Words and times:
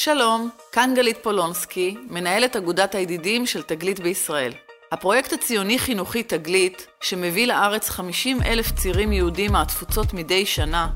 שלום, 0.00 0.50
כאן 0.72 0.92
גלית 0.96 1.18
פולונסקי, 1.22 1.96
מנהלת 2.10 2.56
אגודת 2.56 2.94
הידידים 2.94 3.46
של 3.46 3.62
תגלית 3.62 4.00
בישראל. 4.00 4.52
הפרויקט 4.92 5.32
הציוני-חינוכי 5.32 6.22
תגלית, 6.22 6.86
שמביא 7.00 7.46
לארץ 7.46 7.90
50 7.90 8.42
אלף 8.42 8.72
צעירים 8.72 9.12
יהודים 9.12 9.52
מהתפוצות 9.52 10.14
מדי 10.14 10.46
שנה, 10.46 10.88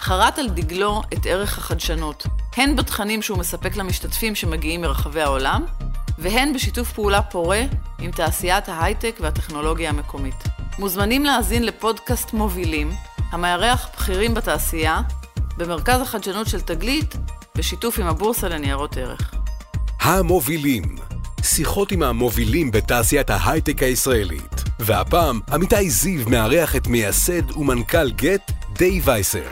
חרת 0.00 0.38
על 0.38 0.48
דגלו 0.48 1.02
את 1.12 1.26
ערך 1.26 1.58
החדשנות, 1.58 2.26
הן 2.56 2.76
בתכנים 2.76 3.22
שהוא 3.22 3.38
מספק 3.38 3.76
למשתתפים 3.76 4.34
שמגיעים 4.34 4.80
מרחבי 4.80 5.20
העולם, 5.20 5.64
והן 6.18 6.52
בשיתוף 6.52 6.92
פעולה 6.92 7.22
פורה 7.22 7.62
עם 7.98 8.10
תעשיית 8.10 8.68
ההייטק 8.68 9.16
והטכנולוגיה 9.20 9.90
המקומית. 9.90 10.44
מוזמנים 10.78 11.24
להאזין 11.24 11.62
לפודקאסט 11.62 12.32
מובילים, 12.32 12.92
המארח 13.30 13.88
בכירים 13.94 14.34
בתעשייה, 14.34 15.00
במרכז 15.56 16.00
החדשנות 16.00 16.46
של 16.46 16.60
תגלית, 16.60 17.14
בשיתוף 17.58 17.98
עם 17.98 18.06
הבורסה 18.06 18.48
לניירות 18.48 18.96
ערך. 18.96 19.34
המובילים, 20.00 20.82
שיחות 21.42 21.92
עם 21.92 22.02
המובילים 22.02 22.70
בתעשיית 22.70 23.30
ההייטק 23.30 23.82
הישראלית. 23.82 24.54
והפעם, 24.78 25.40
עמיתי 25.52 25.90
זיו 25.90 26.28
מארח 26.28 26.76
את 26.76 26.86
מייסד 26.86 27.50
ומנכ"ל 27.56 28.10
גט, 28.10 28.50
די 28.72 29.00
וייסר. 29.04 29.48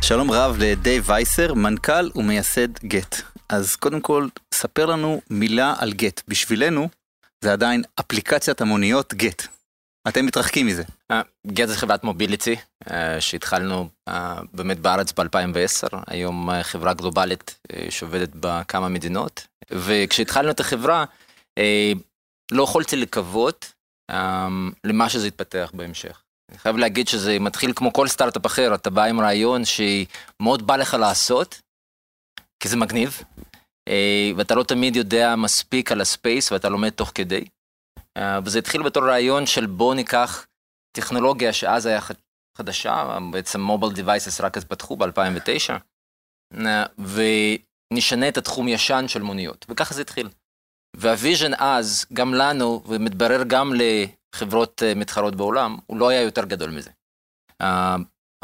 שלום 0.00 0.30
רב 0.30 0.56
לדייב 0.58 1.04
וייסר, 1.06 1.54
מנכ"ל 1.54 2.10
ומייסד 2.14 2.78
גט. 2.84 3.22
אז 3.48 3.76
קודם 3.76 4.00
כל, 4.00 4.28
ספר 4.54 4.86
לנו 4.86 5.20
מילה 5.30 5.74
על 5.78 5.92
גט. 5.92 6.22
בשבילנו, 6.28 6.88
זה 7.40 7.52
עדיין 7.52 7.82
אפליקציית 8.00 8.60
המוניות 8.60 9.14
גט. 9.14 9.46
אתם 10.08 10.26
מתרחקים 10.26 10.66
מזה. 10.66 10.82
גט 11.46 11.68
זה 11.68 11.76
חברת 11.76 12.04
מוביליטי 12.04 12.56
אה, 12.90 13.20
שהתחלנו 13.20 13.88
אה, 14.08 14.40
באמת 14.52 14.78
בארץ 14.78 15.12
ב-2010, 15.12 15.96
היום 16.06 16.50
אה, 16.50 16.62
חברה 16.62 16.94
גלובלית 16.94 17.58
שעובדת 17.90 18.30
בכמה 18.40 18.88
מדינות, 18.88 19.46
וכשהתחלנו 19.70 20.50
את 20.50 20.60
החברה 20.60 21.04
לא 22.52 22.62
יכולתי 22.62 22.96
לקוות 22.96 23.72
למה 24.84 25.08
שזה 25.08 25.28
יתפתח 25.28 25.70
בהמשך. 25.74 26.22
אני 26.50 26.58
חייב 26.58 26.76
להגיד 26.76 27.08
שזה 27.08 27.38
מתחיל 27.38 27.72
כמו 27.76 27.92
כל 27.92 28.08
סטארט-אפ 28.08 28.46
אחר, 28.46 28.74
אתה 28.74 28.90
בא 28.90 29.04
עם 29.04 29.20
רעיון 29.20 29.62
שמאוד 29.64 30.66
בא 30.66 30.76
לך 30.76 30.94
לעשות, 30.94 31.60
כי 32.60 32.68
זה 32.68 32.76
מגניב, 32.76 33.22
ואתה 34.36 34.54
לא 34.54 34.62
תמיד 34.62 34.96
יודע 34.96 35.36
מספיק 35.36 35.92
על 35.92 36.00
הספייס 36.00 36.52
ואתה 36.52 36.68
לומד 36.68 36.90
תוך 36.90 37.12
כדי. 37.14 37.44
וזה 38.44 38.58
התחיל 38.58 38.82
בתור 38.82 39.08
רעיון 39.08 39.46
של 39.46 39.66
בוא 39.66 39.94
ניקח 39.94 40.46
טכנולוגיה 40.96 41.52
שאז 41.52 41.86
היה 41.86 42.00
חדשה, 42.58 43.18
בעצם 43.32 43.60
mobile 43.60 43.92
devices 43.92 44.40
רק 44.40 44.56
אז 44.56 44.64
פתחו 44.64 44.96
ב-2009, 44.96 45.72
ונשנה 46.98 48.28
את 48.28 48.36
התחום 48.36 48.68
ישן 48.68 49.04
של 49.08 49.22
מוניות, 49.22 49.66
וככה 49.68 49.94
זה 49.94 50.00
התחיל. 50.00 50.28
וה 50.96 51.11
vision 51.11 51.54
אז, 51.58 52.06
גם 52.12 52.34
לנו, 52.34 52.82
ומתברר 52.86 53.42
גם 53.46 53.72
לחברות 53.74 54.82
אה, 54.82 54.94
מתחרות 54.94 55.34
בעולם, 55.36 55.76
הוא 55.86 55.98
לא 55.98 56.08
היה 56.08 56.22
יותר 56.22 56.44
גדול 56.44 56.70
מזה. 56.70 56.90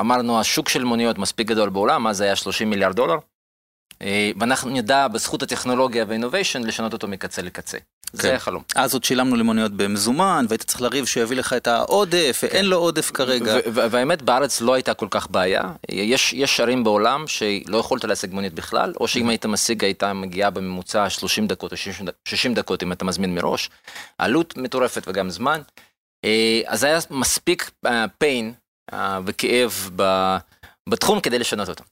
אמרנו, 0.00 0.40
השוק 0.40 0.68
של 0.68 0.84
מוניות 0.84 1.18
מספיק 1.18 1.48
גדול 1.48 1.70
בעולם, 1.70 2.06
אז 2.06 2.20
היה 2.20 2.36
30 2.36 2.70
מיליארד 2.70 2.96
דולר, 2.96 3.14
אה, 3.14 3.18
ואנחנו 4.40 4.70
נדע 4.70 5.08
בזכות 5.08 5.42
הטכנולוגיה 5.42 6.04
וה 6.08 6.17
innovation 6.17 6.62
לשנות 6.62 6.92
אותו 6.92 7.08
מקצה 7.08 7.42
לקצה. 7.42 7.78
כן. 8.12 8.18
זה 8.18 8.34
החלום. 8.34 8.62
אז 8.74 8.94
עוד 8.94 9.04
שילמנו 9.04 9.36
למוניות 9.36 9.72
במזומן, 9.72 10.46
והיית 10.48 10.62
צריך 10.62 10.80
לריב 10.80 11.06
שיביא 11.06 11.36
לך 11.36 11.52
את 11.52 11.66
העודף, 11.66 12.40
ואין 12.42 12.64
לו 12.64 12.76
עודף 12.76 13.10
כרגע. 13.10 13.56
והאמת 13.66 14.22
בארץ 14.22 14.60
לא 14.60 14.74
הייתה 14.74 14.94
כל 14.94 15.06
כך 15.10 15.30
בעיה. 15.30 15.62
יש, 15.88 16.32
יש 16.32 16.60
ערים 16.60 16.84
בעולם 16.84 17.24
שלא 17.26 17.78
יכולת 17.78 18.04
להשיג 18.04 18.32
מונית 18.34 18.54
בכלל, 18.54 18.92
או 19.00 19.08
שאם 19.08 19.28
היית 19.28 19.46
משיג 19.46 19.84
הייתה 19.84 20.12
מגיעה 20.12 20.50
בממוצע 20.50 21.10
30 21.10 21.46
דקות 21.46 21.72
או 21.72 21.76
60 22.24 22.54
דקות 22.54 22.82
אם 22.82 22.92
אתה 22.92 23.04
מזמין 23.04 23.34
מראש. 23.34 23.70
עלות 24.18 24.56
מטורפת 24.56 25.02
וגם 25.08 25.30
זמן. 25.30 25.60
אה, 26.24 26.60
אז 26.66 26.84
היה 26.84 26.98
מספיק 27.10 27.70
pain 27.86 28.44
אה, 28.92 29.20
וכאב 29.26 29.90
בתחום 30.88 31.20
כדי 31.20 31.38
לשנות 31.38 31.68
אותו. 31.68 31.84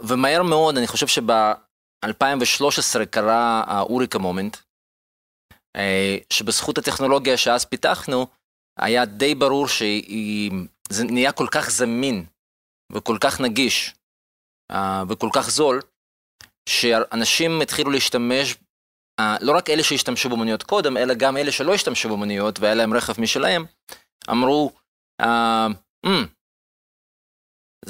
ומהר 0.00 0.42
מאוד, 0.42 0.76
אני 0.76 0.86
חושב 0.86 1.06
שב-2013 1.06 3.04
קרה 3.10 3.64
האוריקה 3.66 4.18
מומנט, 4.18 4.56
אה, 5.76 6.16
שבזכות 6.32 6.78
הטכנולוגיה 6.78 7.36
שאז 7.36 7.64
פיתחנו, 7.64 8.26
היה 8.78 9.04
די 9.04 9.34
ברור 9.34 9.68
שזה 9.68 11.04
נהיה 11.04 11.32
כל 11.32 11.46
כך 11.50 11.70
זמין 11.70 12.24
וכל 12.92 13.16
כך 13.20 13.40
נגיש 13.40 13.94
אה, 14.70 15.02
וכל 15.08 15.28
כך 15.32 15.50
זול, 15.50 15.80
שאנשים 16.68 17.60
התחילו 17.60 17.90
להשתמש, 17.90 18.56
אה, 19.20 19.36
לא 19.40 19.56
רק 19.56 19.70
אלה 19.70 19.82
שהשתמשו 19.82 20.28
במוניות 20.28 20.62
קודם, 20.62 20.96
אלא 20.96 21.14
גם 21.14 21.36
אלה 21.36 21.52
שלא 21.52 21.74
השתמשו 21.74 22.08
במוניות 22.08 22.60
והיה 22.60 22.74
להם 22.74 22.94
רכב 22.94 23.20
משלהם, 23.20 23.64
אמרו, 24.30 24.72
mm, 25.22 26.08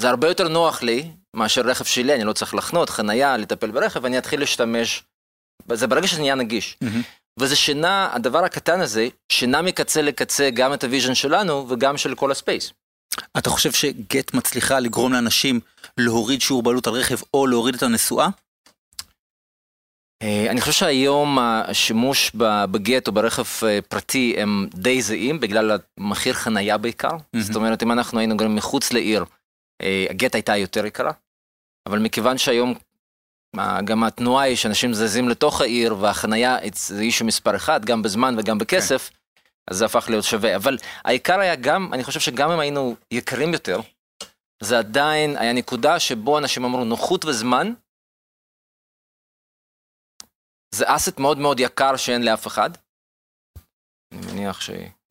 זה 0.01 0.09
הרבה 0.09 0.27
יותר 0.27 0.47
נוח 0.47 0.83
לי 0.83 1.11
מאשר 1.35 1.61
רכב 1.61 1.85
שלי, 1.85 2.15
אני 2.15 2.23
לא 2.23 2.33
צריך 2.33 2.55
לחנות, 2.55 2.89
חנייה, 2.89 3.37
לטפל 3.37 3.71
ברכב, 3.71 4.05
אני 4.05 4.17
אתחיל 4.17 4.39
להשתמש, 4.39 5.03
זה 5.73 5.87
ברגע 5.87 6.07
שזה 6.07 6.21
נהיה 6.21 6.35
נגיש. 6.35 6.77
Mm-hmm. 6.83 7.39
וזה 7.39 7.55
שינה, 7.55 8.09
הדבר 8.13 8.43
הקטן 8.43 8.81
הזה, 8.81 9.07
שינה 9.31 9.61
מקצה 9.61 10.01
לקצה 10.01 10.49
גם 10.49 10.73
את 10.73 10.83
ה 10.83 10.88
vision 10.88 11.15
שלנו 11.15 11.65
וגם 11.69 11.97
של 11.97 12.15
כל 12.15 12.31
ה 12.31 12.37
space. 12.37 12.73
אתה 13.37 13.49
חושב 13.49 13.71
שגט 13.71 14.33
מצליחה 14.33 14.79
לגרום 14.79 15.13
לאנשים 15.13 15.59
להוריד 15.97 16.41
שיעור 16.41 16.63
בעלות 16.63 16.87
על 16.87 16.93
רכב 16.93 17.17
או 17.33 17.47
להוריד 17.47 17.75
את 17.75 17.83
הנסועה? 17.83 18.29
אה, 20.23 20.45
אני 20.49 20.61
חושב 20.61 20.73
שהיום 20.73 21.39
השימוש 21.39 22.31
בגט 22.71 23.07
או 23.07 23.11
ברכב 23.11 23.65
אה, 23.67 23.79
פרטי 23.89 24.35
הם 24.37 24.67
די 24.73 25.01
זהים 25.01 25.39
בגלל 25.39 25.77
המחיר 25.99 26.33
חנייה 26.33 26.77
בעיקר. 26.77 27.09
Mm-hmm. 27.09 27.39
זאת 27.39 27.55
אומרת, 27.55 27.83
אם 27.83 27.91
אנחנו 27.91 28.19
היינו 28.19 28.37
גרים 28.37 28.55
מחוץ 28.55 28.93
לעיר, 28.93 29.25
הגט 30.09 30.35
הייתה 30.35 30.57
יותר 30.57 30.85
יקרה. 30.85 31.11
אבל 31.87 31.99
מכיוון 31.99 32.37
שהיום 32.37 32.73
גם 33.85 34.03
התנועה 34.03 34.43
היא 34.43 34.55
שאנשים 34.55 34.93
זזים 34.93 35.29
לתוך 35.29 35.61
העיר 35.61 35.95
והחנייה 35.97 36.57
זה 36.73 37.01
אישו 37.01 37.25
מספר 37.25 37.55
אחד, 37.55 37.85
גם 37.85 38.01
בזמן 38.01 38.35
וגם 38.37 38.57
בכסף, 38.57 39.09
כן. 39.09 39.15
אז 39.67 39.77
זה 39.77 39.85
הפך 39.85 40.05
להיות 40.09 40.25
שווה. 40.25 40.55
אבל 40.55 40.77
העיקר 41.05 41.39
היה 41.39 41.55
גם, 41.55 41.93
אני 41.93 42.03
חושב 42.03 42.19
שגם 42.19 42.51
אם 42.51 42.59
היינו 42.59 42.95
יקרים 43.11 43.53
יותר, 43.53 43.79
זה 44.63 44.79
עדיין 44.79 45.37
היה 45.37 45.53
נקודה 45.53 45.99
שבו 45.99 46.37
אנשים 46.37 46.65
אמרו 46.65 46.85
נוחות 46.85 47.25
וזמן, 47.25 47.73
זה 50.75 50.85
אסט 50.87 51.19
מאוד 51.19 51.37
מאוד 51.37 51.59
יקר 51.59 51.95
שאין 51.95 52.25
לאף 52.25 52.47
אחד. 52.47 52.69
אני 54.11 54.31
מניח 54.31 54.61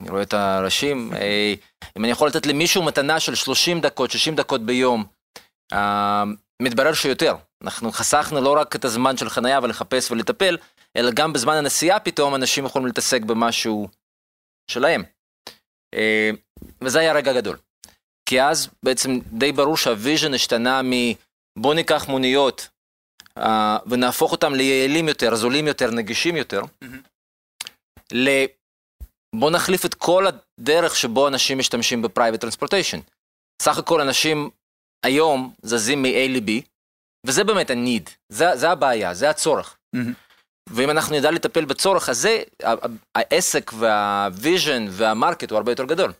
שאני 0.00 0.10
רואה 0.10 0.22
את 0.22 0.34
הראשים. 0.34 1.12
אה, 1.14 1.54
אם 1.96 2.04
אני 2.04 2.12
יכול 2.12 2.28
לתת 2.28 2.46
למישהו 2.46 2.82
מתנה 2.82 3.20
של 3.20 3.34
30 3.34 3.80
דקות, 3.80 4.10
60 4.10 4.36
דקות 4.36 4.66
ביום, 4.66 5.04
אה, 5.72 6.24
מתברר 6.62 6.94
שיותר. 6.94 7.36
אנחנו 7.62 7.92
חסכנו 7.92 8.40
לא 8.40 8.56
רק 8.60 8.76
את 8.76 8.84
הזמן 8.84 9.16
של 9.16 9.28
חנייה 9.28 9.60
ולחפש 9.62 10.10
ולטפל, 10.10 10.56
אלא 10.96 11.10
גם 11.10 11.32
בזמן 11.32 11.54
הנסיעה 11.54 12.00
פתאום 12.00 12.34
אנשים 12.34 12.64
יכולים 12.64 12.86
להתעסק 12.86 13.22
במשהו 13.22 13.88
שלהם. 14.70 15.02
אה, 15.94 16.30
וזה 16.80 16.98
היה 16.98 17.12
רגע 17.12 17.32
גדול. 17.32 17.56
כי 18.28 18.42
אז 18.42 18.68
בעצם 18.82 19.18
די 19.32 19.52
ברור 19.52 19.76
שהוויז'ן 19.76 20.34
השתנה 20.34 20.80
מבוא 20.82 21.74
ניקח 21.74 22.08
מוניות 22.08 22.68
אה, 23.38 23.78
ונהפוך 23.86 24.32
אותם 24.32 24.54
ליעילים 24.54 25.08
יותר, 25.08 25.34
זולים 25.36 25.66
יותר, 25.66 25.90
נגישים 25.90 26.36
יותר, 26.36 26.62
mm-hmm. 26.62 27.10
לבוא 29.36 29.50
נחליף 29.50 29.84
את 29.84 29.94
כל 29.94 30.26
הדרך 30.26 30.96
שבו 30.96 31.28
אנשים 31.28 31.58
משתמשים 31.58 32.02
ב 32.02 32.07
private 32.07 32.40
transportation. 32.40 32.98
סך 33.62 33.78
הכל 33.78 34.00
אנשים 34.00 34.50
היום 35.06 35.54
זזים 35.62 36.02
מ-A 36.02 36.28
ל-B, 36.28 36.50
וזה 37.26 37.44
באמת 37.44 37.70
ה-need, 37.70 38.10
זה, 38.28 38.56
זה 38.56 38.70
הבעיה, 38.70 39.14
זה 39.14 39.30
הצורך. 39.30 39.76
Mm-hmm. 39.96 40.14
ואם 40.70 40.90
אנחנו 40.90 41.16
נדע 41.16 41.30
לטפל 41.30 41.64
בצורך 41.64 42.08
הזה, 42.08 42.42
העסק 43.14 43.70
וה 43.78 44.05
vision 44.05 44.86
וה 44.90 45.05
market 45.05 45.50
הוא 45.50 45.56
הרבה 45.56 45.72
יותר 45.72 45.84
גדול. 45.84 46.12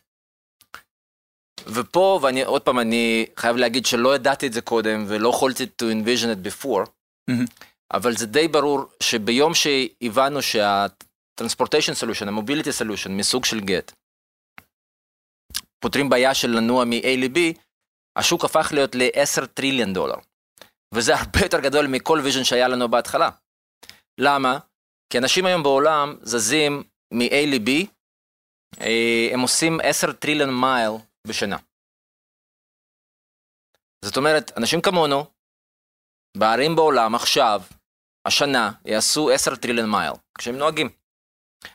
ופה, 1.67 2.21
ואני 2.23 2.45
עוד 2.45 2.63
פעם, 2.63 2.79
אני 2.79 3.27
חייב 3.37 3.57
להגיד 3.57 3.87
שלא 3.87 4.15
ידעתי 4.15 4.47
את 4.47 4.53
זה 4.53 4.61
קודם 4.61 5.05
ולא 5.09 5.29
יכולתי 5.29 5.65
to 5.65 5.85
envision 5.85 6.27
it 6.27 6.47
before, 6.47 6.87
mm-hmm. 7.31 7.65
אבל 7.95 8.17
זה 8.17 8.27
די 8.27 8.49
ברור 8.49 8.85
שביום 9.03 9.53
שהבנו 9.55 10.43
שה-transportation 11.41 11.95
solution, 11.95 12.29
ה-mobility 12.29 13.09
מסוג 13.11 13.45
של 13.45 13.61
גט, 13.61 13.93
פותרים 15.79 16.09
בעיה 16.09 16.35
של 16.35 16.49
לנוע 16.49 16.85
מ-A 16.85 17.17
ל-B, 17.17 17.39
השוק 18.19 18.45
הפך 18.45 18.69
להיות 18.73 18.95
ל-10 18.95 19.47
טריליון 19.47 19.93
דולר. 19.93 20.17
וזה 20.95 21.15
הרבה 21.15 21.41
יותר 21.43 21.61
גדול 21.61 21.87
מכל 21.87 22.21
vision 22.25 22.45
שהיה 22.45 22.69
לנו 22.69 22.89
בהתחלה. 22.89 23.31
למה? 24.21 24.59
כי 25.13 25.19
אנשים 25.19 25.47
היום 25.47 25.63
בעולם 25.63 26.17
זזים 26.23 26.83
מ-A 27.15 27.47
ל-B, 27.47 27.87
אה, 28.81 29.29
הם 29.33 29.41
עושים 29.41 29.79
10 29.83 30.13
טריליון 30.13 30.51
מייל 30.61 30.93
בשנה. 31.27 31.57
זאת 34.05 34.17
אומרת, 34.17 34.53
אנשים 34.57 34.81
כמונו, 34.81 35.25
בערים 36.37 36.77
בעולם 36.77 37.15
עכשיו, 37.15 37.63
השנה, 38.27 38.73
יעשו 38.85 39.31
10 39.31 39.57
טריליון 39.57 39.91
מייל, 39.91 40.13
כשהם 40.39 40.57
נוהגים. 40.57 41.00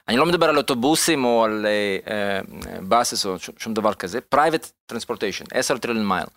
אני 0.08 0.18
לא 0.18 0.26
מדבר 0.26 0.50
על 0.50 0.58
אוטובוסים 0.58 1.26
או 1.26 1.44
על 1.44 1.66
buses 2.82 3.26
uh, 3.26 3.28
uh, 3.28 3.30
או 3.30 3.40
שום, 3.40 3.56
שום 3.58 3.74
דבר 3.74 3.94
כזה, 3.94 4.20
private 4.36 4.94
transportation, 4.94 5.46
10 5.52 5.78
טריליון 5.78 6.08
מייל. 6.08 6.28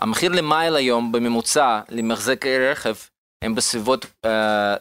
המחיר 0.00 0.32
למייל 0.32 0.76
היום 0.76 1.12
בממוצע 1.12 1.80
למחזיק 1.88 2.46
רכב 2.46 2.94
הם 3.44 3.54
בסביבות 3.54 4.04
uh, 4.04 4.28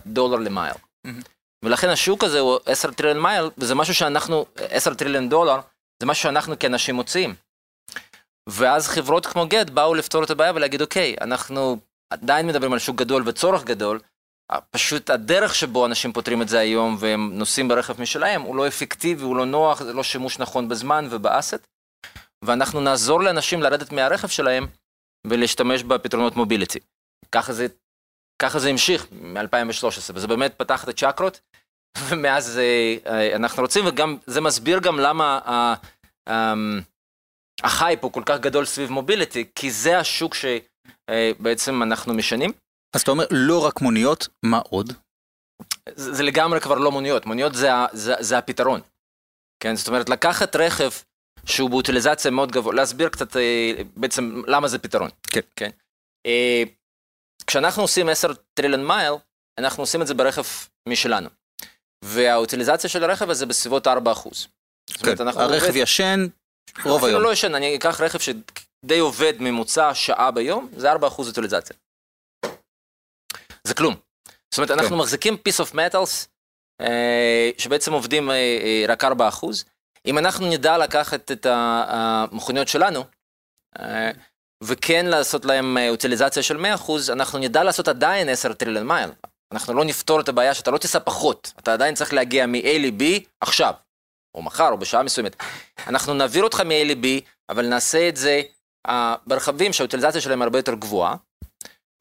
דולר 0.06 0.38
למייל. 0.38 0.73
Mm-hmm. 1.07 1.31
ולכן 1.65 1.89
השוק 1.89 2.23
הזה 2.23 2.39
הוא 2.39 2.59
10 2.65 2.91
טריליון 2.91 3.21
מייל, 3.21 3.45
וזה 3.57 3.75
משהו 3.75 3.95
שאנחנו, 3.95 4.45
10 4.56 4.94
טריליון 4.94 5.29
דולר, 5.29 5.59
זה 6.01 6.06
משהו 6.06 6.24
שאנחנו 6.24 6.59
כאנשים 6.59 6.95
מוצאים. 6.95 7.35
ואז 8.50 8.88
חברות 8.88 9.25
כמו 9.25 9.47
גט 9.47 9.69
באו 9.69 9.94
לפתור 9.94 10.24
את 10.24 10.29
הבעיה 10.29 10.51
ולהגיד, 10.56 10.81
אוקיי, 10.81 11.15
אנחנו 11.21 11.77
עדיין 12.09 12.47
מדברים 12.47 12.74
על 12.74 12.79
שוק 12.79 12.95
גדול 12.95 13.24
וצורך 13.25 13.63
גדול, 13.63 14.00
פשוט 14.71 15.09
הדרך 15.09 15.56
שבו 15.56 15.86
אנשים 15.86 16.13
פותרים 16.13 16.42
את 16.42 16.50
זה 16.50 16.59
היום 16.59 16.95
והם 17.00 17.31
נוסעים 17.33 17.68
ברכב 17.68 18.01
משלהם, 18.01 18.42
הוא 18.42 18.56
לא 18.56 18.68
אפקטיבי, 18.68 19.24
הוא 19.24 19.36
לא 19.36 19.45
נוח, 19.45 19.83
זה 19.83 19.94
לא 19.94 20.03
שימוש 20.03 20.39
נכון 20.39 20.69
בזמן 20.69 21.07
ובאסט, 21.09 21.68
ואנחנו 22.45 22.81
נעזור 22.81 23.21
לאנשים 23.21 23.62
לרדת 23.62 23.92
מהרכב 23.92 24.27
שלהם 24.27 24.68
ולהשתמש 25.27 25.83
בפתרונות 25.83 26.36
מוביליטי. 26.36 26.80
ככה 27.31 27.53
זה, 27.53 27.68
ככה 28.42 28.59
זה 28.59 28.69
המשיך 28.69 29.07
מ-2013, 29.12 30.12
וזה 30.13 30.27
באמת 30.27 30.53
פתח 30.57 30.83
את 30.83 30.89
הצ'קרות, 30.89 31.39
ומאז 32.09 32.59
אה, 32.59 33.36
אנחנו 33.36 33.62
רוצים, 33.62 33.86
וגם 33.88 34.18
זה 34.27 34.42
מסביר 34.42 34.80
גם 34.80 35.00
למה 35.00 35.39
אמ, 36.30 36.80
החייפ 37.63 38.03
הוא 38.03 38.12
כל 38.12 38.24
כך 38.25 38.39
גדול 38.39 38.65
סביב 38.65 38.92
מוביליטי, 38.92 39.45
כי 39.56 39.71
זה 39.71 40.00
השוק 40.00 40.36
שבעצם 40.36 41.83
אנחנו 41.83 42.13
משנים. 42.13 42.51
אז 42.95 43.01
אתה 43.01 43.11
אומר 43.11 43.25
לא 43.31 43.65
רק 43.65 43.81
מוניות, 43.81 44.27
מה 44.43 44.59
עוד? 44.69 44.93
זה, 45.95 46.13
זה 46.13 46.23
לגמרי 46.23 46.59
כבר 46.59 46.77
לא 46.77 46.91
מוניות, 46.91 47.25
מוניות 47.25 47.55
זה, 47.55 47.69
זה, 47.93 48.13
זה 48.19 48.38
הפתרון. 48.38 48.81
כן, 49.63 49.75
זאת 49.75 49.88
אומרת 49.88 50.09
לקחת 50.09 50.55
רכב 50.55 50.89
שהוא 51.45 51.69
באוטיליזציה 51.69 52.31
מאוד 52.31 52.51
גבוה, 52.51 52.73
להסביר 52.73 53.09
קצת 53.09 53.38
אה, 53.38 53.71
בעצם 53.95 54.41
למה 54.47 54.67
זה 54.67 54.79
פתרון. 54.79 55.09
כן. 55.31 55.39
כן. 55.55 55.69
אה, 56.25 56.63
כשאנחנו 57.47 57.81
עושים 57.81 58.09
10 58.09 58.33
טריליון 58.53 58.88
מייל, 58.88 59.13
אנחנו 59.59 59.83
עושים 59.83 60.01
את 60.01 60.07
זה 60.07 60.13
ברכב 60.13 60.43
משלנו. 60.89 61.29
והאוטיליזציה 62.05 62.89
של 62.89 63.03
הרכב 63.03 63.29
הזה 63.29 63.45
בסביבות 63.45 63.88
4 63.88 64.11
אחוז. 64.11 64.47
כן, 64.89 65.27
הרכב 65.27 65.65
עובד... 65.67 65.71
ישן 65.75 66.27
רוב 66.85 67.05
היום. 67.05 67.15
אפילו 67.15 67.19
לא 67.19 67.33
ישן, 67.33 67.55
אני 67.55 67.75
אקח 67.75 68.01
רכב 68.01 68.19
שדי 68.19 68.99
עובד 68.99 69.33
ממוצע 69.39 69.93
שעה 69.93 70.31
ביום, 70.31 70.69
זה 70.77 70.91
4 70.91 71.07
אחוז 71.07 71.27
אוטיליזציה. 71.27 71.75
זה 73.71 73.75
כלום. 73.75 73.95
זאת 74.51 74.57
אומרת, 74.57 74.71
אנחנו 74.71 74.89
כן. 74.89 74.95
מחזיקים 74.95 75.38
piece 75.47 75.65
of 75.65 75.73
metals, 75.73 76.27
אה, 76.81 77.50
שבעצם 77.57 77.94
עובדים 77.94 78.31
אה, 78.31 78.35
אה, 78.35 78.85
רק 78.88 79.03
4 79.03 79.27
אחוז. 79.27 79.65
אם 80.06 80.18
אנחנו 80.18 80.50
נדע 80.50 80.77
לקחת 80.77 81.31
את 81.31 81.45
המכוניות 81.50 82.68
שלנו, 82.68 83.03
וכן 84.63 85.06
לעשות 85.06 85.45
להם 85.45 85.77
אוטיליזציה 85.89 86.44
של 86.44 86.57
100 86.57 86.75
אחוז, 86.75 87.09
אנחנו 87.09 87.39
נדע 87.39 87.63
לעשות 87.63 87.88
עדיין 87.88 88.29
10 88.29 88.53
טריליון 88.53 88.88
מייל. 88.88 89.09
אנחנו 89.51 89.74
לא 89.74 89.85
נפתור 89.85 90.19
את 90.19 90.29
הבעיה 90.29 90.53
שאתה 90.53 90.71
לא 90.71 90.77
תיסע 90.77 91.00
פחות, 91.00 91.53
אתה 91.59 91.74
עדיין 91.74 91.95
צריך 91.95 92.13
להגיע 92.13 92.45
מ-A 92.45 92.77
ל-B 92.79 93.03
עכשיו, 93.41 93.74
או 94.35 94.41
מחר, 94.41 94.69
או 94.71 94.77
בשעה 94.77 95.03
מסוימת. 95.03 95.35
אנחנו 95.88 96.13
נעביר 96.13 96.44
אותך 96.44 96.59
מ-A 96.59 96.85
ל-B, 96.85 97.06
אבל 97.50 97.67
נעשה 97.67 98.09
את 98.09 98.17
זה 98.17 98.41
ברכבים 99.27 99.74
שהאוטיליזציה 99.74 100.21
שלהם 100.21 100.41
הרבה 100.41 100.59
יותר 100.59 100.74
גבוהה, 100.74 101.15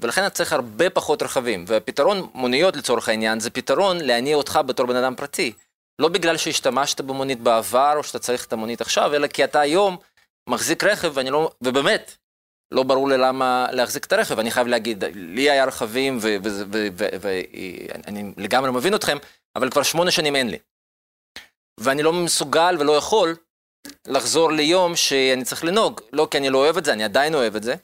ולכן 0.02 0.26
אתה 0.26 0.34
צריך 0.34 0.52
הרבה 0.52 0.90
פחות 0.90 1.22
רכבים. 1.22 1.64
והפתרון 1.68 2.30
מוניות 2.34 2.76
לצורך 2.76 3.08
העניין 3.08 3.40
זה 3.40 3.50
פתרון 3.50 4.00
להניע 4.00 4.36
אותך 4.36 4.60
בתור 4.66 4.86
בן 4.86 4.96
אדם 4.96 5.14
פרטי. 5.14 5.52
לא 5.98 6.08
בגלל 6.08 6.36
שהשתמשת 6.36 7.00
במונית 7.00 7.40
בעבר 7.40 7.92
או 7.96 8.02
שאתה 8.02 8.18
צריך 8.18 8.46
את 8.46 8.52
המונית 8.52 8.80
עכשיו, 8.80 9.14
אלא 9.14 9.26
כי 9.26 9.44
אתה 9.44 9.60
היום 9.60 9.96
מחזיק 10.48 10.84
רכב 10.84 11.12
ואני 11.14 11.30
לא, 11.30 11.50
ובאמת, 11.62 12.16
לא 12.74 12.82
ברור 12.82 13.08
לי 13.08 13.18
למה 13.18 13.66
להחזיק 13.72 14.04
את 14.04 14.12
הרכב. 14.12 14.38
אני 14.38 14.50
חייב 14.50 14.66
להגיד, 14.66 15.04
לי 15.14 15.50
היה 15.50 15.64
רכבים 15.64 16.18
ואני 17.20 18.32
לגמרי 18.36 18.70
מבין 18.70 18.94
אתכם, 18.94 19.18
אבל 19.56 19.70
כבר 19.70 19.82
שמונה 19.82 20.10
שנים 20.10 20.36
אין 20.36 20.50
לי. 20.50 20.58
ואני 21.80 22.02
לא 22.02 22.12
מסוגל 22.12 22.76
ולא 22.80 22.96
יכול 22.96 23.36
לחזור 24.06 24.52
ליום 24.52 24.96
שאני 24.96 25.44
צריך 25.44 25.64
לנהוג. 25.64 26.00
לא 26.12 26.28
כי 26.30 26.38
אני 26.38 26.50
לא 26.50 26.58
אוהב 26.58 26.76
את 26.76 26.84
זה, 26.84 26.92
אני 26.92 27.04
עדיין 27.04 27.34
אוהב 27.34 27.56
את 27.56 27.62
זה. 27.62 27.74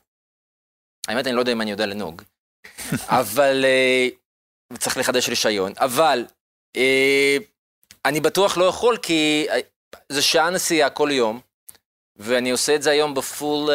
האמת, 1.08 1.26
אני 1.26 1.34
לא 1.34 1.40
יודע 1.40 1.52
אם 1.52 1.60
אני 1.60 1.70
יודע 1.70 1.86
לנהוג. 1.86 2.22
אבל... 3.20 3.64
אה, 3.64 4.08
צריך 4.78 4.96
לחדש 4.96 5.28
רישיון. 5.28 5.72
אבל 5.76 6.26
אה, 6.76 7.36
אני 8.04 8.20
בטוח 8.20 8.56
לא 8.56 8.64
יכול, 8.64 8.98
כי 9.02 9.46
אה, 9.50 9.56
זה 10.08 10.22
שעה 10.22 10.50
נסיעה 10.50 10.90
כל 10.90 11.08
יום, 11.12 11.40
ואני 12.16 12.50
עושה 12.50 12.74
את 12.74 12.82
זה 12.82 12.90
היום 12.90 13.14
בפול... 13.14 13.70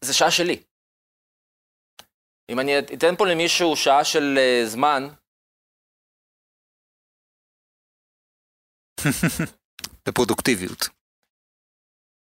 זה 0.00 0.14
שעה 0.14 0.30
שלי. 0.30 0.62
אם 2.50 2.60
אני 2.60 2.78
אתן 2.78 3.16
פה 3.18 3.26
למישהו 3.26 3.76
שעה 3.76 4.04
של 4.04 4.38
זמן... 4.66 5.08
בפרודוקטיביות. 10.08 10.88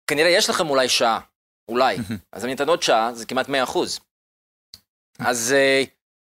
כנראה 0.09 0.29
יש 0.29 0.49
לכם 0.49 0.69
אולי 0.69 0.89
שעה. 0.89 1.28
אולי. 1.69 1.97
אז 2.33 2.45
אני 2.45 2.53
אתן 2.53 2.69
עוד 2.69 2.83
שעה, 2.83 3.13
זה 3.13 3.25
כמעט 3.25 3.49
100 3.49 3.63
אחוז. 3.63 3.99
אז, 5.19 5.53
אה, 5.57 5.83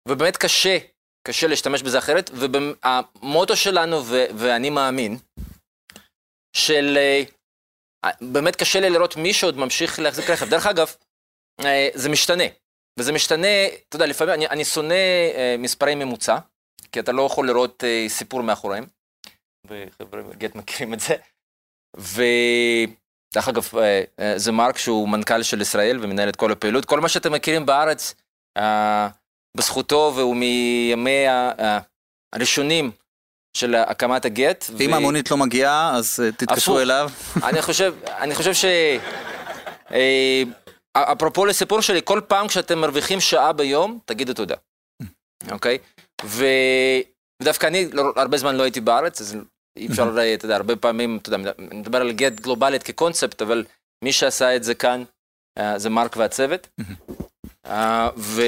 ובאמת 0.08 0.36
קשה, 0.36 0.78
קשה 1.26 1.46
להשתמש 1.46 1.82
בזה 1.82 1.98
אחרת, 1.98 2.30
והמוטו 2.34 3.56
שלנו, 3.56 4.04
ו- 4.04 4.26
ואני 4.38 4.70
מאמין, 4.70 5.18
של... 6.56 6.98
אה, 6.98 7.22
באמת 8.20 8.56
קשה 8.56 8.80
לי 8.80 8.90
לראות 8.90 9.16
מי 9.16 9.32
שעוד 9.32 9.56
ממשיך 9.56 9.98
להחזיק 9.98 10.30
רכב. 10.30 10.48
דרך 10.48 10.66
אגב, 10.66 10.94
אה, 11.60 11.88
זה 11.94 12.08
משתנה. 12.08 12.44
וזה 12.98 13.12
משתנה, 13.12 13.66
אתה 13.88 13.96
יודע, 13.96 14.06
לפעמים 14.06 14.34
אני, 14.34 14.46
אני 14.46 14.64
שונא 14.64 14.94
מספרי 15.58 15.94
ממוצע, 15.94 16.38
כי 16.92 17.00
אתה 17.00 17.12
לא 17.12 17.22
יכול 17.22 17.46
לראות 17.46 17.84
סיפור 18.08 18.42
מאחוריהם, 18.42 18.86
וחבר'ה 19.64 20.22
גט 20.38 20.54
מכירים 20.54 20.94
את 20.94 21.00
זה. 21.00 21.14
ו... 21.96 22.22
דרך 23.34 23.48
אגב, 23.48 23.68
אה, 23.78 24.02
אה, 24.20 24.38
זה 24.38 24.52
מרק 24.52 24.78
שהוא 24.78 25.08
מנכ"ל 25.08 25.42
של 25.42 25.60
ישראל 25.60 25.98
ומנהל 26.00 26.28
את 26.28 26.36
כל 26.36 26.52
הפעילות. 26.52 26.84
כל 26.84 27.00
מה 27.00 27.08
שאתם 27.08 27.32
מכירים 27.32 27.66
בארץ, 27.66 28.14
אה, 28.58 29.08
בזכותו 29.56 30.12
והוא 30.16 30.36
מימי 30.36 31.24
הראשונים 32.32 32.90
של 33.56 33.74
הקמת 33.74 34.24
הגט. 34.24 34.64
ואם 34.76 34.94
המונית 34.94 35.30
לא 35.30 35.36
מגיעה, 35.36 35.96
אז 35.96 36.20
תתקשרו 36.36 36.80
אליו. 36.80 37.10
אני 37.48 37.62
חושב, 37.62 37.94
אני 38.06 38.34
חושב 38.34 38.54
ש... 38.54 38.64
אפרופו 40.94 41.46
לסיפור 41.46 41.80
שלי, 41.80 42.00
כל 42.04 42.20
פעם 42.28 42.48
כשאתם 42.48 42.78
מרוויחים 42.78 43.20
שעה 43.20 43.52
ביום, 43.52 43.98
תגידו 44.04 44.34
תודה, 44.34 44.54
אוקיי? 45.50 45.78
ודווקא 46.24 47.66
אני 47.66 47.88
לא, 47.92 48.12
הרבה 48.16 48.36
זמן 48.36 48.56
לא 48.56 48.62
הייתי 48.62 48.80
בארץ, 48.80 49.20
אז 49.20 49.36
אי 49.78 49.86
אפשר, 49.86 50.16
אתה 50.34 50.44
יודע, 50.44 50.56
הרבה 50.56 50.76
פעמים, 50.76 51.18
אתה 51.22 51.28
יודע, 51.28 51.52
מדבר 51.58 52.00
על 52.00 52.12
גט 52.12 52.40
גלובלית 52.40 52.82
כקונספט, 52.82 53.42
אבל 53.42 53.64
מי 54.04 54.12
שעשה 54.12 54.56
את 54.56 54.64
זה 54.64 54.74
כאן 54.74 55.04
אה, 55.58 55.78
זה 55.78 55.90
מרק 55.90 56.16
והצוות. 56.16 56.68
אה, 57.66 58.08
ו... 58.16 58.42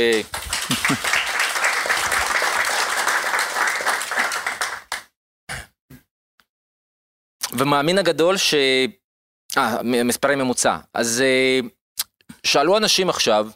ומאמין 7.59 7.99
הגדול 7.99 8.37
ש... 8.37 8.55
אה, 9.57 9.83
מספרי 9.83 10.37
ממוצע. 10.37 10.79
אז 10.95 11.21
אה, 11.21 11.61
שאלו 12.47 12.77
אנשים 12.77 13.09
עכשיו, 13.09 13.49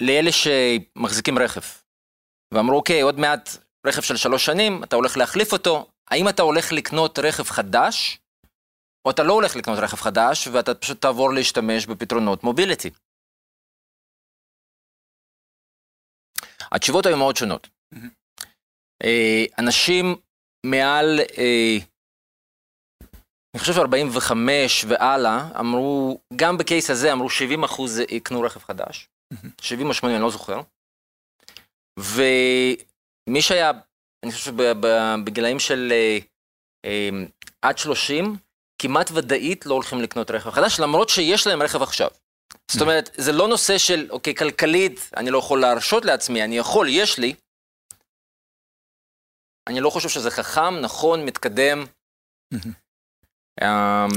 לאלה 0.00 0.30
שמחזיקים 0.32 1.38
רכב, 1.38 1.60
ואמרו, 2.54 2.76
אוקיי, 2.76 3.00
עוד 3.00 3.18
מעט 3.18 3.48
רכב 3.86 4.02
של 4.02 4.16
שלוש 4.16 4.46
שנים, 4.46 4.84
אתה 4.84 4.96
הולך 4.96 5.16
להחליף 5.16 5.52
אותו, 5.52 5.86
האם 6.10 6.28
אתה 6.28 6.42
הולך 6.42 6.72
לקנות 6.72 7.18
רכב 7.18 7.44
חדש, 7.44 8.18
או 9.04 9.10
אתה 9.10 9.22
לא 9.22 9.32
הולך 9.32 9.56
לקנות 9.56 9.78
רכב 9.78 9.96
חדש, 9.96 10.48
ואתה 10.48 10.74
פשוט 10.74 11.00
תעבור 11.00 11.32
להשתמש 11.32 11.86
בפתרונות 11.86 12.44
מוביליטי. 12.44 12.90
התשובות 16.72 17.06
היו 17.06 17.16
מאוד 17.16 17.36
שונות. 17.36 17.68
אה, 19.04 19.44
אנשים 19.58 20.16
מעל, 20.66 21.20
אה, 21.38 21.76
אני 23.54 23.60
חושב 23.60 23.78
45 23.78 24.84
והלאה, 24.88 25.48
אמרו, 25.60 26.20
גם 26.36 26.58
בקייס 26.58 26.90
הזה 26.90 27.12
אמרו 27.12 27.30
70 27.30 27.64
אחוז 27.64 27.98
יקנו 27.98 28.40
רכב 28.40 28.60
חדש, 28.60 29.08
70 29.60 29.88
או 29.88 29.94
80, 29.94 30.16
אני 30.16 30.22
לא 30.22 30.30
זוכר. 30.30 30.60
ומי 31.98 33.42
שהיה, 33.42 33.70
אני 34.24 34.32
חושב 34.32 34.52
שבגילאים 34.52 35.58
של 35.58 35.92
אה, 35.92 36.18
אה, 36.84 37.08
עד 37.62 37.78
30, 37.78 38.36
כמעט 38.82 39.10
ודאית 39.14 39.66
לא 39.66 39.74
הולכים 39.74 40.00
לקנות 40.02 40.30
רכב 40.30 40.50
חדש, 40.50 40.80
למרות 40.80 41.08
שיש 41.08 41.46
להם 41.46 41.62
רכב 41.62 41.82
עכשיו. 41.82 42.08
זאת 42.70 42.82
אומרת, 42.82 43.10
זה 43.16 43.32
לא 43.32 43.48
נושא 43.48 43.78
של, 43.78 44.06
אוקיי, 44.10 44.34
כלכלית, 44.34 45.10
אני 45.16 45.30
לא 45.30 45.38
יכול 45.38 45.60
להרשות 45.60 46.04
לעצמי, 46.04 46.44
אני 46.44 46.58
יכול, 46.58 46.88
יש 46.90 47.18
לי. 47.18 47.34
אני 49.68 49.80
לא 49.80 49.90
חושב 49.90 50.08
שזה 50.08 50.30
חכם, 50.30 50.80
נכון, 50.80 51.24
מתקדם. 51.24 51.84
אמ, 53.62 54.08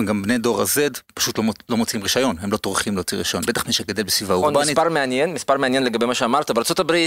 וגם 0.00 0.22
בני 0.22 0.38
דור 0.38 0.60
ה-Z 0.60 1.00
פשוט 1.14 1.38
לא, 1.38 1.44
לא 1.68 1.76
מוצאים 1.76 2.02
רישיון, 2.02 2.36
הם 2.40 2.52
לא 2.52 2.56
טורחים 2.56 2.94
להוציא 2.94 3.18
רישיון, 3.18 3.42
בטח 3.46 3.66
מי 3.66 3.72
שגדל 3.72 4.02
בסביבה 4.02 4.34
נכון, 4.34 4.54
אורבנית. 4.54 4.78
מספר 4.78 4.88
מעניין, 4.88 5.34
מספר 5.34 5.56
מעניין 5.56 5.84
לגבי 5.84 6.06
מה 6.06 6.14
שאמרת, 6.14 6.50
בארה"ב 6.50 7.06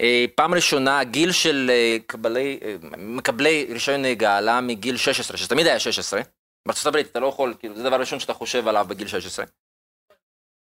אה, 0.00 0.24
פעם 0.34 0.54
ראשונה 0.54 1.00
הגיל 1.00 1.32
של 1.32 1.70
אה, 1.70 1.96
קבלי, 2.06 2.58
אה, 2.62 2.76
מקבלי 2.96 3.66
רישיון 3.70 4.02
נהיגה 4.02 4.36
עלה 4.36 4.60
מגיל 4.60 4.96
16, 4.96 5.36
שזה 5.36 5.48
תמיד 5.48 5.66
היה 5.66 5.80
16. 5.80 6.20
בארה"ב 6.68 6.96
אתה 6.96 7.20
לא 7.20 7.26
יכול, 7.26 7.54
כאילו, 7.58 7.76
זה 7.76 7.82
דבר 7.82 8.00
ראשון 8.00 8.20
שאתה 8.20 8.34
חושב 8.34 8.68
עליו 8.68 8.86
בגיל 8.88 9.08
16. 9.08 9.44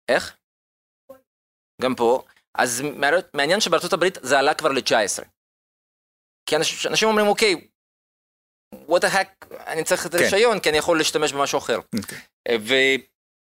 איך? 0.08 0.36
גם 1.82 1.94
פה. 1.94 2.22
אז 2.54 2.82
מעניין 3.34 3.60
שבארצות 3.60 3.92
הברית 3.92 4.18
זה 4.22 4.38
עלה 4.38 4.54
כבר 4.54 4.72
ל-19. 4.72 5.24
כי 6.46 6.56
אנשים, 6.56 6.90
אנשים 6.90 7.08
אומרים, 7.08 7.26
אוקיי, 7.26 7.54
what 8.74 9.00
the 9.00 9.14
heck, 9.14 9.56
אני 9.66 9.84
צריך 9.84 10.06
את 10.06 10.12
כן. 10.12 10.18
הרישיון, 10.18 10.54
כן. 10.54 10.60
כי 10.60 10.68
אני 10.68 10.78
יכול 10.78 10.98
להשתמש 10.98 11.32
במשהו 11.32 11.58
אחר. 11.58 11.78
Okay. 11.78 11.98
אוקיי. 11.98 12.98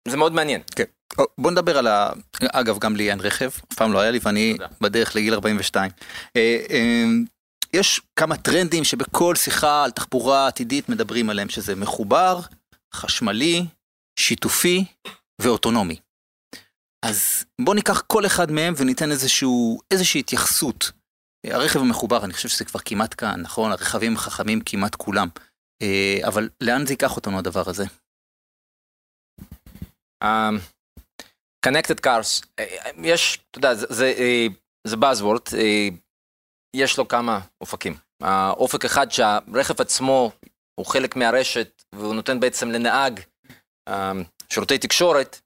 וזה 0.07 0.17
מאוד 0.17 0.33
מעניין. 0.33 0.61
כן. 0.75 0.83
Okay. 0.83 1.23
בוא 1.37 1.51
נדבר 1.51 1.77
על 1.77 1.87
ה... 1.87 2.09
אגב, 2.51 2.79
גם 2.79 2.95
לי 2.95 3.11
אין 3.11 3.19
רכב, 3.19 3.47
אף 3.47 3.77
פעם 3.77 3.93
לא 3.93 3.99
היה 3.99 4.11
לי, 4.11 4.19
ואני 4.23 4.53
תודה. 4.53 4.67
בדרך 4.81 5.15
לגיל 5.15 5.33
42. 5.33 5.91
אה, 6.35 6.57
אה, 6.69 7.05
יש 7.73 8.01
כמה 8.15 8.37
טרנדים 8.37 8.83
שבכל 8.83 9.35
שיחה 9.35 9.83
על 9.83 9.91
תחבורה 9.91 10.47
עתידית 10.47 10.89
מדברים 10.89 11.29
עליהם, 11.29 11.49
שזה 11.49 11.75
מחובר, 11.75 12.39
חשמלי, 12.93 13.65
שיתופי 14.19 14.85
ואוטונומי. 15.41 15.95
אז 17.05 17.45
בוא 17.61 17.75
ניקח 17.75 18.01
כל 18.01 18.25
אחד 18.25 18.51
מהם 18.51 18.73
וניתן 18.77 19.11
איזשהו, 19.11 19.79
איזושהי 19.91 20.19
התייחסות. 20.19 20.91
הרכב 21.45 21.79
המחובר, 21.79 22.25
אני 22.25 22.33
חושב 22.33 22.49
שזה 22.49 22.65
כבר 22.65 22.79
כמעט 22.79 23.15
כאן, 23.17 23.41
נכון? 23.41 23.71
הרכבים 23.71 24.15
החכמים 24.15 24.59
כמעט 24.65 24.95
כולם. 24.95 25.27
אה, 25.81 26.19
אבל 26.27 26.49
לאן 26.61 26.85
זה 26.85 26.93
ייקח 26.93 27.15
אותנו 27.15 27.39
הדבר 27.39 27.63
הזה? 27.69 27.83
Um, 30.23 30.27
connected 31.65 32.05
cars, 32.05 32.45
אה, 32.59 32.65
יש, 33.03 33.39
אתה 33.51 33.57
יודע, 33.57 33.73
זה, 33.73 33.85
זה, 33.89 34.13
אה, 34.17 34.47
זה 34.87 34.95
buzzword, 34.95 35.55
יש 36.75 36.97
לו 36.97 37.07
כמה 37.07 37.39
אופקים. 37.61 37.95
האופק 38.21 38.85
אחד 38.85 39.11
שהרכב 39.11 39.81
עצמו 39.81 40.31
הוא 40.79 40.85
חלק 40.85 41.15
מהרשת 41.15 41.83
והוא 41.95 42.15
נותן 42.15 42.39
בעצם 42.39 42.71
לנהג 42.71 43.19
שירותי 44.49 44.77
תקשורת, 44.77 45.39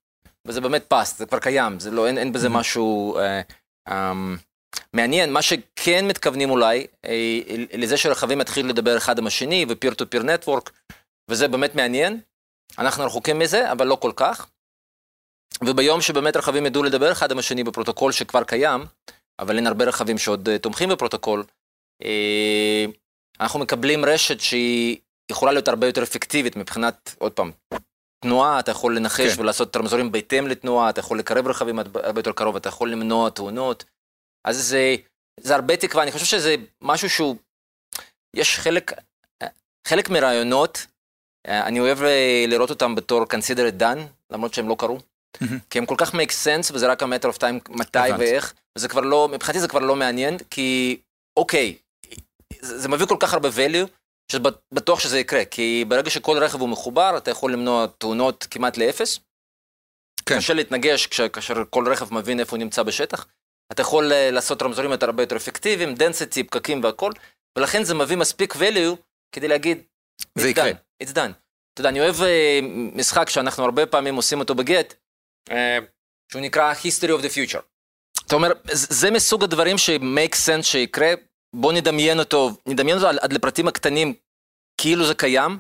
וזה 0.48 0.62
באמת 0.62 0.86
פס, 0.88 1.18
זה 1.18 1.26
כבר 1.26 1.40
קיים, 1.40 1.80
זה 1.80 1.92
לא, 1.92 2.08
אין, 2.08 2.18
אין 2.18 2.34
בזה 2.34 2.50
משהו 2.50 3.18
אה, 3.18 3.42
אה, 3.88 4.14
מעניין. 4.94 5.34
מה 5.34 5.42
שכן 5.42 6.08
מתכוונים 6.08 6.50
אולי, 6.50 6.88
אה, 7.06 7.40
לזה 7.74 7.98
שרכבים 7.98 8.42
יתחילו 8.42 8.70
לדבר 8.70 8.98
אחד 8.98 9.20
עם 9.20 9.28
השני 9.28 9.66
ו-peer 9.70 9.92
to 9.92 10.06
peer 10.16 10.24
network, 10.24 10.70
וזה 11.30 11.48
באמת 11.48 11.76
מעניין. 11.76 12.20
אנחנו 12.78 13.06
רחוקים 13.06 13.40
מזה, 13.40 13.72
אבל 13.72 13.88
לא 13.88 13.96
כל 13.96 14.12
כך. 14.16 14.48
וביום 15.64 16.02
שבאמת 16.02 16.38
רכבים 16.38 16.66
ידעו 16.66 16.84
לדבר 16.84 17.12
אחד 17.12 17.32
עם 17.32 17.40
השני 17.40 17.64
בפרוטוקול 17.64 18.12
שכבר 18.12 18.44
קיים, 18.44 18.86
אבל 19.40 19.58
אין 19.58 19.68
הרבה 19.68 19.86
רכבים 19.86 20.18
שעוד 20.18 20.50
uh, 20.50 20.58
תומכים 20.62 20.90
בפרוטוקול, 20.90 21.44
uh, 22.04 22.06
אנחנו 23.40 23.60
מקבלים 23.60 24.06
רשת 24.06 24.40
שהיא 24.40 24.98
יכולה 25.32 25.52
להיות 25.52 25.68
הרבה 25.68 25.88
יותר 25.88 26.04
אפקטיבית 26.04 26.56
מבחינת, 26.56 27.16
עוד 27.20 27.32
פעם, 27.32 27.52
תנועה, 28.24 28.60
אתה 28.60 28.72
יכול 28.72 28.98
לנחש 28.98 29.36
כן. 29.36 29.42
ולעשות 29.42 29.70
את 29.70 29.76
הרמזורים 29.76 30.12
בהתאם 30.12 30.48
לתנועה, 30.48 30.90
אתה 30.90 31.00
יכול 31.00 31.20
לקרב 31.20 31.48
רכבים 31.48 31.80
הרבה 31.80 32.20
יותר 32.20 32.32
קרוב, 32.32 32.56
אתה 32.56 32.70
יכול 32.70 32.92
למנוע 32.92 33.30
תאונות. 33.30 33.84
אז 34.46 34.58
זה, 34.68 34.96
זה 35.40 35.56
הרבה 35.56 35.78
תקווה, 35.78 36.04
אני 36.04 36.12
חושב 36.12 36.26
שזה 36.26 36.56
משהו 36.82 37.10
שהוא, 37.10 37.36
יש 38.34 38.60
חלק, 38.60 38.92
חלק 39.88 40.10
מרעיונות, 40.10 40.86
אני 41.48 41.80
אוהב 41.80 41.98
לראות 42.48 42.70
אותם 42.70 42.96
בתור 42.96 43.24
consider 43.24 43.74
it 43.78 43.82
done, 43.82 44.00
למרות 44.30 44.54
שהם 44.54 44.70
לא 44.70 44.76
קרו. 44.80 45.00
כי 45.70 45.78
הם 45.78 45.86
כל 45.86 45.96
כך 45.98 46.14
make 46.14 46.32
sense, 46.46 46.74
וזה 46.74 46.88
רק 46.88 47.04
ה-matter 47.04 47.36
of 47.36 47.38
time, 47.38 47.70
מתי 47.70 48.00
ואיך, 48.18 48.54
וזה 48.78 48.88
כבר 48.88 49.02
לא, 49.02 49.30
מבחינתי 49.32 49.60
זה 49.60 49.68
כבר 49.68 49.80
לא 49.80 49.96
מעניין, 49.96 50.38
כי 50.50 50.98
אוקיי, 51.38 51.76
זה, 52.62 52.80
זה 52.80 52.90
מביא 52.90 53.06
כל 53.06 53.18
כך 53.20 53.34
הרבה 53.34 53.50
value, 53.50 53.88
שבטוח 54.32 55.00
שזה 55.00 55.20
יקרה, 55.20 55.46
כי 55.46 55.86
ברגע 55.88 56.10
שכל 56.10 56.38
רכב 56.38 56.62
הוא 56.62 56.70
מחובר, 56.70 57.18
אתה 57.18 57.32
יכול 57.32 57.54
למנוע 57.54 57.88
תאונות 57.98 58.48
כמעט 58.52 58.78
לאפס. 58.78 59.20
כן. 60.26 60.38
קשה 60.38 60.54
להתנגש 60.54 61.08
כאשר 61.08 61.64
כל 61.70 61.92
רכב 61.92 62.14
מבין 62.14 62.40
איפה 62.40 62.52
הוא 62.52 62.64
נמצא 62.64 62.84
בשטח. 62.84 63.26
אתה 63.72 63.82
יכול 63.82 64.14
אה, 64.14 64.32
לעשות 64.32 64.62
רמזורים 64.62 64.92
יותר 64.92 65.06
הרבה 65.06 65.24
יותר 65.24 65.36
אפקטיביים, 65.36 65.96
density, 65.96 66.44
פקקים 66.44 66.84
והכל, 66.84 67.12
ולכן 67.58 67.84
זה 67.84 67.94
מביא 67.94 68.18
מספיק 68.18 68.56
value 68.56 68.96
כדי 69.32 69.48
להגיד, 69.48 69.82
זה 70.36 70.50
יקרה. 70.50 70.72
Done, 70.72 71.04
it's 71.04 71.12
done. 71.12 71.32
אתה 71.74 71.82
יודע, 71.82 71.90
אני 71.90 72.00
אוהב 72.00 72.16
uh, 72.16 72.66
משחק 72.96 73.30
שאנחנו 73.30 73.64
הרבה 73.64 73.86
פעמים 73.86 74.16
עושים 74.16 74.40
אותו 74.40 74.56
בגט, 74.56 74.94
uh, 75.50 75.54
שהוא 76.32 76.42
נקרא 76.42 76.74
History 76.74 77.20
of 77.20 77.22
the 77.22 77.30
Future. 77.30 77.62
אתה 78.28 78.36
אומר, 78.36 78.52
זה 78.72 79.12
מסוג 79.12 79.44
הדברים 79.44 79.78
ש-make 79.78 80.34
sense 80.34 80.64
שיקרה 80.64 81.14
בוא 81.56 81.74
נדמיין 81.74 82.20
אותו, 82.20 82.52
נדמיין 82.66 82.98
אותו 82.98 83.10
עד 83.22 83.34
לפרטים 83.34 83.68
הקטנים, 83.68 84.14
כאילו 84.78 85.06
זה 85.06 85.14
קיים, 85.14 85.60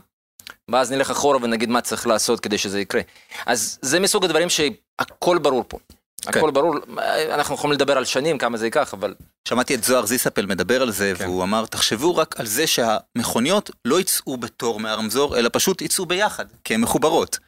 ואז 0.71 0.91
נלך 0.91 1.11
אחורה 1.11 1.37
ונגיד 1.41 1.69
מה 1.69 1.81
צריך 1.81 2.07
לעשות 2.07 2.39
כדי 2.39 2.57
שזה 2.57 2.79
יקרה. 2.79 3.01
אז 3.45 3.79
זה 3.81 3.99
מסוג 3.99 4.25
הדברים 4.25 4.49
שהכל 4.49 5.37
ברור 5.37 5.63
פה. 5.67 5.77
כן. 6.25 6.39
הכל 6.39 6.51
ברור, 6.51 6.75
אנחנו 7.31 7.55
יכולים 7.55 7.73
לדבר 7.73 7.97
על 7.97 8.05
שנים 8.05 8.37
כמה 8.37 8.57
זה 8.57 8.65
ייקח, 8.65 8.93
אבל... 8.93 9.13
שמעתי 9.47 9.75
את 9.75 9.83
זוהר 9.83 10.05
זיסאפל 10.05 10.45
מדבר 10.45 10.81
על 10.81 10.91
זה, 10.91 11.13
כן. 11.17 11.23
והוא 11.23 11.43
אמר, 11.43 11.65
תחשבו 11.65 12.15
רק 12.15 12.39
על 12.39 12.45
זה 12.45 12.67
שהמכוניות 12.67 13.69
לא 13.85 13.99
יצאו 13.99 14.37
בתור 14.37 14.79
מהרמזור, 14.79 15.37
אלא 15.37 15.49
פשוט 15.53 15.81
יצאו 15.81 16.05
ביחד, 16.05 16.45
כי 16.63 16.73
הן 16.73 16.81
מחוברות. 16.81 17.39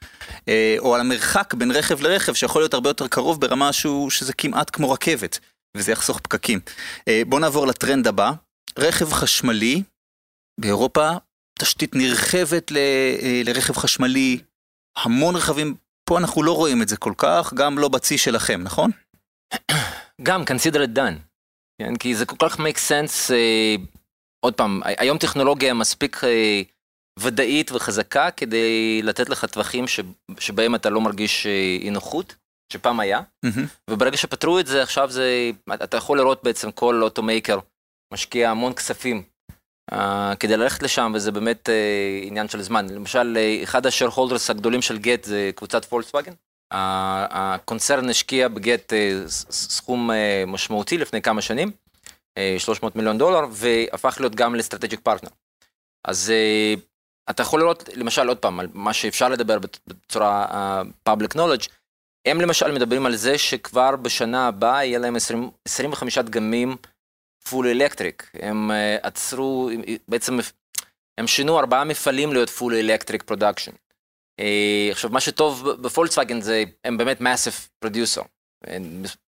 אה, 0.47 0.75
או 0.79 0.95
על 0.95 1.01
המרחק 1.01 1.53
בין 1.53 1.71
רכב 1.71 2.01
לרכב, 2.01 2.33
שיכול 2.33 2.61
להיות 2.61 2.73
הרבה 2.73 2.89
יותר 2.89 3.07
קרוב 3.07 3.41
ברמה 3.41 3.73
שהוא, 3.73 4.09
שזה 4.09 4.33
כמעט 4.33 4.69
כמו 4.73 4.91
רכבת. 4.91 5.39
וזה 5.77 5.91
יחסוך 5.91 6.19
פקקים. 6.19 6.59
אה, 7.07 7.21
בואו 7.27 7.41
נעבור 7.41 7.67
לטרנד 7.67 8.07
הבא, 8.07 8.31
רכב 8.79 9.11
חשמלי, 9.11 9.83
באירופה 10.59 11.11
תשתית 11.59 11.95
נרחבת 11.95 12.71
ל, 12.71 12.77
אה, 12.77 13.41
לרכב 13.45 13.77
חשמלי, 13.77 14.39
המון 14.97 15.35
רכבים, 15.35 15.75
פה 16.07 16.17
אנחנו 16.17 16.43
לא 16.43 16.55
רואים 16.55 16.81
את 16.81 16.87
זה 16.87 16.97
כל 16.97 17.13
כך, 17.17 17.53
גם 17.53 17.79
לא 17.79 17.87
בצי 17.89 18.17
שלכם, 18.17 18.61
נכון? 18.63 18.91
גם, 20.27 20.43
consider 20.43 20.75
it 20.77 20.97
done. 20.97 21.17
כן, 21.81 21.95
כי 21.95 22.15
זה 22.15 22.25
כל 22.25 22.35
כך 22.39 22.55
make 22.55 22.79
sense, 22.89 23.33
אה, 23.33 23.75
עוד 24.45 24.53
פעם, 24.53 24.81
היום 24.83 25.17
טכנולוגיה 25.17 25.73
מספיק 25.73 26.23
אה, 26.23 26.61
ודאית 27.19 27.71
וחזקה 27.71 28.31
כדי 28.31 29.01
לתת 29.03 29.29
לך 29.29 29.45
טווחים 29.45 29.87
ש, 29.87 29.99
שבהם 30.39 30.75
אתה 30.75 30.89
לא 30.89 31.01
מרגיש 31.01 31.45
אה, 31.45 31.77
אי 31.81 31.89
נוחות. 31.89 32.35
שפעם 32.73 32.99
היה, 32.99 33.21
mm-hmm. 33.45 33.89
וברגע 33.89 34.17
שפתרו 34.17 34.59
את 34.59 34.67
זה 34.67 34.83
עכשיו 34.83 35.11
זה, 35.11 35.51
אתה 35.73 35.97
יכול 35.97 36.17
לראות 36.17 36.43
בעצם 36.43 36.71
כל 36.71 37.03
אוטומייקר 37.03 37.59
משקיע 38.13 38.49
המון 38.49 38.73
כספים 38.73 39.23
uh, 39.91 39.95
כדי 40.39 40.57
ללכת 40.57 40.83
לשם 40.83 41.11
וזה 41.15 41.31
באמת 41.31 41.69
uh, 41.69 42.27
עניין 42.27 42.47
של 42.47 42.61
זמן. 42.61 42.89
למשל, 42.89 43.37
uh, 43.37 43.63
אחד 43.63 43.85
ה 43.85 44.07
shareholders 44.07 44.49
הגדולים 44.49 44.81
של 44.81 44.97
גט 44.97 45.23
זה 45.23 45.51
קבוצת 45.55 45.85
פולקסווגן. 45.85 46.31
הקונצרן 46.71 48.09
השקיע 48.09 48.47
בגט 48.47 48.93
סכום 49.49 50.09
משמעותי 50.47 50.97
לפני 50.97 51.21
כמה 51.21 51.41
שנים, 51.41 51.71
uh, 52.39 52.59
300 52.59 52.95
מיליון 52.95 53.17
דולר, 53.17 53.45
והפך 53.51 54.17
להיות 54.19 54.35
גם 54.35 54.55
ל 54.55 54.60
strategic 54.60 54.99
partner. 54.99 55.29
אז 56.07 56.33
אתה 57.29 57.41
יכול 57.41 57.59
לראות, 57.59 57.89
למשל, 57.95 58.27
עוד 58.27 58.37
פעם, 58.37 58.59
על 58.59 58.67
מה 58.73 58.93
שאפשר 58.93 59.29
לדבר 59.29 59.57
בצורה 59.87 60.81
public 61.09 61.35
knowledge, 61.35 61.67
הם 62.27 62.41
למשל 62.41 62.71
מדברים 62.71 63.05
על 63.05 63.15
זה 63.15 63.37
שכבר 63.37 63.95
בשנה 63.95 64.47
הבאה 64.47 64.85
יהיה 64.85 64.99
להם 64.99 65.15
20, 65.15 65.49
25 65.67 66.17
דגמים 66.17 66.75
full 67.49 67.67
electric. 67.67 68.31
הם 68.33 68.71
uh, 68.71 68.73
עצרו, 69.07 69.69
בעצם 70.07 70.39
הם 71.17 71.27
שינו 71.27 71.59
ארבעה 71.59 71.83
מפעלים 71.83 72.33
להיות 72.33 72.49
full 72.49 72.75
electric 72.75 73.23
production. 73.23 73.71
עכשיו, 74.91 75.09
מה 75.09 75.19
שטוב 75.19 75.69
בפולקסווגן 75.71 76.41
זה, 76.41 76.63
הם 76.83 76.97
באמת 76.97 77.21
massive 77.21 77.67
producer. 77.79 78.21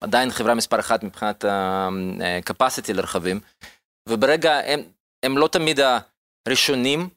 עדיין 0.01 0.31
חברה 0.31 0.55
מספר 0.55 0.81
אחת 0.81 1.03
מבחינת 1.03 1.45
ה-capacity 1.45 2.89
אה, 2.89 2.95
לרכבים, 2.95 3.41
וברגע, 4.09 4.59
הם, 4.59 4.81
הם 5.23 5.39
לא 5.39 5.49
תמיד 5.49 5.81
הראשונים 6.47 7.09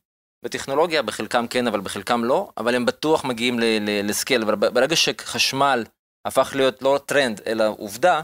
בטכנולוגיה, 0.46 1.02
בחלקם 1.02 1.48
כן, 1.48 1.68
אבל 1.68 1.82
בחלקם 1.82 2.24
לא, 2.24 2.50
אבל 2.58 2.76
הם 2.76 2.86
בטוח 2.86 3.26
מגיעים 3.26 3.60
ל 4.04 4.09
scale, 4.09 4.44
ברגע 4.56 4.96
שחשמל 4.96 5.84
הפך 6.28 6.52
להיות 6.56 6.82
לא 6.82 7.00
טרנד, 7.06 7.42
אלא 7.48 7.64
עובדה, 7.78 8.22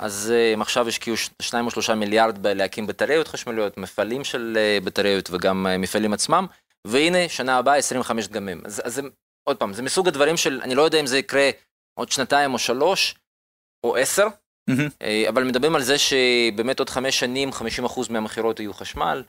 אז 0.00 0.32
אה, 0.34 0.52
הם 0.52 0.62
עכשיו 0.62 0.88
השקיעו 0.88 1.16
שניים 1.42 1.66
או 1.66 1.70
שלושה 1.70 1.94
מיליארד 1.94 2.42
בלהקים 2.42 2.86
בטריות 2.86 3.28
חשמליות, 3.28 3.78
מפעלים 3.78 4.24
של 4.24 4.56
אה, 4.56 4.78
בטריות 4.84 5.30
וגם 5.30 5.66
אה, 5.66 5.78
מפעלים 5.78 6.12
עצמם, 6.12 6.46
והנה, 6.86 7.28
שנה 7.28 7.58
הבאה 7.58 7.76
25 7.76 8.28
דגמים. 8.28 8.62
אז, 8.64 8.82
אז 8.84 9.00
עוד 9.48 9.56
פעם, 9.56 9.72
זה 9.72 9.82
מסוג 9.82 10.08
הדברים 10.08 10.36
של, 10.36 10.60
אני 10.62 10.74
לא 10.74 10.82
יודע 10.82 11.00
אם 11.00 11.06
זה 11.06 11.18
יקרה 11.18 11.50
עוד 11.98 12.12
שנתיים 12.12 12.54
או 12.54 12.58
שלוש, 12.58 13.14
או 13.84 13.96
עשר. 13.96 14.26
אה, 15.02 15.24
אבל 15.28 15.44
מדברים 15.44 15.74
על 15.74 15.82
זה 15.82 15.98
שבאמת 15.98 16.78
עוד 16.78 16.90
חמש 16.90 17.18
שנים 17.18 17.50
50% 17.86 18.12
מהמכירות 18.12 18.60
יהיו 18.60 18.74
חשמל. 18.74 19.22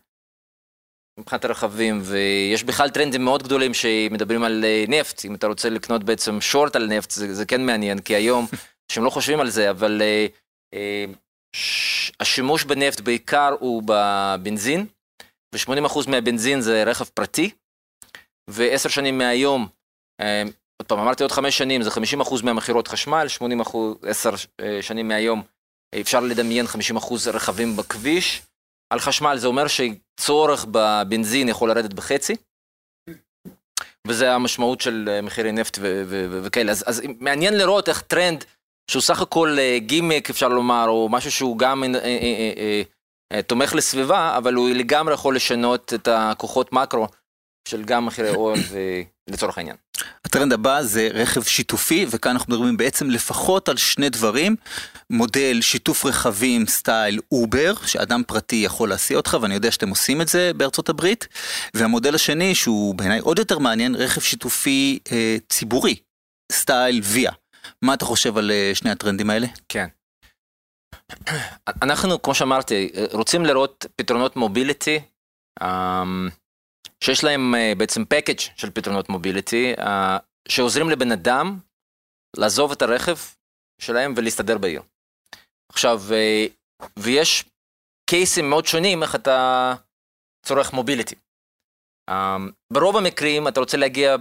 מבחינת 1.19 1.45
הרכבים, 1.45 2.01
ויש 2.03 2.63
בכלל 2.63 2.89
טרנדים 2.89 3.25
מאוד 3.25 3.43
גדולים 3.43 3.73
שמדברים 3.73 4.43
על 4.43 4.65
נפט, 4.87 5.25
אם 5.25 5.35
אתה 5.35 5.47
רוצה 5.47 5.69
לקנות 5.69 6.03
בעצם 6.03 6.41
שורט 6.41 6.75
על 6.75 6.87
נפט, 6.87 7.11
זה, 7.11 7.33
זה 7.33 7.45
כן 7.45 7.65
מעניין, 7.65 7.99
כי 7.99 8.15
היום, 8.15 8.47
שהם 8.91 9.03
לא 9.03 9.09
חושבים 9.09 9.39
על 9.39 9.49
זה, 9.49 9.69
אבל 9.69 10.01
השימוש 12.19 12.63
בנפט 12.63 12.99
בעיקר 12.99 13.55
הוא 13.59 13.83
בבנזין, 13.85 14.85
ו-80% 15.55 16.09
מהבנזין 16.09 16.61
זה 16.61 16.83
רכב 16.83 17.05
פרטי, 17.05 17.49
ועשר 18.49 18.89
שנים 18.89 19.17
מהיום, 19.17 19.67
אה, 20.21 20.43
עוד 20.81 20.87
פעם, 20.87 20.99
אמרתי 20.99 21.23
עוד 21.23 21.31
חמש 21.31 21.57
שנים, 21.57 21.81
זה 21.81 21.89
50% 21.89 22.43
מהמכירות 22.43 22.87
חשמל, 22.87 23.27
80%, 23.29 23.75
עשר 24.03 24.29
אה, 24.61 24.81
שנים 24.81 25.07
מהיום, 25.07 25.43
אה, 25.93 26.01
אפשר 26.01 26.19
לדמיין 26.19 26.65
50% 26.65 27.27
רכבים 27.33 27.75
בכביש. 27.75 28.41
על 28.93 28.99
חשמל 28.99 29.37
זה 29.37 29.47
אומר 29.47 29.63
שצורך 29.67 30.65
בבנזין 30.71 31.49
יכול 31.49 31.69
לרדת 31.69 31.93
בחצי, 31.93 32.35
וזה 34.07 34.33
המשמעות 34.33 34.81
של 34.81 35.09
אה, 35.11 35.21
מחירי 35.21 35.51
נפט 35.51 35.77
וכאלה. 36.43 36.71
אז, 36.71 36.83
אז 36.87 37.01
מעניין 37.19 37.57
לראות 37.57 37.89
איך 37.89 38.01
טרנד, 38.01 38.45
שהוא 38.87 39.01
סך 39.01 39.21
הכל 39.21 39.57
אה, 39.59 39.77
גימיק 39.79 40.29
אפשר 40.29 40.47
לומר, 40.47 40.85
או 40.87 41.09
משהו 41.09 41.31
שהוא 41.31 41.57
גם 41.57 41.83
אה, 41.83 42.83
אה, 43.33 43.41
תומך 43.41 43.75
לסביבה, 43.75 44.37
אבל 44.37 44.53
הוא 44.53 44.69
לגמרי 44.69 45.13
יכול 45.13 45.35
לשנות 45.35 45.93
את 45.93 46.07
הכוחות 46.07 46.73
מקרו 46.73 47.07
של 47.67 47.83
גם 47.83 48.05
מחירי 48.05 48.29
אויל 48.29 48.59
לצורך 49.29 49.57
העניין. 49.57 49.75
הטרנד 50.25 50.53
הבא 50.53 50.83
זה 50.83 51.09
רכב 51.13 51.41
שיתופי, 51.41 52.05
וכאן 52.09 52.31
אנחנו 52.31 52.53
מדברים 52.53 52.77
בעצם 52.77 53.09
לפחות 53.09 53.69
על 53.69 53.77
שני 53.77 54.09
דברים. 54.09 54.55
מודל 55.09 55.61
שיתוף 55.61 56.05
רכבים 56.05 56.67
סטייל 56.67 57.19
אובר, 57.31 57.73
שאדם 57.85 58.23
פרטי 58.27 58.55
יכול 58.55 58.89
להסיע 58.89 59.17
אותך, 59.17 59.37
ואני 59.41 59.53
יודע 59.53 59.71
שאתם 59.71 59.89
עושים 59.89 60.21
את 60.21 60.27
זה 60.27 60.51
בארצות 60.57 60.89
הברית. 60.89 61.27
והמודל 61.73 62.15
השני, 62.15 62.55
שהוא 62.55 62.95
בעיניי 62.95 63.19
עוד 63.19 63.39
יותר 63.39 63.59
מעניין, 63.59 63.95
רכב 63.95 64.21
שיתופי 64.21 64.99
אה, 65.11 65.37
ציבורי, 65.49 65.95
סטייל 66.51 67.01
ויה. 67.03 67.31
מה 67.81 67.93
אתה 67.93 68.05
חושב 68.05 68.37
על 68.37 68.51
אה, 68.51 68.71
שני 68.73 68.91
הטרנדים 68.91 69.29
האלה? 69.29 69.47
כן. 69.69 69.87
אנחנו, 71.81 72.21
כמו 72.21 72.35
שאמרתי, 72.35 72.91
רוצים 73.11 73.45
לראות 73.45 73.85
פתרונות 73.95 74.35
מוביליטי, 74.35 74.99
אמ, 75.63 76.29
שיש 77.03 77.23
להם 77.23 77.55
אה, 77.55 77.73
בעצם 77.77 78.05
פקאג' 78.05 78.39
של 78.39 78.71
פתרונות 78.71 79.09
מוביליטי, 79.09 79.73
אה, 79.79 80.17
שעוזרים 80.47 80.89
לבן 80.89 81.11
אדם 81.11 81.59
לעזוב 82.37 82.71
את 82.71 82.81
הרכב 82.81 83.17
שלהם 83.81 84.13
ולהסתדר 84.17 84.57
בעיר. 84.57 84.81
עכשיו, 85.69 86.01
ויש 86.99 87.45
קייסים 88.09 88.49
מאוד 88.49 88.65
שונים 88.65 89.03
איך 89.03 89.15
אתה 89.15 89.73
צורך 90.45 90.73
מוביליטי. 90.73 91.15
אמ, 92.09 92.49
ברוב 92.73 92.97
המקרים 92.97 93.47
אתה 93.47 93.59
רוצה 93.59 93.77
להגיע 93.77 94.15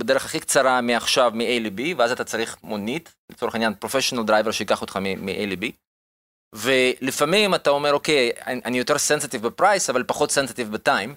בדרך 0.00 0.24
הכי 0.24 0.40
קצרה 0.40 0.80
מעכשיו 0.80 1.32
מ-A 1.34 1.60
ל-B, 1.60 1.80
ואז 1.96 2.12
אתה 2.12 2.24
צריך 2.24 2.56
מונית, 2.62 3.14
לצורך 3.32 3.54
העניין 3.54 3.74
professional 3.74 4.26
driver 4.26 4.50
שיקח 4.50 4.80
אותך 4.80 4.96
מ-A 4.96 5.46
ל-B. 5.46 5.72
ולפעמים 6.54 7.54
אתה 7.54 7.70
אומר, 7.70 7.92
אוקיי, 7.92 8.30
אני 8.46 8.60
אני 8.64 8.78
יותר 8.78 8.98
sensitive 8.98 9.46
ב 9.46 9.52
price, 9.52 9.90
אבל 9.90 10.04
פחות 10.04 10.30
sensitive 10.30 10.72
ב 10.72 10.79
time, 10.79 11.14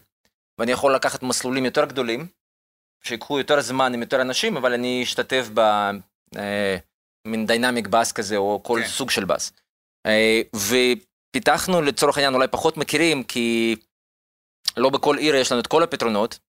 ואני 0.60 0.72
יכול 0.72 0.96
לקחת 0.96 1.24
מסלולים 1.24 1.66
יותר 1.66 1.86
גדולים, 1.86 2.28
שיקחו 3.04 3.40
יותר 3.40 3.62
זמן 3.62 3.94
עם 3.94 4.02
יותר 4.02 4.22
אנשים, 4.22 4.58
אבל 4.58 4.74
אני 4.74 5.04
אשתתף 5.04 5.50
במין 5.54 7.46
dynamic 7.46 7.88
bus 7.88 8.12
כזה, 8.12 8.38
או 8.38 8.64
כל 8.64 8.80
כן. 8.84 8.88
סוג 8.88 9.10
של 9.10 9.26
bus. 9.26 9.52
אה, 10.06 10.42
ופיתחנו 10.56 11.82
לצורך 11.82 12.18
העניין, 12.18 12.34
אולי 12.34 12.48
פחות 12.48 12.78
מכירים, 12.78 13.24
כי 13.24 13.76
לא 14.78 14.90
בכל 14.90 15.18
עיר 15.18 15.36
יש 15.36 15.52
לנו 15.52 15.62
את 15.62 15.68
כל 15.68 15.84
הפתרונות, 15.84 16.40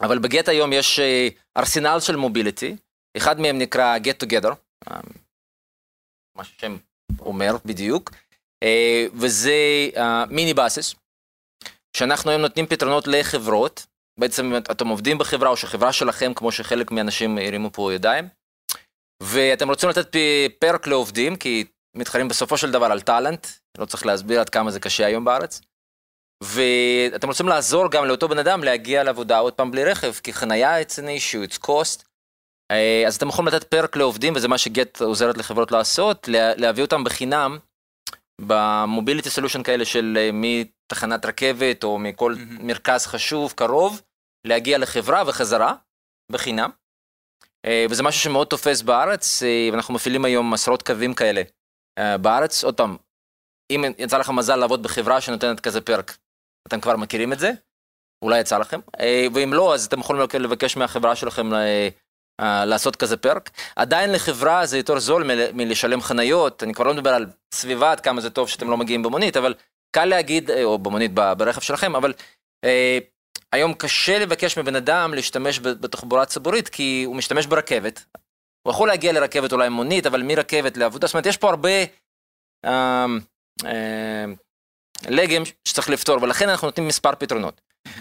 אבל 0.00 0.18
בגט 0.18 0.48
היום 0.48 0.72
יש 0.72 0.98
אה, 0.98 1.28
ארסנל 1.56 2.00
של 2.00 2.16
מוביליטי, 2.16 2.76
אחד 3.16 3.40
מהם 3.40 3.58
נקרא 3.58 3.98
Get 3.98 4.26
Together, 4.26 4.54
אה, 4.88 5.00
מה 6.36 6.44
שהשם 6.44 6.76
אומר 7.20 7.56
בדיוק, 7.64 8.10
אה, 8.62 9.06
וזה 9.14 9.54
מיני 10.30 10.54
בסס, 10.54 10.94
שאנחנו 11.96 12.30
היום 12.30 12.42
נותנים 12.42 12.66
פתרונות 12.66 13.06
לחברות, 13.06 13.86
בעצם 14.20 14.52
אתם 14.70 14.88
עובדים 14.88 15.18
בחברה 15.18 15.48
או 15.50 15.56
שחברה 15.56 15.92
שלכם, 15.92 16.34
כמו 16.34 16.52
שחלק 16.52 16.90
מהאנשים 16.90 17.38
הרימו 17.38 17.72
פה 17.72 17.92
ידיים, 17.92 18.28
ואתם 19.22 19.68
רוצים 19.68 19.88
לתת 19.88 20.16
פרק 20.58 20.86
לעובדים, 20.86 21.36
כי 21.36 21.64
מתחרים 21.96 22.28
בסופו 22.28 22.58
של 22.58 22.70
דבר 22.70 22.86
על 22.86 23.00
טאלנט, 23.00 23.46
לא 23.78 23.84
צריך 23.84 24.06
להסביר 24.06 24.40
עד 24.40 24.48
כמה 24.48 24.70
זה 24.70 24.80
קשה 24.80 25.06
היום 25.06 25.24
בארץ. 25.24 25.60
ואתם 26.42 27.28
רוצים 27.28 27.48
לעזור 27.48 27.90
גם 27.90 28.04
לאותו 28.04 28.28
בן 28.28 28.38
אדם 28.38 28.64
להגיע 28.64 29.04
לעבודה 29.04 29.38
עוד 29.38 29.52
פעם 29.52 29.70
בלי 29.70 29.84
רכב, 29.84 30.12
כי 30.12 30.32
חנייה 30.32 30.80
it's 30.82 30.94
an 30.98 31.06
issue, 31.18 31.50
it's 31.50 31.66
cost. 31.66 32.04
אה, 32.70 33.04
אז 33.06 33.16
אתם 33.16 33.28
יכולים 33.28 33.48
לתת 33.54 33.64
פרק 33.64 33.96
לעובדים, 33.96 34.32
וזה 34.36 34.48
מה 34.48 34.58
שגט 34.58 35.00
עוזרת 35.00 35.38
לחברות 35.38 35.72
לעשות, 35.72 36.28
לה- 36.28 36.54
להביא 36.56 36.82
אותם 36.84 37.04
בחינם 37.04 37.58
במוביליטי 38.40 39.30
סולושן 39.30 39.62
כאלה 39.62 39.84
של 39.84 40.18
אה, 40.20 40.30
מתחנת 40.32 41.26
רכבת 41.26 41.84
או 41.84 41.98
מכל 41.98 42.34
מהמם. 42.38 42.66
מרכז 42.66 43.06
חשוב, 43.06 43.52
קרוב, 43.56 44.02
להגיע 44.46 44.78
לחברה 44.78 45.22
וחזרה 45.26 45.74
בחינם. 46.32 46.70
אה, 47.66 47.86
וזה 47.90 48.02
משהו 48.02 48.20
שמאוד 48.20 48.46
תופס 48.46 48.82
בארץ, 48.82 49.42
ואנחנו 49.72 49.94
מפעילים 49.94 50.24
היום 50.24 50.54
עשרות 50.54 50.82
קווים 50.82 51.14
כאלה 51.14 51.42
בארץ. 52.20 52.64
עוד 52.64 52.76
פעם, 52.76 52.96
אם 53.70 53.84
יצא 53.98 54.18
לך 54.18 54.30
מזל 54.30 54.56
לעבוד 54.56 54.82
בחברה 54.82 55.20
שנותנת 55.20 55.60
כזה 55.60 55.80
פרק, 55.80 56.16
אתם 56.68 56.80
כבר 56.80 56.96
מכירים 56.96 57.32
את 57.32 57.38
זה, 57.38 57.52
אולי 58.24 58.40
יצא 58.40 58.58
לכם, 58.58 58.80
אה, 59.00 59.26
ואם 59.34 59.54
לא, 59.54 59.74
אז 59.74 59.84
אתם 59.84 60.00
יכולים 60.00 60.22
לבקש 60.40 60.76
מהחברה 60.76 61.16
שלכם 61.16 61.54
אה, 61.54 61.88
אה, 62.40 62.64
לעשות 62.64 62.96
כזה 62.96 63.16
פרק. 63.16 63.50
עדיין 63.76 64.12
לחברה 64.12 64.66
זה 64.66 64.76
יותר 64.76 64.98
זול 64.98 65.24
מל- 65.24 65.52
מלשלם 65.52 66.00
חניות, 66.00 66.62
אני 66.62 66.74
כבר 66.74 66.84
לא 66.84 66.94
מדבר 66.94 67.14
על 67.14 67.26
סביבה, 67.54 67.92
עד 67.92 68.00
כמה 68.00 68.20
זה 68.20 68.30
טוב 68.30 68.48
שאתם 68.48 68.70
לא 68.70 68.76
מגיעים 68.76 69.02
במונית, 69.02 69.36
אבל 69.36 69.54
קל 69.96 70.04
להגיד, 70.04 70.50
או 70.50 70.78
במונית 70.78 71.14
ברכב 71.14 71.60
שלכם, 71.60 71.96
אבל 71.96 72.12
אה, 72.64 72.98
היום 73.52 73.74
קשה 73.74 74.18
לבקש 74.18 74.58
מבן 74.58 74.76
אדם 74.76 75.14
להשתמש 75.14 75.60
בתחבורה 75.60 76.26
ציבורית, 76.26 76.68
כי 76.68 77.02
הוא 77.06 77.16
משתמש 77.16 77.46
ברכבת. 77.46 78.04
הוא 78.66 78.72
יכול 78.72 78.88
להגיע 78.88 79.12
לרכבת 79.12 79.52
אולי 79.52 79.68
מונית, 79.68 80.06
אבל 80.06 80.22
מרכבת 80.22 80.76
לעבודה, 80.76 81.06
זאת 81.06 81.14
אומרת, 81.14 81.26
יש 81.26 81.36
פה 81.36 81.48
הרבה 81.50 81.68
אה, 82.64 83.06
אה, 83.64 84.24
לגם 85.08 85.42
שצריך 85.64 85.88
לפתור, 85.88 86.22
ולכן 86.22 86.48
אנחנו 86.48 86.66
נותנים 86.66 86.88
מספר 86.88 87.14
פתרונות. 87.18 87.60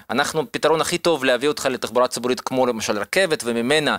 אנחנו, 0.10 0.52
פתרון 0.52 0.82
הכי 0.82 0.98
טוב 0.98 1.24
להביא 1.24 1.48
אותך 1.48 1.66
לתחבורה 1.66 2.08
ציבורית 2.08 2.42
כמו 2.42 2.66
למשל 2.66 2.98
רכבת, 2.98 3.44
וממנה 3.46 3.98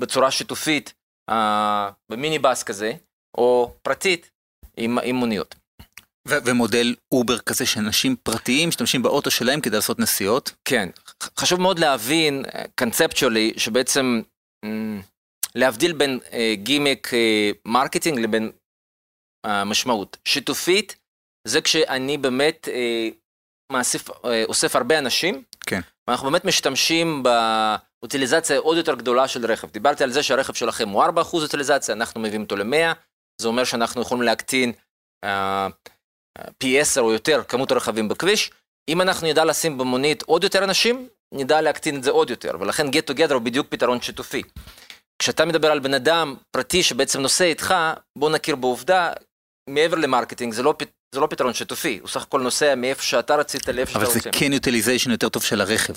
בצורה 0.00 0.30
שיתופית, 0.30 0.94
אה, 1.30 1.90
במיניבאס 2.12 2.62
כזה, 2.62 2.92
או 3.38 3.74
פרטית, 3.82 4.30
עם, 4.76 4.98
עם 4.98 5.16
מוניות. 5.16 5.54
ו- 6.28 6.38
ומודל 6.44 6.94
אובר 7.12 7.38
כזה 7.38 7.66
שאנשים 7.66 8.16
פרטיים 8.22 8.68
משתמשים 8.68 9.02
באוטו 9.02 9.30
שלהם 9.30 9.60
כדי 9.60 9.76
לעשות 9.76 9.98
נסיעות. 9.98 10.52
כן, 10.64 10.88
חשוב 11.38 11.60
מאוד 11.60 11.78
להבין, 11.78 12.44
קונספטואלית, 12.78 13.52
שבעצם 13.56 14.22
מ, 14.64 15.00
להבדיל 15.54 15.92
בין 15.92 16.20
אה, 16.32 16.54
גימיק 16.56 17.14
אה, 17.14 17.50
marketing 17.64 18.18
לבין 18.18 18.50
אה, 19.46 19.64
משמעות. 19.64 20.16
שיתופית 20.24 20.96
זה 21.48 21.60
כשאני 21.60 22.18
באמת 22.18 22.68
אה, 22.68 23.08
מאסף, 23.72 24.10
אה, 24.24 24.44
אוסף 24.44 24.76
הרבה 24.76 24.98
אנשים, 24.98 25.42
כן. 25.66 25.80
ואנחנו 26.08 26.30
באמת 26.30 26.44
משתמשים 26.44 27.22
ב 27.22 27.33
אוטיליזציה 27.33 28.58
עוד 28.58 28.76
יותר 28.76 28.94
גדולה 28.94 29.28
של 29.28 29.46
רכב. 29.52 29.70
דיברתי 29.70 30.04
על 30.04 30.10
זה 30.10 30.22
שהרכב 30.22 30.54
שלכם 30.54 30.88
הוא 30.88 31.04
4% 31.04 31.08
אוטיליזציה, 31.42 31.94
אנחנו 31.94 32.20
מביאים 32.20 32.42
אותו 32.42 32.56
ל-100, 32.56 32.94
זה 33.40 33.48
אומר 33.48 33.64
שאנחנו 33.64 34.02
יכולים 34.02 34.22
להקטין 34.22 34.72
אה, 35.24 35.68
פי 36.58 36.80
10 36.80 37.00
או 37.00 37.12
יותר 37.12 37.42
כמות 37.48 37.70
הרכבים 37.70 38.08
בכביש. 38.08 38.50
אם 38.88 39.00
אנחנו 39.00 39.26
נדע 39.26 39.44
לשים 39.44 39.78
במונית 39.78 40.22
עוד 40.22 40.44
יותר 40.44 40.64
אנשים, 40.64 41.08
נדע 41.34 41.60
להקטין 41.60 41.96
את 41.96 42.02
זה 42.02 42.10
עוד 42.10 42.30
יותר, 42.30 42.50
ולכן 42.60 42.86
Get 42.86 43.14
Together 43.14 43.32
הוא 43.32 43.42
בדיוק 43.42 43.66
פתרון 43.70 44.00
שיתופי. 44.00 44.42
כשאתה 45.18 45.44
מדבר 45.44 45.70
על 45.70 45.78
בן 45.78 45.94
אדם 45.94 46.36
פרטי 46.50 46.82
שבעצם 46.82 47.20
נוסע 47.20 47.44
איתך, 47.44 47.74
בוא 48.18 48.30
נכיר 48.30 48.56
בעובדה, 48.56 49.12
מעבר 49.68 49.96
ל 49.96 50.01
marketing, 50.01 50.52
זה 50.52 50.62
לא, 50.62 50.74
זה 51.14 51.20
לא 51.20 51.26
פתרון 51.26 51.54
שיתופי, 51.54 51.98
הוא 51.98 52.08
סך 52.08 52.22
הכל 52.22 52.40
נוסע 52.40 52.74
מאיפה 52.74 53.02
שאתה 53.02 53.36
רצית 53.36 53.68
לאיפה 53.68 53.92
שאתה 53.92 54.02
אבל 54.04 54.12
זה 54.12 54.18
רוצה. 54.18 54.30
כן 54.38 54.52
utilization 54.52 55.10
יותר 55.10 55.28
טוב 55.28 55.42
של 55.42 55.60
הרכב. 55.60 55.94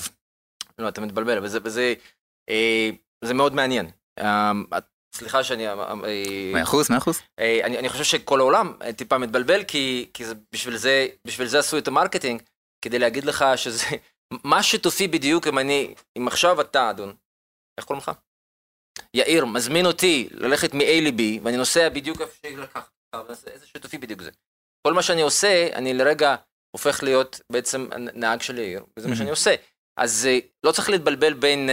לא, 0.80 0.90
אתה 0.90 1.02
מתבלבל, 1.02 1.46
וזה, 1.46 1.60
וזה 1.64 1.94
אה, 2.50 2.90
זה 3.26 3.34
מאוד 3.34 3.54
מעניין. 3.54 3.92
אה, 4.20 4.52
סליחה 5.16 5.44
שאני... 5.44 5.68
אה, 5.68 5.74
אה, 5.74 6.52
מאה 6.54 6.64
אחוז, 6.64 6.90
מאה 6.90 6.98
אחוז. 6.98 7.22
אה, 7.40 7.60
אני, 7.64 7.80
אני 7.80 7.90
חושב 7.90 8.04
שכל 8.04 8.40
העולם 8.40 8.74
אה, 8.82 8.94
טיפה 8.94 9.18
מתבלבל, 9.18 9.64
כי, 9.64 10.10
כי 10.14 10.26
זה, 10.26 10.34
בשביל, 10.54 10.78
זה, 10.78 11.08
בשביל 11.28 11.48
זה 11.48 11.60
עשו 11.60 11.78
את 11.78 11.88
ה 11.88 11.92
marketing, 11.92 12.42
כדי 12.86 13.00
להגיד 13.00 13.26
לך 13.26 13.46
שזה... 13.56 13.86
מה 14.44 14.64
שיתופי 14.64 15.08
בדיוק 15.08 15.48
אם 15.48 15.60
אני... 15.60 15.96
אם 16.18 16.28
עכשיו 16.28 16.62
אתה, 16.62 16.90
אדון, 16.90 17.16
איך 17.78 17.86
קוראים 17.86 18.04
לך? 18.04 18.12
יאיר 19.14 19.46
מזמין 19.46 19.86
אותי 19.86 20.30
ללכת 20.32 20.74
מ-A 20.74 21.02
ל-B, 21.02 21.22
ואני 21.44 21.58
נוסע 21.58 21.90
בדיוק 21.90 22.22
איפה 22.22 22.34
שלקחת 22.48 22.90
איזה 23.48 23.68
שיתופי 23.68 23.98
בדיוק 23.98 24.22
זה. 24.22 24.32
כל 24.88 24.94
מה 24.94 25.02
שאני 25.02 25.22
עושה, 25.22 25.68
אני 25.74 25.94
לרגע 25.94 26.36
הופך 26.76 27.04
להיות 27.04 27.42
בעצם 27.52 27.90
נהג 28.14 28.42
של 28.42 28.58
יאיר, 28.58 28.86
וזה 28.98 29.08
מה 29.08 29.16
שאני 29.16 29.30
עושה. 29.30 29.56
אז 29.98 30.28
אה, 30.30 30.40
לא 30.64 30.72
צריך 30.72 30.90
להתבלבל 30.90 31.34
בין 31.34 31.70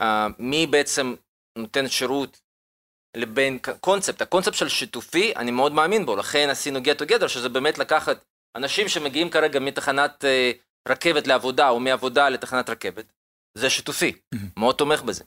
אה, 0.00 0.26
מי 0.38 0.66
בעצם 0.66 1.14
נותן 1.58 1.88
שירות 1.88 2.40
לבין 3.16 3.58
קונספט. 3.80 4.22
הקונספט 4.22 4.54
של 4.54 4.68
שיתופי, 4.68 5.32
אני 5.36 5.50
מאוד 5.50 5.72
מאמין 5.72 6.06
בו, 6.06 6.16
לכן 6.16 6.48
עשינו 6.50 6.78
get 6.78 7.02
together, 7.02 7.28
שזה 7.28 7.48
באמת 7.48 7.78
לקחת 7.78 8.24
אנשים 8.56 8.88
שמגיעים 8.88 9.30
כרגע 9.30 9.60
מתחנת 9.60 10.24
אה, 10.24 10.52
רכבת 10.88 11.26
לעבודה, 11.26 11.68
או 11.68 11.80
מעבודה 11.80 12.28
לתחנת 12.28 12.70
רכבת, 12.70 13.12
זה 13.54 13.70
שיתופי, 13.70 14.12
מאוד 14.56 14.74
תומך 14.74 15.02
בזה. 15.02 15.24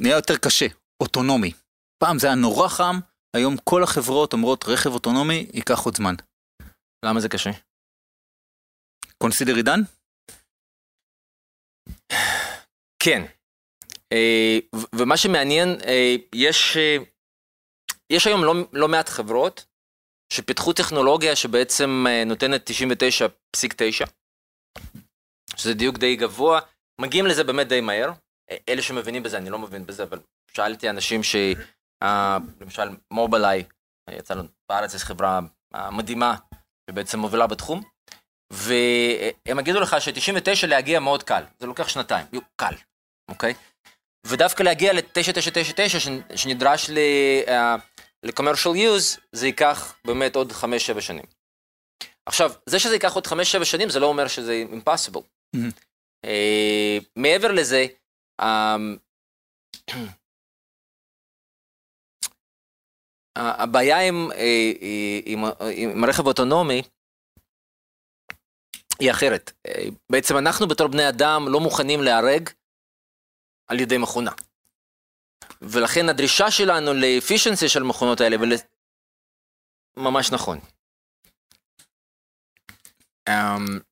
נהיה 0.00 0.16
יותר 0.16 0.36
קשה, 0.36 0.66
אוטונומי. 1.00 1.52
פעם 1.98 2.18
זה 2.18 2.26
היה 2.26 2.36
נורא 2.36 2.68
חם, 2.68 2.98
היום 3.36 3.56
כל 3.64 3.82
החברות 3.82 4.32
אומרות 4.32 4.64
רכב 4.64 4.90
אוטונומי 4.90 5.46
ייקח 5.52 5.78
עוד 5.84 5.96
זמן. 5.96 6.14
למה 7.04 7.20
זה 7.20 7.28
קשה? 7.28 7.50
קונסידר 9.22 9.54
עידן? 9.54 9.80
כן. 13.02 13.22
אה, 14.12 14.58
ומה 14.94 15.16
שמעניין, 15.16 15.68
אה, 15.86 16.14
יש, 16.34 16.76
אה, 16.76 16.96
יש 18.12 18.26
היום 18.26 18.44
לא, 18.44 18.54
לא 18.72 18.88
מעט 18.88 19.08
חברות 19.08 19.66
שפיתחו 20.32 20.72
טכנולוגיה 20.72 21.36
שבעצם 21.36 22.06
נותנת 22.26 22.70
99.9, 22.70 24.06
שזה 25.56 25.74
דיוק 25.74 25.98
די 25.98 26.16
גבוה, 26.16 26.60
מגיעים 27.00 27.26
לזה 27.26 27.44
באמת 27.44 27.68
די 27.68 27.80
מהר. 27.80 28.10
אלה 28.68 28.82
שמבינים 28.82 29.22
בזה, 29.22 29.38
אני 29.38 29.50
לא 29.50 29.58
מבין 29.58 29.86
בזה, 29.86 30.02
אבל 30.02 30.18
שאלתי 30.52 30.90
אנשים 30.90 31.22
ש... 31.22 31.36
אה, 32.02 32.38
למשל 32.60 32.88
מובילאיי, 33.10 33.64
יצא 34.10 34.34
לנו 34.34 34.48
בארץ 34.68 34.94
יש 34.94 35.04
חברה 35.04 35.40
אה, 35.74 35.90
מדהימה 35.90 36.36
שבעצם 36.90 37.18
מובילה 37.18 37.46
בתחום, 37.46 37.82
והם 38.52 39.58
יגידו 39.58 39.80
לך 39.80 39.96
ש-99 40.00 40.66
להגיע 40.66 41.00
מאוד 41.00 41.22
קל, 41.22 41.44
זה 41.58 41.66
לוקח 41.66 41.88
שנתיים, 41.88 42.26
יו, 42.32 42.40
קל, 42.56 42.74
אוקיי? 43.30 43.54
ודווקא 44.26 44.62
להגיע 44.62 44.92
ל-9999 44.92 46.36
שנדרש 46.36 46.90
ל-commercial 46.90 48.74
use, 48.74 49.20
זה 49.32 49.46
ייקח 49.46 49.94
באמת 50.04 50.36
עוד 50.36 50.52
5-7 50.52 51.00
שנים. 51.00 51.24
עכשיו, 52.26 52.52
זה 52.66 52.78
שזה 52.78 52.94
ייקח 52.94 53.14
עוד 53.14 53.26
5-7 53.26 53.64
שנים, 53.64 53.90
זה 53.90 54.00
לא 54.00 54.06
אומר 54.06 54.28
שזה 54.28 54.64
impossible. 54.72 55.22
Mhm. 55.56 55.72
אה, 56.24 56.98
מעבר 57.16 57.52
לזה, 57.52 57.86
הבעיה 63.38 64.08
עם, 64.08 64.32
אה, 64.32 64.72
אה, 64.82 65.20
עם, 65.24 65.44
עם 65.94 66.04
הרכב 66.04 66.22
האוטונומי 66.26 66.82
היא 69.00 69.10
אחרת. 69.10 69.52
אה, 69.66 69.84
בעצם 70.12 70.36
אנחנו 70.36 70.68
בתור 70.68 70.88
בני 70.88 71.08
אדם 71.08 71.42
לא 71.48 71.60
מוכנים 71.60 72.02
להיהרג 72.02 72.50
על 73.70 73.80
ידי 73.80 73.98
מכונה. 73.98 74.30
ולכן 75.62 76.08
הדרישה 76.08 76.50
שלנו 76.50 76.90
לאפישנסי 76.94 77.68
של 77.68 77.82
המכונות 77.82 78.20
האלה, 78.20 78.36
ול... 78.40 78.52
ממש 79.96 80.32
נכון. 80.32 80.58
Um, 83.30 83.82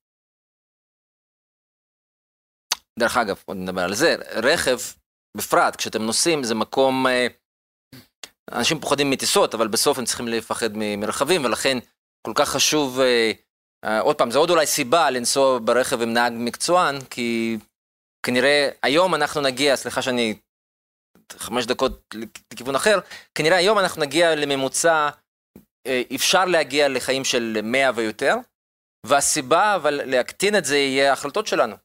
דרך 2.99 3.17
אגב, 3.17 3.43
עוד 3.45 3.57
נדבר 3.57 3.81
על 3.81 3.95
זה, 3.95 4.15
רכב, 4.43 4.77
בפרט, 5.37 5.75
כשאתם 5.75 6.01
נוסעים, 6.01 6.43
זה 6.43 6.55
מקום... 6.55 7.05
Uh, 7.05 7.46
אנשים 8.51 8.79
פוחדים 8.79 9.09
מטיסות, 9.09 9.53
אבל 9.53 9.67
בסוף 9.67 9.97
הם 9.99 10.05
צריכים 10.05 10.27
לפחד 10.27 10.77
מרכבים, 10.77 11.45
ולכן 11.45 11.77
כל 12.27 12.31
כך 12.35 12.49
חשוב, 12.49 12.99
uh, 12.99 13.03
uh, 13.85 13.89
עוד 14.01 14.15
פעם, 14.15 14.31
זה 14.31 14.37
עוד 14.39 14.49
אולי 14.49 14.65
סיבה 14.65 15.09
לנסוע 15.09 15.59
ברכב 15.63 16.01
עם 16.01 16.13
נהג 16.13 16.33
מקצוען, 16.35 17.01
כי 17.09 17.57
כנראה 18.25 18.69
היום 18.83 19.15
אנחנו 19.15 19.41
נגיע, 19.41 19.75
סליחה 19.75 20.01
שאני 20.01 20.35
חמש 21.31 21.65
דקות 21.65 22.15
לכיוון 22.53 22.75
אחר, 22.75 22.99
כנראה 23.35 23.57
היום 23.57 23.79
אנחנו 23.79 24.01
נגיע 24.01 24.35
לממוצע, 24.35 25.09
אה, 25.87 26.01
אפשר 26.15 26.45
להגיע 26.45 26.89
לחיים 26.89 27.25
של 27.25 27.59
100 27.63 27.91
ויותר, 27.95 28.35
והסיבה 29.05 29.75
אבל 29.75 30.01
להקטין 30.05 30.55
את 30.55 30.65
זה 30.65 30.77
יהיה 30.77 31.09
ההחלטות 31.09 31.47
שלנו. 31.47 31.75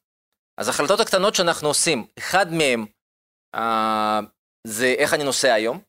אז 0.59 0.67
ההחלטות 0.67 0.99
הקטנות 0.99 1.35
שאנחנו 1.35 1.67
עושים, 1.67 2.05
אחד 2.19 2.53
מהם 2.53 2.85
אה, 3.55 4.19
זה 4.67 4.95
איך 4.97 5.13
אני 5.13 5.23
נוסע 5.23 5.53
היום. 5.53 5.79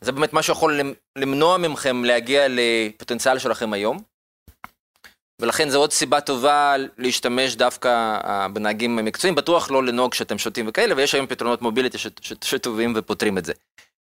זה 0.00 0.12
באמת 0.12 0.32
מה 0.32 0.42
שיכול 0.42 0.80
למנוע 1.18 1.56
מכם 1.58 2.04
להגיע 2.04 2.46
לפוטנציאל 2.48 3.38
שלכם 3.38 3.72
היום. 3.72 3.98
ולכן 5.40 5.68
זו 5.68 5.78
עוד 5.78 5.92
סיבה 5.92 6.20
טובה 6.20 6.74
להשתמש 6.98 7.56
דווקא 7.56 8.20
uh, 8.22 8.48
בנהגים 8.48 8.96
מקצועיים, 8.96 9.34
בטוח 9.34 9.70
לא 9.70 9.84
לנהוג 9.84 10.12
כשאתם 10.12 10.38
שותים 10.38 10.68
וכאלה, 10.68 10.94
ויש 10.96 11.14
היום 11.14 11.26
פתרונות 11.26 11.62
מוביליטי 11.62 11.98
שטובים 12.44 12.92
ופותרים 12.96 13.38
את 13.38 13.44
זה. 13.44 13.52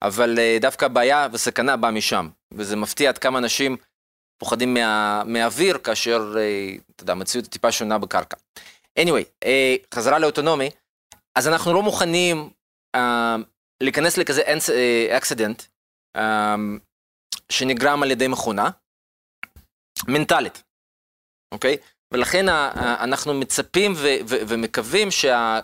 אבל 0.03 0.39
uh, 0.39 0.61
דווקא 0.63 0.85
הבעיה 0.85 1.29
וסכנה 1.33 1.77
באה 1.77 1.91
משם, 1.91 2.29
וזה 2.53 2.77
מפתיע 2.77 3.09
עד 3.09 3.19
כמה 3.19 3.39
אנשים 3.39 3.77
פוחדים 4.39 4.75
מה, 4.75 5.23
מהאוויר, 5.25 5.79
כאשר, 5.79 6.35
uh, 6.35 6.83
אתה 6.95 7.03
יודע, 7.03 7.13
המציאות 7.13 7.47
טיפה 7.47 7.73
שונה 7.73 7.99
בקרקע. 7.99 8.37
anyway, 9.01 9.47
חזרה 9.95 10.19
לאוטונומי, 10.19 10.71
אז 11.39 11.49
אנחנו 11.49 11.73
לא 11.73 11.83
מוכנים 11.83 12.51
להיכנס 13.83 14.19
לכזה 14.19 14.43
אקסידנט 15.17 15.63
uh, 16.17 16.21
שנגרם 17.53 18.03
על 18.03 18.11
ידי 18.11 18.29
מכונה, 18.29 18.71
מנטלית. 20.09 20.63
אוקיי? 21.55 21.77
ולכן 22.13 22.49
אנחנו 22.79 23.35
מצפים 23.35 23.93
ומקווים 24.27 25.11
שה, 25.11 25.61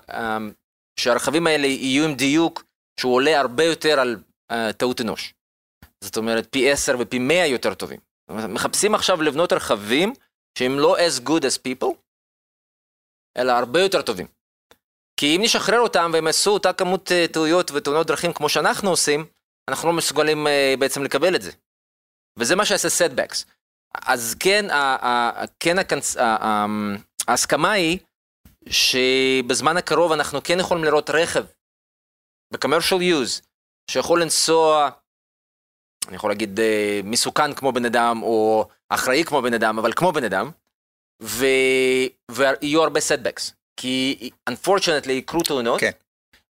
שהרכבים 1.01 1.47
האלה 1.47 1.67
יהיו 1.67 2.05
עם 2.05 2.15
דיוק 2.15 2.65
שהוא 3.01 3.15
עולה 3.15 3.41
הרבה 3.41 3.65
יותר 3.65 4.01
על 4.01 4.17
טעות 4.77 5.01
אנוש. 5.01 5.35
זאת 6.05 6.17
אומרת, 6.17 6.49
פי 6.51 6.73
10 6.73 6.97
ופי 7.01 7.19
100 7.19 7.47
יותר 7.47 7.75
טובים. 7.75 8.01
מחפשים 8.31 8.95
עכשיו 8.95 9.23
לבנות 9.23 9.53
רכבים 9.53 10.13
שהם 10.59 10.79
לא 10.79 10.97
as 10.99 11.21
good 11.29 11.43
as 11.43 11.59
people, 11.69 11.95
אלא 13.37 13.53
הרבה 13.53 13.81
יותר 13.81 14.03
טובים. 14.03 14.27
כי 15.21 15.37
אם 15.37 15.41
נשחרר 15.43 15.81
אותם 15.81 16.11
והם 16.15 16.27
יעשו 16.27 16.51
אותה 16.51 16.73
כמות 16.73 17.11
טעויות 17.33 17.71
ותאונות 17.71 18.07
דרכים 18.07 18.33
כמו 18.33 18.49
שאנחנו 18.49 18.91
עושים, 18.91 19.27
אנחנו 19.69 19.89
לא 19.89 19.95
מסוגלים 19.95 20.47
בעצם 20.79 21.03
לקבל 21.03 21.35
את 21.35 21.43
זה. 21.43 21.51
וזה 22.39 22.57
מה 22.57 22.65
שיעשה 22.65 22.89
setbacks. 22.89 23.45
אז 24.07 24.35
כן, 24.41 24.67
כן 25.61 25.77
ההסכמה 27.29 27.73
היא 27.73 27.99
שבזמן 28.69 29.77
הקרוב 29.77 30.13
אנחנו 30.13 30.43
כן 30.43 30.61
יכולים 30.61 30.85
לראות 30.85 31.11
רכב 31.11 31.45
ב-commercial 32.53 33.01
use 33.01 33.43
שיכול 33.91 34.23
לנסוע, 34.23 34.91
אני 36.09 36.17
יכול 36.17 36.31
להגיד 36.31 36.61
אה, 36.61 37.01
מסוכן 37.05 37.55
כמו 37.55 37.73
בן 37.73 37.85
אדם 37.85 38.23
או 38.23 38.69
אחראי 38.89 39.25
כמו 39.25 39.43
בן 39.43 39.55
אדם, 39.55 39.79
אבל 39.79 39.93
כמו 39.93 40.13
בן 40.13 40.25
אדם. 40.25 40.51
ויהיו 41.23 42.83
הרבה 42.83 43.01
setbacks, 43.01 43.60
כי 43.81 44.31
unfortunately 44.51 45.11
יקרו 45.11 45.43
תאונות, 45.43 45.81
כן. 45.81 45.91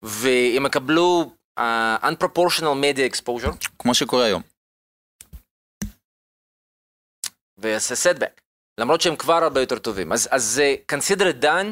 והם 0.03 0.67
יקבלו 0.67 1.33
uh, 1.59 1.63
unproportional 2.03 2.77
media 2.83 3.13
exposure. 3.13 3.69
כמו 3.79 3.95
שקורה 3.95 4.25
היום. 4.25 4.43
ויעשה 7.59 7.95
setback, 7.95 8.41
למרות 8.81 9.01
שהם 9.01 9.17
כבר 9.17 9.35
הרבה 9.35 9.61
יותר 9.61 9.79
טובים. 9.79 10.13
אז, 10.13 10.29
אז 10.31 10.63
uh, 10.63 10.95
consider 10.95 11.23
it 11.23 11.43
done, 11.43 11.67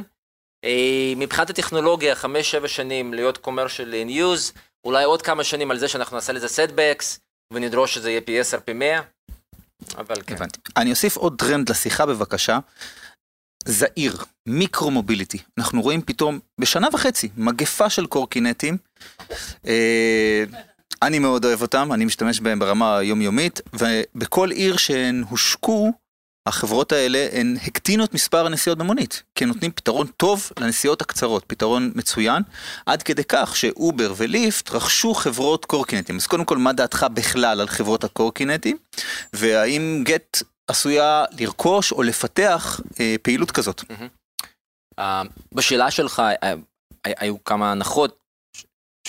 uh, 0.65 0.69
מבחינת 1.17 1.51
הטכנולוגיה, 1.51 2.15
חמש, 2.15 2.51
שבע 2.51 2.69
שנים 2.69 3.15
להיות 3.15 3.47
commercial 3.47 3.91
in 4.07 4.11
use, 4.11 4.59
אולי 4.85 5.05
עוד 5.05 5.23
כמה 5.23 5.45
שנים 5.45 5.71
על 5.71 5.79
זה 5.79 5.89
שאנחנו 5.89 6.17
נעשה 6.17 6.33
לזה 6.33 6.47
setbacks, 6.47 7.19
ונדרוש 7.53 7.95
שזה 7.95 8.11
יהיה 8.11 8.21
פי 8.21 8.41
10, 8.41 8.61
פי 8.61 8.73
100, 8.73 9.01
אבל 9.97 10.17
כן. 10.27 10.35
הבנתי. 10.35 10.61
אני 10.77 10.91
אוסיף 10.91 11.17
עוד 11.17 11.35
טרנד 11.39 11.71
לשיחה 11.71 12.07
בבקשה. 12.07 12.59
זעיר, 13.65 14.17
micro 14.47 14.91
mobility. 14.91 15.39
אנחנו 15.59 15.83
רואים 15.83 16.03
פתאום 16.03 16.39
בשנה 16.61 16.89
וחצי 16.93 17.29
מגפה 17.37 17.91
של 17.91 18.07
קורקינטים. 18.07 18.77
אה, 19.67 20.45
אני 21.03 21.19
מאוד 21.19 21.45
אוהב 21.45 21.63
אותם, 21.63 21.93
אני 21.93 22.05
משתמש 22.05 22.41
בהם 22.41 22.59
ברמה 22.59 22.99
היומיומית, 22.99 23.61
ובכל 23.73 24.51
עיר 24.51 24.77
שהן 24.77 25.25
הושקו, 25.31 25.93
החברות 26.47 26.93
האלה 26.93 27.29
הן 27.33 27.57
הקטינו 27.67 28.05
את 28.05 28.15
מספר 28.15 28.47
הנסיעות 28.47 28.79
במונית, 28.79 29.23
כי 29.35 29.45
הם 29.45 29.49
נותנים 29.49 29.71
פתרון 29.71 30.07
טוב 30.07 30.51
לנסיעות 30.61 31.03
הקצרות, 31.03 31.45
פתרון 31.47 31.93
מצוין, 31.95 32.43
עד 32.87 33.03
כדי 33.03 33.25
כך 33.29 33.57
שאובר 33.57 34.15
וליפט 34.17 34.71
רכשו 34.71 35.15
חברות 35.15 35.65
קורקינטים. 35.65 36.17
אז 36.17 36.27
קודם 36.27 36.45
כל, 36.45 36.59
מה 36.59 36.73
דעתך 36.73 37.07
בכלל 37.15 37.61
על 37.61 37.69
חברות 37.69 38.05
הקורקינטים, 38.05 38.77
והאם 39.33 40.03
גט 40.05 40.43
עשויה 40.67 41.25
לרכוש 41.41 41.93
או 41.93 42.03
לפתח 42.03 42.81
אה, 43.01 43.15
פעילות 43.23 43.51
כזאת? 43.51 43.81
Uh, 45.01 45.03
בשאלה 45.53 45.91
שלך 45.91 46.19
uh, 46.19 46.47
היו 47.05 47.45
כמה 47.45 47.73
הנחות 47.73 48.19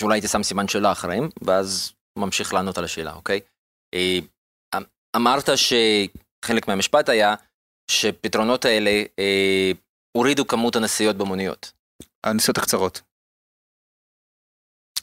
שאולי 0.00 0.14
הייתי 0.16 0.28
שם 0.28 0.42
סימן 0.42 0.68
שאלה 0.68 0.92
אחריהם, 0.92 1.28
ואז 1.42 1.92
ממשיך 2.18 2.54
לענות 2.54 2.78
על 2.78 2.84
השאלה, 2.84 3.14
אוקיי? 3.14 3.40
אה, 3.94 4.18
אמ- 4.76 4.84
אמרת 5.16 5.44
שחלק 5.56 6.68
מהמשפט 6.68 7.08
היה 7.08 7.34
שפתרונות 7.90 8.64
האלה 8.64 8.90
אה, 9.18 9.70
הורידו 10.16 10.46
כמות 10.46 10.76
הנסיעות 10.76 11.16
במוניות. 11.16 11.72
הנסיעות 12.26 12.58
הקצרות. 12.58 13.00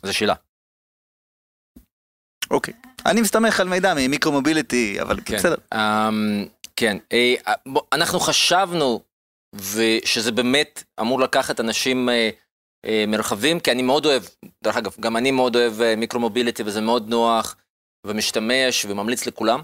זו 0.06 0.14
שאלה. 0.14 0.36
אוקיי. 2.52 2.74
אני 3.06 3.22
מסתמך 3.22 3.60
על 3.60 3.68
מידע 3.68 3.94
ממיקרו 3.94 4.32
מוביליטי, 4.32 5.02
אבל 5.02 5.20
כן. 5.26 5.38
בסדר. 5.38 5.56
אמ, 5.74 6.46
כן, 6.76 6.98
אה, 7.14 7.34
בוא, 7.66 7.82
אנחנו 7.94 8.20
חשבנו 8.20 9.02
ושזה 9.56 10.32
באמת 10.32 10.84
אמור 11.02 11.20
לקחת 11.20 11.60
אנשים 11.60 12.10
אה, 12.10 12.30
אה, 12.86 13.06
מרחבים, 13.08 13.60
כי 13.60 13.72
אני 13.72 13.82
מאוד 13.82 14.06
אוהב, 14.06 14.24
דרך 14.64 14.78
אגב, 14.78 14.96
גם 15.00 15.18
אני 15.18 15.32
מאוד 15.32 15.56
אוהב 15.56 15.82
אה, 15.82 15.96
מיקרו 15.96 16.20
מוביליטי 16.20 16.64
וזה 16.64 16.82
מאוד 16.82 17.10
נוח 17.10 17.56
ומשתמש 18.08 18.86
וממליץ 18.86 19.26
לכולם. 19.26 19.62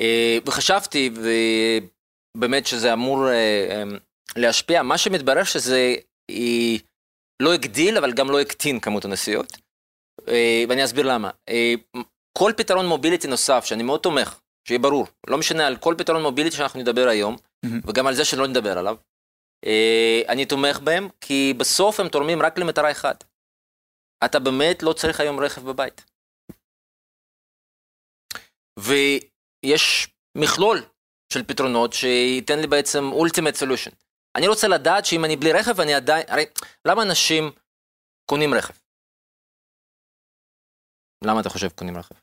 אה, 0.00 0.38
וחשבתי, 0.46 1.10
ובאמת 2.36 2.66
שזה 2.66 2.92
אמור 2.92 3.28
אה, 3.28 3.32
אה, 3.70 3.82
להשפיע, 4.36 4.82
מה 4.82 4.98
שמתברר 4.98 5.44
שזה 5.44 5.94
היא 6.28 6.80
לא 7.42 7.52
הגדיל, 7.52 7.96
אבל 7.96 8.12
גם 8.12 8.30
לא 8.30 8.40
הקטין 8.40 8.80
כמות 8.80 9.04
הנסיעות. 9.04 9.56
אה, 10.28 10.64
ואני 10.68 10.84
אסביר 10.84 11.06
למה. 11.06 11.30
אה, 11.48 11.74
כל 12.38 12.52
פתרון 12.56 12.86
מוביליטי 12.86 13.28
נוסף, 13.28 13.64
שאני 13.64 13.82
מאוד 13.82 14.00
תומך, 14.00 14.40
שיהיה 14.68 14.78
ברור, 14.78 15.06
לא 15.26 15.38
משנה 15.38 15.66
על 15.66 15.76
כל 15.76 15.94
פתרון 15.98 16.22
מוביליטי 16.22 16.56
שאנחנו 16.56 16.80
נדבר 16.80 17.08
היום. 17.08 17.36
וגם 17.86 18.06
על 18.06 18.14
זה 18.14 18.24
שלא 18.24 18.46
נדבר 18.46 18.78
עליו, 18.78 18.96
אה, 19.66 20.22
אני 20.28 20.46
תומך 20.46 20.78
בהם, 20.78 21.08
כי 21.20 21.54
בסוף 21.56 22.00
הם 22.00 22.08
תורמים 22.08 22.42
רק 22.42 22.58
למטרה 22.58 22.90
אחת. 22.90 23.24
אתה 24.24 24.38
באמת 24.38 24.82
לא 24.82 24.92
צריך 24.92 25.20
היום 25.20 25.40
רכב 25.40 25.64
בבית. 25.64 26.04
ויש 28.78 30.08
מכלול 30.38 30.82
של 31.32 31.42
פתרונות 31.44 31.92
שייתן 31.92 32.58
לי 32.58 32.66
בעצם 32.66 33.10
ultimate 33.12 33.56
solution. 33.62 33.94
אני 34.36 34.48
רוצה 34.48 34.68
לדעת 34.68 35.06
שאם 35.06 35.24
אני 35.24 35.36
בלי 35.36 35.52
רכב, 35.52 35.80
אני 35.80 35.94
עדיין... 35.94 36.24
הרי 36.28 36.44
למה 36.84 37.02
אנשים 37.02 37.50
קונים 38.30 38.54
רכב? 38.54 38.74
למה 41.24 41.40
אתה 41.40 41.48
חושב 41.50 41.68
קונים 41.68 41.98
רכב? 41.98 42.14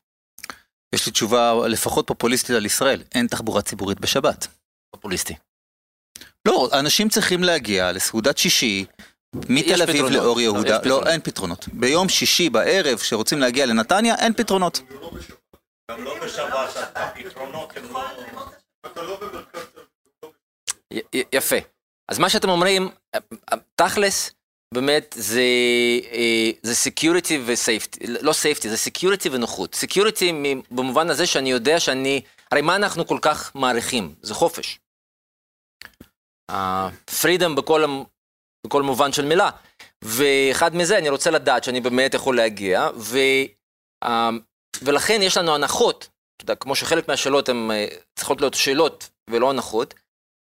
יש 0.96 1.06
לי 1.06 1.12
תשובה 1.12 1.54
לפחות 1.68 2.08
פופוליסטית 2.08 2.56
על 2.56 2.66
ישראל, 2.66 3.04
אין 3.16 3.28
תחבורה 3.28 3.62
ציבורית 3.62 4.00
בשבת. 4.00 4.48
פופוליסטי. 4.92 5.36
לא, 6.48 6.70
אנשים 6.80 7.10
צריכים 7.10 7.44
להגיע 7.44 7.92
לסעודת 7.92 8.38
שישי, 8.38 8.86
מתל 9.36 9.82
אביב 9.82 9.96
פתרונות. 9.96 10.12
לאור 10.12 10.36
לא, 10.36 10.42
יהודה, 10.42 10.70
לא, 10.76 10.80
פתרונות. 10.80 11.08
אין 11.08 11.22
פתרונות. 11.22 11.68
ביום 11.74 12.10
שישי 12.10 12.50
בערב, 12.50 12.98
שרוצים 12.98 13.40
להגיע 13.40 13.66
לנתניה, 13.66 14.16
אין 14.16 14.34
פתרונות. 14.34 14.80
גם 15.92 16.04
לא 16.04 16.20
בשבת, 16.26 16.70
הפתרונות 16.96 17.78
הם 17.78 17.94
לא... 17.94 18.52
י- 20.94 21.24
יפה. 21.34 21.56
אז 22.12 22.20
מה 22.20 22.30
שאתם 22.30 22.50
אומרים, 22.50 22.90
אה, 23.16 23.20
אה, 23.54 23.58
תכלס, 23.76 24.32
באמת 24.74 25.16
זה, 25.20 25.42
אה, 26.12 26.50
זה 26.64 26.74
security 26.90 27.34
ו-safety, 27.46 28.08
לא 28.22 28.32
safety, 28.32 28.68
זה 28.68 28.76
security 28.76 29.30
ונוחות. 29.32 29.76
מ- 30.34 30.62
במובן 30.76 31.10
הזה 31.10 31.28
שאני 31.28 31.52
יודע 31.52 31.80
שאני, 31.80 32.22
הרי 32.52 32.62
מה 32.62 32.76
אנחנו 32.76 33.08
כל 33.08 33.20
כך 33.22 33.56
מעריכים? 33.56 34.16
זה 34.22 34.34
חופש. 34.34 34.80
אה, 36.52 36.90
freedom 37.10 37.56
בכל, 37.58 37.84
בכל 38.68 38.84
מובן 38.84 39.12
של 39.12 39.26
מילה. 39.26 39.50
ואחד 40.04 40.76
מזה, 40.76 40.98
אני 40.98 41.10
רוצה 41.10 41.32
לדעת 41.32 41.64
שאני 41.64 41.82
באמת 41.82 42.14
יכול 42.14 42.38
להגיע, 42.38 42.90
ו, 42.96 43.18
אה, 44.04 44.30
ולכן 44.82 45.22
יש 45.22 45.38
לנו 45.38 45.56
הנחות, 45.56 46.08
אתה 46.36 46.44
יודע, 46.44 46.56
כמו 46.56 46.76
שחלק 46.76 47.08
מהשאלות 47.08 47.50
הן 47.50 47.72
אה, 47.72 47.88
צריכות 48.16 48.42
להיות 48.42 48.54
שאלות 48.54 49.10
ולא 49.30 49.50
הנחות, 49.50 49.94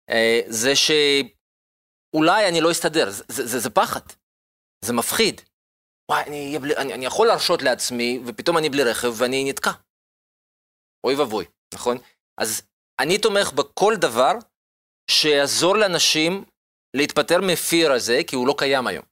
אה, 0.10 0.42
זה 0.48 0.76
שאולי 2.14 2.48
אני 2.48 2.62
לא 2.62 2.72
אסתדר, 2.72 3.10
זה, 3.10 3.24
זה, 3.28 3.48
זה, 3.48 3.60
זה 3.60 3.70
פחד, 3.70 4.02
זה 4.86 4.94
מפחיד. 4.94 5.42
וואי, 6.12 6.24
אני, 6.24 6.60
בלי, 6.60 6.78
אני, 6.78 6.94
אני 6.94 7.06
יכול 7.06 7.28
להרשות 7.28 7.62
לעצמי, 7.62 8.20
ופתאום 8.26 8.58
אני 8.58 8.70
בלי 8.70 8.84
רכב 8.84 9.14
ואני 9.18 9.50
נתקע. 9.50 9.72
אוי 11.04 11.16
ואבוי, 11.16 11.46
נכון? 11.74 11.98
אז 12.38 12.62
אני 13.00 13.18
תומך 13.18 13.52
בכל 13.52 13.94
דבר 13.96 14.32
שיעזור 15.12 15.78
לאנשים 15.78 16.46
להתפטר 16.96 17.42
מפיר 17.42 17.92
הזה, 17.92 18.22
כי 18.28 18.36
הוא 18.36 18.48
לא 18.48 18.56
קיים 18.58 18.88
היום. 18.88 19.06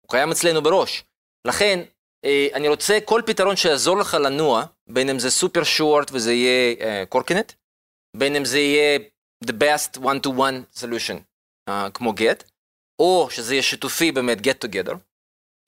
הוא 0.00 0.10
קיים 0.10 0.30
אצלנו 0.30 0.62
בראש. 0.62 1.04
לכן, 1.46 1.80
אה, 2.24 2.48
אני 2.54 2.68
רוצה 2.68 2.98
כל 3.04 3.22
פתרון 3.26 3.56
שיעזור 3.56 3.96
לך 3.96 4.14
לנוע, 4.14 4.64
בין 4.86 5.08
אם 5.08 5.18
זה 5.18 5.30
סופר 5.30 5.64
שורט 5.64 6.10
וזה 6.12 6.32
יהיה 6.32 6.74
אה, 6.80 7.06
קורקינט, 7.08 7.52
בין 8.16 8.36
אם 8.36 8.44
זה 8.44 8.58
יהיה 8.58 8.98
the 9.44 9.52
best 9.52 9.98
one-to-one 9.98 10.80
solution, 10.80 11.18
כמו 11.94 12.12
get, 12.12 12.44
או 12.98 13.28
שזה 13.30 13.54
יהיה 13.54 13.62
שיתופי 13.62 14.12
באמת 14.12 14.38
get 14.38 14.68
together, 14.68 14.94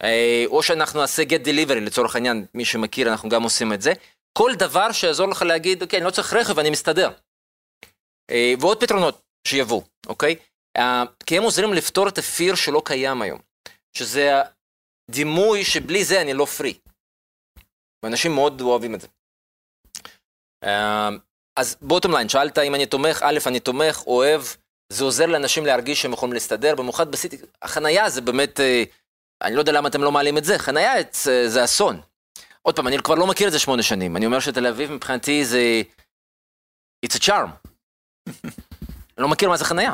uh, 0.03 0.07
או 0.47 0.63
שאנחנו 0.63 1.01
נעשה 1.01 1.23
get 1.23 1.47
delivery 1.47 1.81
לצורך 1.81 2.15
העניין, 2.15 2.47
מי 2.55 2.65
שמכיר 2.65 3.11
אנחנו 3.11 3.29
גם 3.29 3.43
עושים 3.43 3.73
את 3.73 3.83
זה, 3.83 3.93
כל 4.39 4.53
דבר 4.59 4.93
שיעזור 4.93 5.29
לך 5.29 5.43
להגיד, 5.43 5.83
אוקיי, 5.83 5.99
אני 5.99 6.07
לא 6.07 6.11
צריך 6.11 6.33
רכב, 6.33 6.59
אני 6.59 6.71
מסתדר. 6.71 7.11
Uh, 8.31 8.35
ועוד 8.61 8.81
פתרונות 8.81 9.23
שיבואו, 9.47 9.83
אוקיי? 10.07 10.37
Uh, 10.79 10.81
כי 11.27 11.37
הם 11.37 11.43
עוזרים 11.43 11.73
לפתור 11.73 12.09
את 12.09 12.19
הפיר 12.19 12.55
שלא 12.55 12.83
קיים 12.85 13.23
היום, 13.23 13.41
שזה 13.97 14.33
הדימוי 15.11 15.65
שבלי 15.65 16.05
זה 16.05 16.21
אני 16.21 16.35
לא 16.35 16.45
פרי. 16.45 16.79
ואנשים 18.03 18.35
מאוד 18.35 18.61
אוהבים 18.61 18.95
את 18.95 19.01
זה. 19.01 19.09
Uh, 20.65 20.69
אז 21.57 21.77
בוטום 21.81 22.13
ליין, 22.13 22.29
שאלת 22.29 22.59
אם 22.59 22.75
אני 22.75 22.87
תומך, 22.87 23.23
א', 23.23 23.39
אני 23.47 23.61
תומך, 23.61 24.03
אוהב, 24.07 24.43
זה 24.89 25.05
עוזר 25.05 25.27
לאנשים 25.27 25.67
להרגיש 25.67 26.03
שהם 26.03 26.13
יכולים 26.13 26.33
להסתדר, 26.33 26.75
במיוחד 26.75 27.11
בסיטי, 27.11 27.37
החנייה 27.63 28.11
זה 28.11 28.21
באמת, 28.21 28.61
אה, 28.61 28.85
אני 29.43 29.55
לא 29.55 29.61
יודע 29.61 29.73
למה 29.73 29.89
אתם 29.89 30.03
לא 30.03 30.13
מעלים 30.13 30.39
את 30.39 30.45
זה, 30.45 30.59
חנייה 30.59 30.93
זה, 31.47 31.65
אסון. 31.65 32.01
עוד 32.63 32.77
פעם, 32.77 32.89
אני 32.89 32.99
כבר 32.99 33.15
לא 33.15 33.27
מכיר 33.27 33.47
את 33.47 33.53
זה 33.53 33.59
שמונה 33.59 33.83
שנים, 33.83 34.17
אני 34.17 34.27
אומר 34.27 34.41
שתל 34.41 34.67
אביב 34.67 34.93
מבחינתי 34.93 35.45
זה... 35.45 35.83
It's 37.07 37.17
a 37.17 37.23
charm. 37.23 37.51
אני 38.27 39.23
לא 39.23 39.29
מכיר 39.29 39.49
מה 39.49 39.57
זה 39.57 39.65
חנייה. 39.65 39.93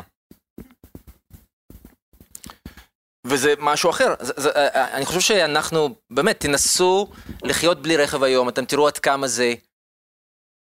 וזה 3.27 3.53
משהו 3.59 3.89
אחר. 3.89 4.13
זה, 4.19 4.33
זה, 4.37 4.49
אה, 4.49 4.97
אני 4.97 5.05
חושב 5.05 5.19
שאנחנו, 5.19 5.95
באמת, 6.09 6.39
תנסו 6.39 7.07
לחיות 7.43 7.81
בלי 7.81 7.97
רכב 7.97 8.23
היום, 8.23 8.49
אתם 8.49 8.65
תראו 8.65 8.87
עד 8.87 8.97
כמה 8.97 9.27
זה 9.27 9.53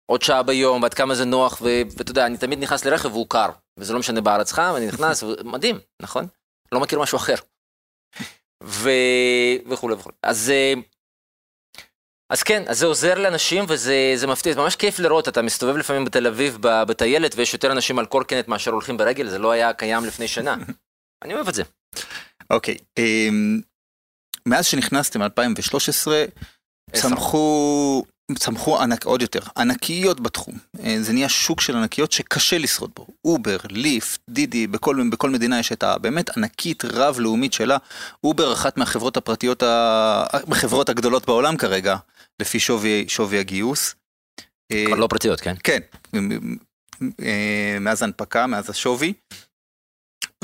עוד 0.07 0.23
שעה 0.23 0.43
ביום, 0.43 0.83
ועד 0.83 0.95
כמה 0.95 1.15
זה 1.15 1.25
נוח, 1.25 1.63
ואתה 1.63 2.11
יודע, 2.11 2.27
אני 2.27 2.39
תמיד 2.39 2.59
נכנס 2.59 2.85
לרכב 2.85 3.13
והוא 3.13 3.27
קר, 3.29 3.51
וזה 3.79 3.93
לא 3.93 3.99
משנה 3.99 4.21
בארץ 4.21 4.53
חם, 4.53 4.75
אני 4.77 4.87
נכנס, 4.87 5.25
מדהים, 5.53 5.79
נכון? 6.03 6.27
לא 6.73 6.81
מכיר 6.81 7.01
משהו 7.01 7.17
אחר. 7.17 7.35
ו... 8.65 8.91
וכולי 9.71 9.95
וכולי. 9.95 10.17
אז, 10.23 10.51
אה, 10.51 10.75
אז 12.33 12.43
כן, 12.43 12.63
אז 12.69 12.79
זה 12.79 12.87
עוזר 12.87 13.15
לאנשים 13.15 13.65
וזה 13.69 14.13
זה 14.17 14.27
מפתיע, 14.27 14.53
זה 14.53 14.61
ממש 14.61 14.77
כיף 14.77 14.99
לראות, 14.99 15.29
אתה 15.29 15.43
מסתובב 15.43 15.77
לפעמים 15.77 16.05
בתל 16.05 16.27
אביב 16.27 16.59
בטיילת 16.61 17.35
ויש 17.37 17.55
יותר 17.55 17.73
אנשים 17.73 17.99
על 17.99 18.07
קורקינט 18.07 18.49
מאשר 18.49 18.71
הולכים 18.71 18.97
ברגל, 18.97 19.29
זה 19.29 19.39
לא 19.39 19.51
היה 19.51 19.73
קיים 19.73 20.05
לפני 20.05 20.29
שנה. 20.29 20.57
אני 21.25 21.35
אוהב 21.35 21.49
את 21.49 21.55
זה. 21.55 21.63
אוקיי, 22.51 22.79
אמ, 22.99 23.61
מאז 24.47 24.67
שנכנסתם 24.67 25.23
2013, 25.23 26.25
עשר. 26.25 26.27
צמחו, 26.92 28.05
צמחו 28.38 28.81
ענק, 28.83 29.05
עוד 29.05 29.22
יותר, 29.22 29.40
ענקיות 29.57 30.20
בתחום. 30.20 30.59
אה, 30.85 30.96
זה 31.00 31.12
נהיה 31.12 31.28
שוק 31.28 31.61
של 31.61 31.76
ענקיות 31.76 32.12
שקשה 32.12 32.59
לשרוד 32.59 32.90
בו. 32.96 33.07
אובר, 33.24 33.57
ליפט, 33.70 34.20
דידי, 34.31 34.66
בכל, 34.66 35.09
בכל 35.12 35.31
מדינה 35.31 35.59
יש 35.59 35.72
את 35.72 35.83
הבאמת 35.83 36.37
ענקית 36.37 36.85
רב-לאומית 36.85 37.52
שלה. 37.52 37.76
אובר 38.24 38.52
אחת 38.52 38.76
מהחברות 38.76 39.16
הפרטיות, 39.16 39.62
ה- 39.62 40.24
החברות 40.33 40.88
הגדולות 40.88 41.26
בעולם 41.26 41.57
כרגע, 41.57 41.96
לפי 42.42 42.61
שווי, 42.61 43.05
שווי 43.09 43.38
הגיוס. 43.38 43.94
אה, 44.72 44.85
כבר 44.87 44.96
לא 44.96 45.07
פרטיות, 45.07 45.40
כן? 45.40 45.55
כן, 45.64 45.78
אה, 47.22 47.76
מאז 47.81 48.02
ההנפקה, 48.02 48.46
מאז 48.46 48.70
השווי. 48.70 49.12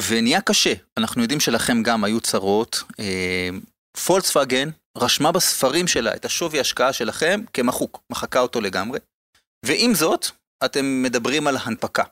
ונהיה 0.09 0.41
קשה, 0.41 0.73
אנחנו 0.97 1.23
יודעים 1.23 1.41
שלכם 1.41 1.83
גם 1.83 2.05
היו 2.05 2.21
צרות. 2.21 2.83
פולקסווגן 4.07 4.71
רשמה 4.97 5.33
בספרים 5.33 5.89
שלה 5.89 6.15
את 6.15 6.25
השווי 6.25 6.61
השקעה 6.61 6.93
שלכם 6.93 7.41
כמחוק, 7.53 8.01
מחקה 8.11 8.41
אותו 8.41 8.61
לגמרי. 8.61 8.99
ועם 9.65 9.95
זאת, 9.95 10.27
אתם 10.65 11.03
מדברים 11.03 11.47
על 11.47 11.57
הנפקה. 11.63 12.03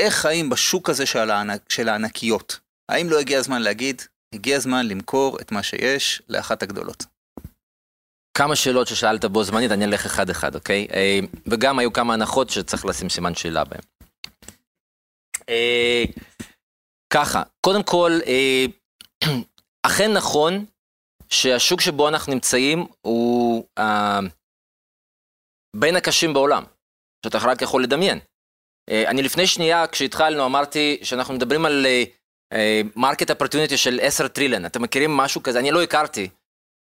איך 0.00 0.14
חיים 0.14 0.50
בשוק 0.50 0.90
הזה 0.90 1.06
של, 1.06 1.30
הענק, 1.30 1.70
של 1.70 1.88
הענקיות? 1.88 2.60
האם 2.88 3.10
לא 3.10 3.18
הגיע 3.18 3.38
הזמן 3.38 3.62
להגיד, 3.62 4.02
הגיע 4.34 4.56
הזמן 4.56 4.86
למכור 4.86 5.40
את 5.40 5.52
מה 5.52 5.62
שיש 5.62 6.22
לאחת 6.28 6.62
הגדולות? 6.62 7.04
כמה 8.34 8.56
שאלות 8.56 8.86
ששאלת 8.86 9.24
בו 9.24 9.44
זמנית, 9.44 9.70
אני 9.70 9.84
אלך 9.84 10.06
אחד-אחד, 10.06 10.54
אוקיי? 10.54 10.86
אה, 10.92 11.18
וגם 11.46 11.78
היו 11.78 11.92
כמה 11.92 12.14
הנחות 12.14 12.50
שצריך 12.50 12.84
לשים 12.84 13.08
סימן 13.08 13.34
שאלה 13.34 13.64
בהן. 13.64 13.80
אה, 15.48 16.04
ככה, 17.12 17.42
קודם 17.60 17.82
כל, 17.82 18.18
אה, 18.26 18.64
אכן 19.86 20.12
נכון 20.12 20.64
שהשוק 21.32 21.80
שבו 21.80 22.08
אנחנו 22.08 22.34
נמצאים 22.34 22.86
הוא 23.00 23.64
uh, 23.78 23.82
בין 25.76 25.96
הקשים 25.96 26.32
בעולם, 26.32 26.64
שאתה 27.26 27.38
רק 27.42 27.62
יכול 27.62 27.82
לדמיין. 27.82 28.18
Uh, 28.18 29.08
אני 29.08 29.22
לפני 29.22 29.46
שנייה, 29.46 29.86
כשהתחלנו, 29.86 30.46
אמרתי 30.46 30.98
שאנחנו 31.02 31.34
מדברים 31.34 31.64
על 31.64 31.86
market 32.96 33.30
uh, 33.30 33.32
opportunity 33.32 33.76
של 33.76 33.98
10 34.02 34.28
trillion. 34.28 34.66
אתם 34.66 34.82
מכירים 34.82 35.10
משהו 35.10 35.42
כזה? 35.42 35.58
אני 35.58 35.70
לא 35.70 35.82
הכרתי. 35.82 36.28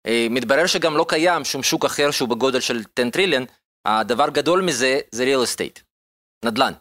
Uh, 0.07 0.12
מתברר 0.29 0.65
שגם 0.65 0.97
לא 0.97 1.05
קיים 1.09 1.45
שום 1.45 1.63
שוק 1.63 1.85
אחר 1.85 2.12
שהוא 2.12 2.29
בגודל 2.29 2.59
של 2.59 2.81
10 2.99 3.09
trillion. 3.10 3.43
הדבר 3.85 4.29
גדול 4.29 4.62
מזה 4.62 4.99
זה 5.12 5.23
real 5.23 5.47
estate, 5.47 5.81
נדל"ן. 6.45 6.73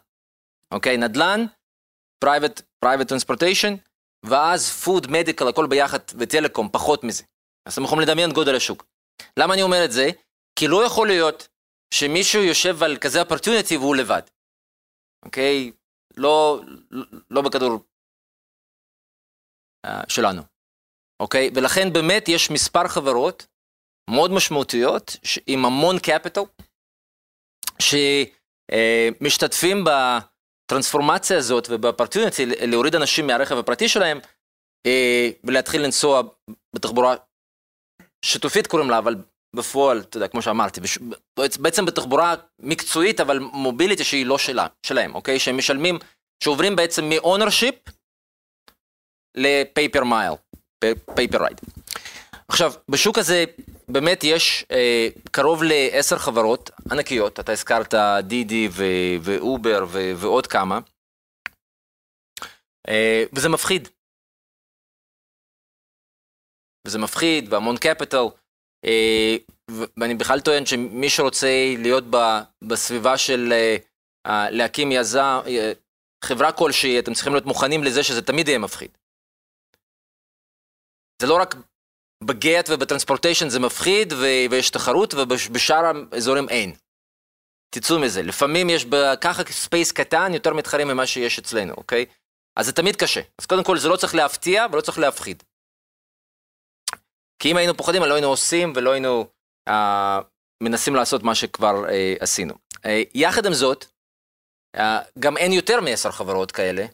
אוקיי, 0.71 0.95
okay, 0.95 0.99
נדל"ן, 0.99 1.45
private, 2.25 2.61
private 2.85 3.07
transportation, 3.09 3.77
ואז 4.25 4.83
food, 4.85 5.07
medical, 5.07 5.49
הכל 5.49 5.67
ביחד, 5.67 5.99
וטלקום, 6.17 6.69
פחות 6.71 7.03
מזה. 7.03 7.23
אז 7.65 7.73
אתם 7.73 7.83
יכולים 7.83 8.07
לדמיין 8.07 8.31
גודל 8.31 8.55
השוק. 8.55 8.85
למה 9.37 9.53
אני 9.53 9.61
אומר 9.61 9.85
את 9.85 9.91
זה? 9.91 10.09
כי 10.55 10.67
לא 10.67 10.85
יכול 10.85 11.07
להיות 11.07 11.47
שמישהו 11.93 12.41
יושב 12.43 12.83
על 12.83 12.97
כזה 12.97 13.21
opportunity 13.21 13.77
והוא 13.77 13.95
לבד. 13.95 14.21
אוקיי? 15.25 15.71
לא, 16.17 16.61
לא 17.29 17.41
בכדור 17.41 17.79
uh, 19.87 19.89
שלנו. 20.07 20.41
אוקיי? 21.19 21.49
ולכן 21.55 21.93
באמת 21.93 22.29
יש 22.29 22.51
מספר 22.51 22.87
חברות 22.87 23.47
מאוד 24.09 24.31
משמעותיות 24.31 25.11
עם 25.47 25.65
המון 25.65 25.95
capital, 25.95 26.45
שמשתתפים 28.71 29.83
בטרנספורמציה 29.83 31.37
הזאת 31.37 31.67
ובאופרטיוניטי 31.69 32.45
להוריד 32.45 32.95
אנשים 32.95 33.27
מהרכב 33.27 33.57
הפרטי 33.57 33.89
שלהם 33.89 34.19
אה, 34.85 35.29
ולהתחיל 35.43 35.83
לנסוע 35.83 36.21
בתחבורה 36.75 37.15
שיתופית 38.25 38.67
קוראים 38.67 38.89
לה, 38.89 38.97
אבל 38.97 39.15
בפועל, 39.55 39.99
אתה 39.99 40.17
יודע, 40.17 40.27
כמו 40.27 40.41
שאמרתי, 40.41 40.81
בש... 40.81 40.97
בעצם 41.59 41.85
בתחבורה 41.85 42.35
מקצועית, 42.59 43.19
אבל 43.19 43.39
מוביליטי 43.39 44.03
שהיא 44.03 44.25
לא 44.25 44.37
שלה, 44.37 44.67
שלהם, 44.85 45.15
אוקיי? 45.15 45.39
שהם 45.39 45.57
משלמים, 45.57 45.99
שעוברים 46.43 46.75
בעצם 46.75 47.09
מ-ownership 47.09 47.91
ל-paper 49.35 50.01
mile, 50.01 50.57
paper 51.11 51.39
ride. 51.39 51.81
עכשיו, 52.47 52.73
בשוק 52.89 53.17
הזה 53.17 53.45
באמת 53.87 54.23
יש 54.23 54.65
אה, 54.71 55.07
קרוב 55.31 55.63
לעשר 55.63 56.17
חברות 56.17 56.69
ענקיות, 56.91 57.39
אתה 57.39 57.51
הזכרת 57.51 57.93
דידי 58.23 58.69
ואובר 59.21 59.85
ועוד 59.91 60.47
כמה, 60.47 60.79
אה, 62.89 63.23
וזה 63.33 63.49
מפחיד. 63.49 63.87
וזה 66.87 66.97
מפחיד, 66.97 67.53
והמון 67.53 67.77
קפיטל, 67.77 68.25
אה, 68.85 69.35
ואני 69.97 70.15
בכלל 70.15 70.39
טוען 70.39 70.65
שמי 70.65 71.09
שרוצה 71.09 71.73
להיות 71.77 72.03
ב, 72.09 72.17
בסביבה 72.63 73.17
של 73.17 73.53
אה, 74.27 74.49
להקים 74.51 74.91
יזם, 74.91 75.39
אה, 75.47 75.71
חברה 76.25 76.51
כלשהי, 76.51 76.99
אתם 76.99 77.13
צריכים 77.13 77.33
להיות 77.33 77.45
מוכנים 77.45 77.83
לזה 77.83 78.03
שזה 78.03 78.21
תמיד 78.21 78.47
יהיה 78.47 78.59
מפחיד. 78.59 78.97
זה 81.21 81.27
לא 81.27 81.37
רק 81.41 81.55
בגט 82.23 82.69
ובטרנספורטיישן 82.69 83.49
זה 83.49 83.59
מפחיד 83.59 84.13
ו- 84.13 84.45
ויש 84.51 84.69
תחרות 84.69 85.13
ובשאר 85.13 85.83
האזורים 86.11 86.49
אין. 86.49 86.75
תצאו 87.75 87.99
מזה, 87.99 88.21
לפעמים 88.21 88.69
יש 88.69 88.85
ככה 89.21 89.43
space 89.51 89.91
קטן 89.91 90.33
יותר 90.33 90.53
מתחרים 90.53 90.87
ממה 90.87 91.07
שיש 91.07 91.39
אצלנו, 91.39 91.73
אוקיי? 91.73 92.05
אז 92.59 92.65
זה 92.65 92.73
תמיד 92.73 92.95
קשה. 92.95 93.21
אז 93.37 93.45
קודם 93.45 93.63
כל 93.63 93.77
זה 93.77 93.89
לא 93.89 93.95
צריך 93.95 94.15
להפתיע 94.15 94.65
ולא 94.71 94.81
צריך 94.81 94.99
להפחיד. 94.99 95.43
כי 97.39 97.51
אם 97.51 97.57
היינו 97.57 97.77
פוחדים, 97.77 98.03
לא 98.03 98.13
היינו 98.13 98.27
עושים 98.27 98.73
ולא 98.75 98.91
היינו 98.91 99.25
אה, 99.67 100.19
מנסים 100.63 100.95
לעשות 100.95 101.23
מה 101.23 101.35
שכבר 101.35 101.89
אה, 101.89 102.13
עשינו. 102.19 102.53
אה, 102.85 103.01
יחד 103.13 103.45
עם 103.45 103.53
זאת, 103.53 103.85
אה, 104.75 104.99
גם 105.19 105.37
אין 105.37 105.51
יותר 105.51 105.81
מעשר 105.81 106.11
חברות 106.11 106.51
כאלה 106.51 106.85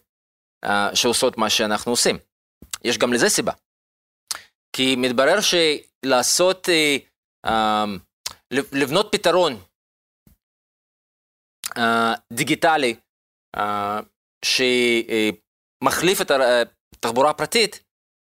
אה, 0.66 0.96
שעושות 0.96 1.38
מה 1.38 1.50
שאנחנו 1.50 1.92
עושים. 1.92 2.18
יש 2.84 2.98
גם 2.98 3.14
לזה 3.14 3.30
סיבה. 3.30 3.52
כי 4.76 4.96
מתברר 4.98 5.38
שלעשות, 5.42 6.70
אה, 6.70 6.98
אה, 7.46 7.86
לבנות 8.52 9.08
פתרון 9.12 9.54
אה, 11.78 12.14
דיגיטלי 12.34 12.96
אה, 13.56 14.00
שמחליף 14.46 16.22
את 16.22 16.32
התחבורה 16.32 17.30
הפרטית, 17.30 17.84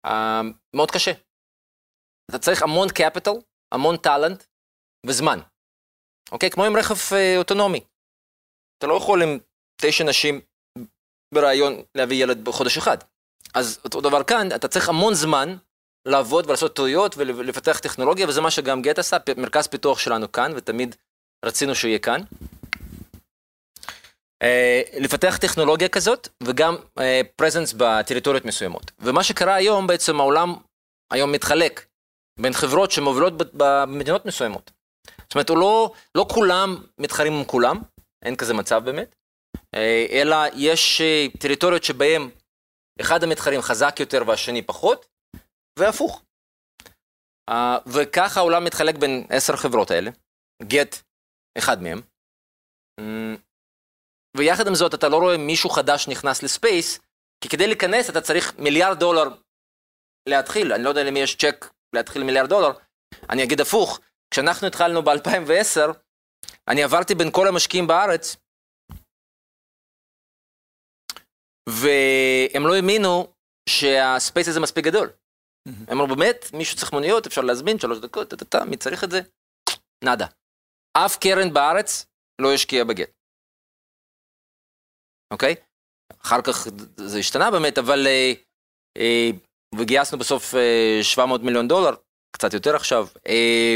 אה, 0.05 0.41
מאוד 0.75 0.91
קשה. 0.91 1.11
אתה 2.29 2.39
צריך 2.39 2.63
המון 2.63 2.87
קפיטל, 2.89 3.31
המון 3.71 3.97
טאלנט 3.97 4.43
וזמן. 5.05 5.39
אוקיי? 6.31 6.49
כמו 6.49 6.65
עם 6.65 6.77
רכב 6.77 7.15
אה, 7.15 7.37
אוטונומי. 7.37 7.81
אתה 8.77 8.87
לא 8.87 8.93
יכול 8.93 9.23
עם 9.23 9.39
תשע 9.81 10.03
נשים 10.03 10.41
ברעיון 11.33 11.81
להביא 11.95 12.23
ילד 12.23 12.45
בחודש 12.45 12.77
אחד. 12.77 12.97
אז 13.53 13.79
אותו 13.83 14.01
דבר 14.01 14.23
כאן, 14.23 14.47
אתה 14.55 14.67
צריך 14.67 14.89
המון 14.89 15.13
זמן 15.13 15.55
לעבוד 16.07 16.45
ולעשות 16.47 16.75
טעויות 16.75 17.17
ולפתח 17.17 17.79
טכנולוגיה, 17.79 18.27
וזה 18.27 18.41
מה 18.41 18.51
שגם 18.51 18.81
גט 18.81 18.99
עשה, 18.99 19.17
מרכז 19.37 19.67
פיתוח 19.67 19.99
שלנו 19.99 20.31
כאן, 20.31 20.51
ותמיד 20.55 20.95
רצינו 21.45 21.75
שהוא 21.75 21.89
יהיה 21.89 21.99
כאן. 21.99 22.21
Uh, 24.43 24.99
לפתח 24.99 25.37
טכנולוגיה 25.41 25.89
כזאת, 25.89 26.27
וגם 26.43 26.75
פרזנס 27.35 27.71
uh, 27.71 27.75
בטריטוריות 27.77 28.45
מסוימות. 28.45 28.91
ומה 28.99 29.23
שקרה 29.23 29.55
היום, 29.55 29.87
בעצם 29.87 30.19
העולם 30.19 30.55
היום 31.11 31.31
מתחלק 31.31 31.85
בין 32.41 32.53
חברות 32.53 32.91
שמובילות 32.91 33.33
במדינות 33.53 34.25
מסוימות. 34.25 34.71
זאת 35.07 35.35
אומרת, 35.35 35.49
לא, 35.49 35.93
לא 36.15 36.25
כולם 36.33 36.75
מתחרים 36.97 37.33
עם 37.33 37.45
כולם, 37.45 37.81
אין 38.25 38.35
כזה 38.35 38.53
מצב 38.53 38.81
באמת, 38.85 39.15
אה, 39.75 40.05
אלא 40.09 40.35
יש 40.55 41.01
אה, 41.01 41.25
טריטוריות 41.39 41.83
שבהן 41.83 42.29
אחד 43.01 43.23
המתחרים 43.23 43.61
חזק 43.61 43.95
יותר 43.99 44.21
והשני 44.27 44.61
פחות, 44.61 45.05
והפוך. 45.79 46.23
אה, 47.49 47.77
וככה 47.87 48.39
העולם 48.39 48.63
מתחלק 48.63 48.95
בין 48.95 49.27
עשר 49.29 49.55
חברות 49.55 49.91
האלה, 49.91 50.11
גט 50.63 50.95
אחד 51.57 51.81
מהם, 51.81 52.01
ויחד 54.37 54.67
עם 54.67 54.75
זאת 54.75 54.93
אתה 54.93 55.09
לא 55.09 55.17
רואה 55.17 55.37
מישהו 55.37 55.69
חדש 55.69 56.07
נכנס 56.07 56.43
לספייס, 56.43 56.99
כי 57.43 57.49
כדי 57.49 57.67
להיכנס 57.67 58.09
אתה 58.09 58.21
צריך 58.21 58.59
מיליארד 58.59 58.99
דולר 58.99 59.29
להתחיל, 60.29 60.73
אני 60.73 60.83
לא 60.83 60.89
יודע 60.89 61.03
למי 61.03 61.19
יש 61.19 61.35
צ'ק 61.35 61.65
להתחיל 61.93 62.23
מיליארד 62.23 62.49
דולר, 62.49 62.71
אני 63.29 63.43
אגיד 63.43 63.61
הפוך, 63.61 63.99
כשאנחנו 64.31 64.67
התחלנו 64.67 65.03
ב-2010, 65.03 65.93
אני 66.67 66.83
עברתי 66.83 67.15
בין 67.15 67.31
כל 67.31 67.47
המשקיעים 67.47 67.87
בארץ, 67.87 68.35
והם 71.69 72.67
לא 72.67 72.75
האמינו 72.75 73.33
שהספייס 73.69 74.47
הזה 74.47 74.59
מספיק 74.59 74.85
גדול. 74.85 75.09
הם 75.87 76.01
אמרו 76.01 76.15
באמת, 76.15 76.45
מישהו 76.53 76.77
צריך 76.77 76.93
מוניות, 76.93 77.27
אפשר 77.27 77.41
להזמין, 77.41 77.79
שלוש 77.79 77.99
דקות, 77.99 78.29
טה-טה-טה, 78.29 78.65
מי 78.65 78.77
צריך 78.77 79.03
את 79.03 79.11
זה? 79.11 79.21
נאדה. 80.03 80.25
אף 80.93 81.17
קרן 81.17 81.53
בארץ 81.53 82.05
לא 82.41 82.53
השקיע 82.53 82.83
בגט. 82.83 83.11
אוקיי? 85.33 85.55
אחר 86.21 86.41
כך 86.41 86.67
זה 86.97 87.19
השתנה 87.19 87.51
באמת, 87.51 87.77
אבל 87.77 88.07
אה, 88.07 88.31
אה, 88.97 89.29
וגייסנו 89.75 90.17
בסוף 90.17 90.53
700 91.01 91.41
אה, 91.41 91.45
מיליון 91.45 91.67
דולר, 91.67 91.93
קצת 92.35 92.53
יותר 92.53 92.75
עכשיו. 92.75 93.07
אה, 93.27 93.75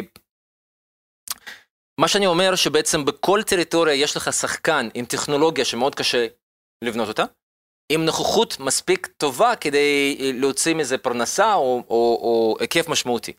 מה 2.00 2.08
שאני 2.08 2.28
אומר 2.28 2.56
שבעצם 2.56 3.06
בכל 3.06 3.44
טריטוריה 3.44 3.94
יש 3.94 4.18
לך 4.18 4.34
שחקן 4.34 4.90
עם 4.94 5.06
טכנולוגיה 5.06 5.66
שמאוד 5.66 5.96
קשה 5.96 6.28
לבנות 6.84 7.08
אותה, 7.08 7.24
עם 7.92 8.06
נוכחות 8.06 8.60
מספיק 8.60 9.08
טובה 9.08 9.56
כדי 9.56 10.18
אה, 10.20 10.32
להוציא 10.34 10.76
מזה 10.76 10.98
פרנסה 10.98 11.54
או, 11.54 11.84
או, 11.90 12.20
או 12.22 12.56
היקף 12.60 12.88
משמעותי. 12.88 13.34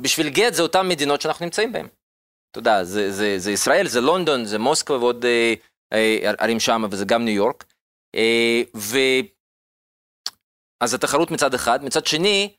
בשביל 0.00 0.28
גט 0.28 0.54
זה 0.54 0.62
אותן 0.62 0.88
מדינות 0.88 1.20
שאנחנו 1.20 1.44
נמצאים 1.44 1.72
בהן. 1.72 1.86
אתה 2.50 2.58
יודע, 2.58 2.84
זה, 2.84 3.12
זה, 3.12 3.38
זה 3.38 3.52
ישראל, 3.52 3.88
זה 3.88 4.00
לונדון, 4.00 4.44
זה 4.44 4.58
מוסקבה 4.58 4.98
ועוד 4.98 5.24
ערים 6.38 6.60
שם, 6.60 6.84
וזה 6.90 7.04
גם 7.04 7.24
ניו 7.24 7.34
יורק. 7.34 7.64
Uh, 8.16 8.78
אז 10.82 10.94
התחרות 10.94 11.30
מצד 11.30 11.54
אחד, 11.54 11.84
מצד 11.84 12.06
שני, 12.06 12.54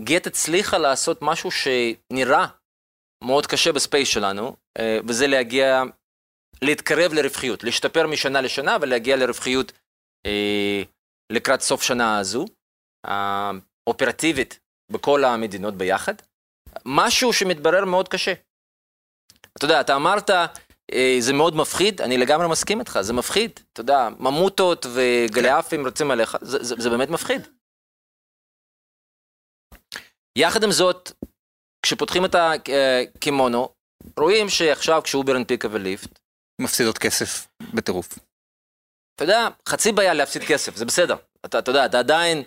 גט 0.00 0.26
הצליחה 0.26 0.78
לעשות 0.78 1.18
משהו 1.22 1.50
שנראה 1.50 2.46
מאוד 3.24 3.46
קשה 3.46 3.72
ב 3.72 3.78
space 3.78 4.08
שלנו, 4.08 4.56
אה, 4.78 4.98
וזה 5.08 5.26
להגיע, 5.26 5.82
להתקרב 6.62 7.12
לרווחיות, 7.12 7.64
להשתפר 7.64 8.06
משנה 8.06 8.40
לשנה 8.40 8.76
ולהגיע 8.80 9.16
לרווחיות 9.16 9.72
אה, 10.26 10.82
לקראת 11.32 11.60
סוף 11.60 11.82
שנה 11.82 12.18
הזו, 12.18 12.46
אופרטיבית 13.86 14.60
בכל 14.92 15.24
המדינות 15.24 15.74
ביחד, 15.74 16.14
משהו 16.84 17.32
שמתברר 17.32 17.84
מאוד 17.84 18.08
קשה. 18.08 18.32
אתה 19.56 19.64
יודע, 19.64 19.80
אתה 19.80 19.96
אמרת, 19.96 20.30
זה 21.20 21.32
מאוד 21.32 21.56
מפחיד, 21.56 22.00
אני 22.00 22.18
לגמרי 22.18 22.48
מסכים 22.48 22.80
איתך, 22.80 22.98
זה 23.00 23.12
מפחיד. 23.12 23.50
אתה 23.72 23.80
יודע, 23.80 24.08
ממוטות 24.18 24.86
וגליאפים 24.94 25.86
רצים 25.86 26.10
עליך, 26.10 26.36
זה, 26.40 26.64
זה, 26.64 26.74
זה 26.78 26.90
באמת 26.90 27.08
מפחיד. 27.08 27.48
יחד 30.38 30.64
עם 30.64 30.70
זאת, 30.72 31.12
כשפותחים 31.82 32.24
את 32.24 32.34
הקימונו, 32.34 33.68
רואים 34.18 34.48
שעכשיו 34.48 35.02
כשאובר 35.04 35.36
הנפיקה 35.36 35.68
וליפט, 35.70 36.18
מפסידות 36.60 36.98
כסף 36.98 37.48
בטירוף. 37.74 38.18
אתה 39.14 39.24
יודע, 39.24 39.48
חצי 39.68 39.92
בעיה 39.92 40.14
להפסיד 40.14 40.42
כסף, 40.42 40.76
זה 40.76 40.84
בסדר. 40.84 41.16
אתה, 41.44 41.58
אתה 41.58 41.70
יודע, 41.70 41.86
אתה 41.86 41.98
עדיין, 41.98 42.42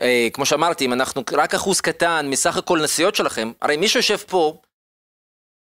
אה, 0.00 0.28
כמו 0.32 0.46
שאמרתי, 0.46 0.84
אם 0.84 0.92
אנחנו 0.92 1.22
רק 1.32 1.54
אחוז 1.54 1.80
קטן 1.80 2.26
מסך 2.30 2.56
הכל 2.56 2.78
נסיעות 2.82 3.14
שלכם, 3.14 3.52
הרי 3.60 3.76
מי 3.76 3.88
שיושב 3.88 4.16
פה, 4.16 4.60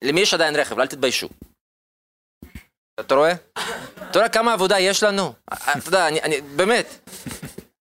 למי 0.03 0.22
יש 0.22 0.34
עדיין 0.34 0.55
רכב? 0.55 0.80
אל 0.80 0.88
תתביישו. 0.88 1.30
אתה 2.99 3.15
רואה? 3.15 3.33
אתה 4.09 4.19
יודע 4.19 4.29
כמה 4.29 4.53
עבודה 4.53 4.79
יש 4.79 5.03
לנו? 5.03 5.33
אתה 5.53 5.87
יודע, 5.87 6.07
אני, 6.07 6.21
אני 6.21 6.41
באמת. 6.41 7.09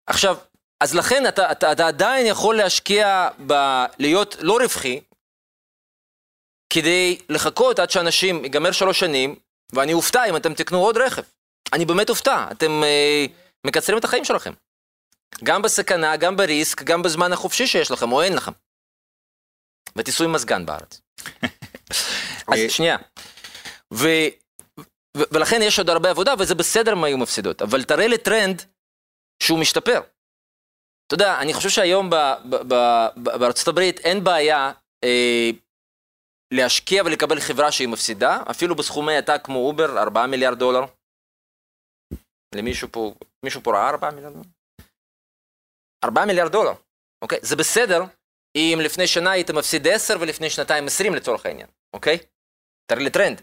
עכשיו, 0.06 0.36
אז 0.80 0.94
לכן 0.94 1.26
אתה, 1.26 1.52
אתה, 1.52 1.72
אתה 1.72 1.86
עדיין 1.86 2.26
יכול 2.26 2.56
להשקיע 2.56 3.28
בלהיות 3.38 4.36
לא 4.40 4.58
רווחי, 4.62 5.00
כדי 6.72 7.18
לחכות 7.28 7.78
עד 7.78 7.90
שאנשים, 7.90 8.44
ייגמר 8.44 8.72
שלוש 8.72 9.00
שנים, 9.00 9.36
ואני 9.72 9.92
אופתע 9.92 10.24
אם 10.24 10.36
אתם 10.36 10.54
תקנו 10.54 10.78
עוד 10.78 10.96
רכב. 10.96 11.22
אני 11.72 11.84
באמת 11.84 12.10
אופתע, 12.10 12.46
אתם 12.50 12.84
אה, 12.84 13.26
מקצרים 13.66 13.98
את 13.98 14.04
החיים 14.04 14.24
שלכם. 14.24 14.52
גם 15.44 15.62
בסכנה, 15.62 16.16
גם 16.16 16.36
בריסק, 16.36 16.82
גם 16.82 17.02
בזמן 17.02 17.32
החופשי 17.32 17.66
שיש 17.66 17.90
לכם, 17.90 18.12
או 18.12 18.22
אין 18.22 18.34
לכם. 18.34 18.52
ותיסעו 19.96 20.24
עם 20.24 20.32
מזגן 20.32 20.66
בארץ. 20.66 21.00
אז 22.48 22.58
אה, 22.58 22.70
שנייה. 22.70 22.96
ו, 23.94 24.08
ולכן 25.32 25.62
יש 25.62 25.78
עוד 25.78 25.90
הרבה 25.90 26.10
עבודה, 26.10 26.34
וזה 26.38 26.54
בסדר 26.54 26.92
אם 26.92 27.04
היו 27.04 27.18
מפסידות, 27.18 27.62
אבל 27.62 27.84
תראה 27.84 28.06
לי 28.06 28.18
טרנד 28.18 28.62
שהוא 29.42 29.58
משתפר. 29.58 30.00
אתה 31.06 31.14
יודע, 31.14 31.40
אני 31.40 31.54
חושב 31.54 31.68
שהיום 31.68 32.10
ב, 32.10 32.14
ב, 32.50 32.74
ב, 32.74 32.74
בארצות 33.38 33.68
הברית 33.68 33.98
אין 33.98 34.24
בעיה 34.24 34.72
אה, 35.04 35.50
להשקיע 36.54 37.02
ולקבל 37.06 37.40
חברה 37.40 37.72
שהיא 37.72 37.88
מפסידה, 37.88 38.42
אפילו 38.50 38.74
בסכומי 38.74 39.16
עתק 39.16 39.40
כמו 39.44 39.58
אובר, 39.58 39.98
4 39.98 40.26
מיליארד 40.26 40.58
דולר. 40.58 40.80
למישהו 42.54 42.88
פה, 42.92 43.14
מישהו 43.44 43.62
פה 43.62 43.72
ראה 43.72 43.88
4 43.88 44.10
מיליארד 44.10 44.32
דולר? 44.32 44.46
4 46.04 46.24
מיליארד 46.24 46.52
דולר, 46.52 46.72
אוקיי? 47.22 47.38
זה 47.42 47.56
בסדר 47.56 48.02
אם 48.56 48.78
לפני 48.84 49.06
שנה 49.06 49.30
היית 49.30 49.50
מפסיד 49.50 49.86
10 49.86 50.14
ולפני 50.20 50.50
שנתיים 50.50 50.86
20 50.86 51.14
לצורך 51.14 51.46
העניין, 51.46 51.68
אוקיי? 51.96 52.18
תראה 52.90 53.02
לי 53.02 53.10
טרנד. 53.10 53.42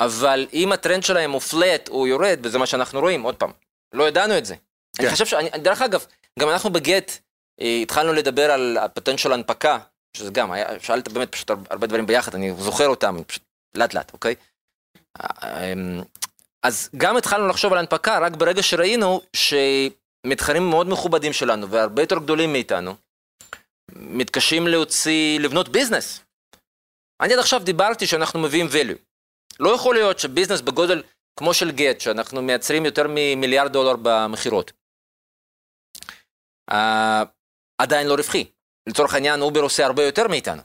אבל 0.00 0.46
אם 0.52 0.72
הטרנד 0.72 1.02
שלהם 1.02 1.30
הוא 1.30 1.40
flat 1.40 1.88
או 1.88 2.06
יורד, 2.06 2.38
וזה 2.42 2.58
מה 2.58 2.66
שאנחנו 2.66 3.00
רואים, 3.00 3.22
עוד 3.22 3.36
פעם, 3.36 3.50
לא 3.92 4.08
ידענו 4.08 4.38
את 4.38 4.46
זה. 4.46 4.54
כן. 4.96 5.02
אני 5.04 5.12
חושב 5.12 5.26
ש... 5.26 5.34
אני- 5.34 5.50
דרך 5.58 5.82
אגב, 5.82 6.06
גם 6.38 6.48
אנחנו 6.48 6.70
בגט 6.70 7.12
אה, 7.60 7.78
התחלנו 7.82 8.12
לדבר 8.12 8.50
על 8.50 8.78
הפוטנציאל 8.80 9.32
הנפקה, 9.32 9.78
שזה 10.16 10.30
גם, 10.30 10.52
היה, 10.52 10.80
שאלת 10.80 11.08
באמת 11.08 11.32
פשוט 11.32 11.50
הר- 11.50 11.56
הרבה 11.70 11.86
דברים 11.86 12.06
ביחד, 12.06 12.34
אני 12.34 12.52
זוכר 12.58 12.86
אותם, 12.88 13.16
פשוט 13.26 13.42
לאט 13.74 13.94
לאט, 13.94 14.12
אוקיי? 14.12 14.34
אמ, 15.22 16.02
אז 16.62 16.90
גם 16.96 17.16
התחלנו 17.16 17.48
לחשוב 17.48 17.72
על 17.72 17.78
הנפקה 17.78 18.18
רק 18.18 18.32
ברגע 18.36 18.62
שראינו 18.62 19.20
שמתחרים 19.36 20.70
מאוד 20.70 20.88
מכובדים 20.88 21.32
שלנו 21.32 21.68
והרבה 21.70 22.02
יותר 22.02 22.18
גדולים 22.18 22.52
מאיתנו, 22.52 22.94
מתקשים 23.92 24.68
להוציא, 24.68 25.40
לבנות 25.40 25.68
ביזנס. 25.68 26.20
אני 27.20 27.32
עד 27.34 27.38
עכשיו 27.38 27.60
דיברתי 27.64 28.06
שאנחנו 28.06 28.40
מביאים 28.40 28.66
value. 28.66 29.07
לא 29.60 29.74
יכול 29.74 29.94
להיות 29.94 30.18
ש 30.18 30.26
business 30.26 30.60
בגודל 30.60 31.02
כמו 31.38 31.54
של 31.54 31.70
גט, 31.70 32.00
שאנחנו 32.00 32.42
מייצרים 32.42 32.84
יותר 32.84 33.06
ממיליארד 33.08 33.72
דולר 33.72 33.96
במכירות, 34.02 34.72
אה, 36.70 37.22
עדיין 37.82 38.06
לא 38.06 38.14
רווחי. 38.14 38.44
לצורך 38.88 39.14
העניין, 39.14 39.40
אובר 39.40 39.60
עושה 39.60 39.86
הרבה 39.86 40.04
יותר 40.04 40.28
מאיתנו. 40.28 40.62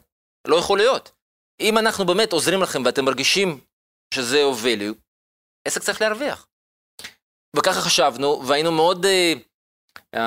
לא 0.48 0.56
יכול 0.56 0.78
להיות. 0.78 1.12
אם 1.60 1.78
אנחנו 1.78 2.06
באמת 2.06 2.34
עוזרים 2.34 2.62
לכם 2.62 2.86
ואתם 2.86 3.06
מרגישים 3.06 3.60
שזה 4.14 4.44
value, 4.64 4.94
עסק 5.68 5.82
צריך 5.82 6.02
להרוויח. 6.02 6.48
וככה 7.56 7.82
חשבנו, 7.82 8.48
והיינו 8.48 8.72
מאוד 8.72 9.06
uh, 9.06 9.40
uh, 10.16 10.20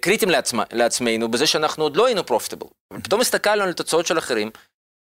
critical 0.00 0.22
יים 0.22 0.30
לעצמנו, 0.72 1.30
בזה 1.30 1.46
שאנחנו 1.46 1.84
עוד 1.84 1.96
לא 1.96 2.06
היינו 2.06 2.20
profitable. 2.20 2.98
פתאום 3.04 3.20
הסתכלנו 3.20 3.62
על 3.62 3.72
תוצאות 3.72 4.06
של 4.06 4.18
אחרים, 4.18 4.50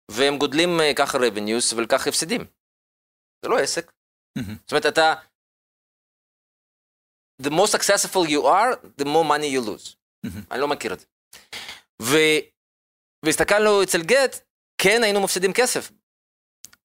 והם 0.09 0.37
גודלים 0.37 0.79
ככה 0.95 1.17
revenues 1.17 1.75
ולככה 1.75 2.09
הפסדים. 2.09 2.45
זה 3.41 3.49
לא 3.49 3.59
עסק. 3.59 3.91
מהמם. 4.37 4.55
זאת 4.55 4.71
אומרת, 4.71 4.85
אתה... 4.85 5.13
The 7.41 7.49
more 7.49 7.71
successful 7.75 8.27
you 8.27 8.43
are, 8.43 9.01
the 9.01 9.05
more 9.05 9.25
money 9.29 9.49
you 9.55 9.67
lose. 9.67 9.95
מהמם. 10.23 10.43
אני 10.51 10.59
לא 10.59 10.67
מכיר 10.67 10.93
את 10.93 10.99
זה. 10.99 11.05
ו... 12.01 12.17
והסתכלנו 13.25 13.83
אצל 13.83 14.01
גט, 14.01 14.39
כן 14.81 15.03
היינו 15.03 15.21
מפסידים 15.21 15.53
כסף, 15.53 15.91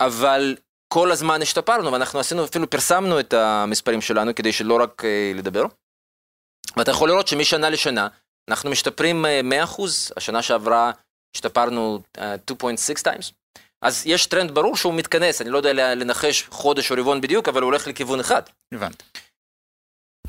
אבל 0.01 0.57
כל 0.93 1.13
הזמן 1.13 1.43
השתפרנו, 1.43 1.93
ואנחנו 1.93 2.21
עשינו, 2.21 2.45
אפילו 2.45 2.71
פרסמנו 2.71 3.21
את 3.21 3.33
המספרים 3.33 4.01
שלנו 4.01 4.35
כדי 4.35 4.53
שלא 4.53 4.83
רק 4.83 5.03
uh, 5.03 5.39
לדבר. 5.39 5.65
ואתה 6.77 6.91
יכול 6.91 7.09
לראות 7.09 7.29
שמשנה 7.29 7.71
לשנה 7.71 8.09
אנחנו 8.51 8.71
משתפרים 8.71 9.25
uh, 9.25 9.65
100%, 9.79 9.83
השנה 10.17 10.43
שעברה 10.43 10.93
השתפרנו 11.35 12.01
uh, 12.17 12.21
2.6 12.53 13.03
times. 13.03 13.33
אז 13.83 14.03
יש 14.07 14.27
טרנד 14.27 14.51
ברור 14.51 14.77
שהוא 14.77 14.95
מתכנס, 14.95 15.41
אני 15.43 15.51
לא 15.51 15.57
יודע 15.57 15.73
לנחש 15.73 16.43
חודש 16.43 16.91
או 16.91 16.97
רבעון 16.97 17.21
בדיוק, 17.21 17.49
אבל 17.49 17.63
הוא 17.63 17.67
הולך 17.71 17.87
לכיוון 17.87 18.21
אחד. 18.21 18.43
הבנתי. 18.75 19.05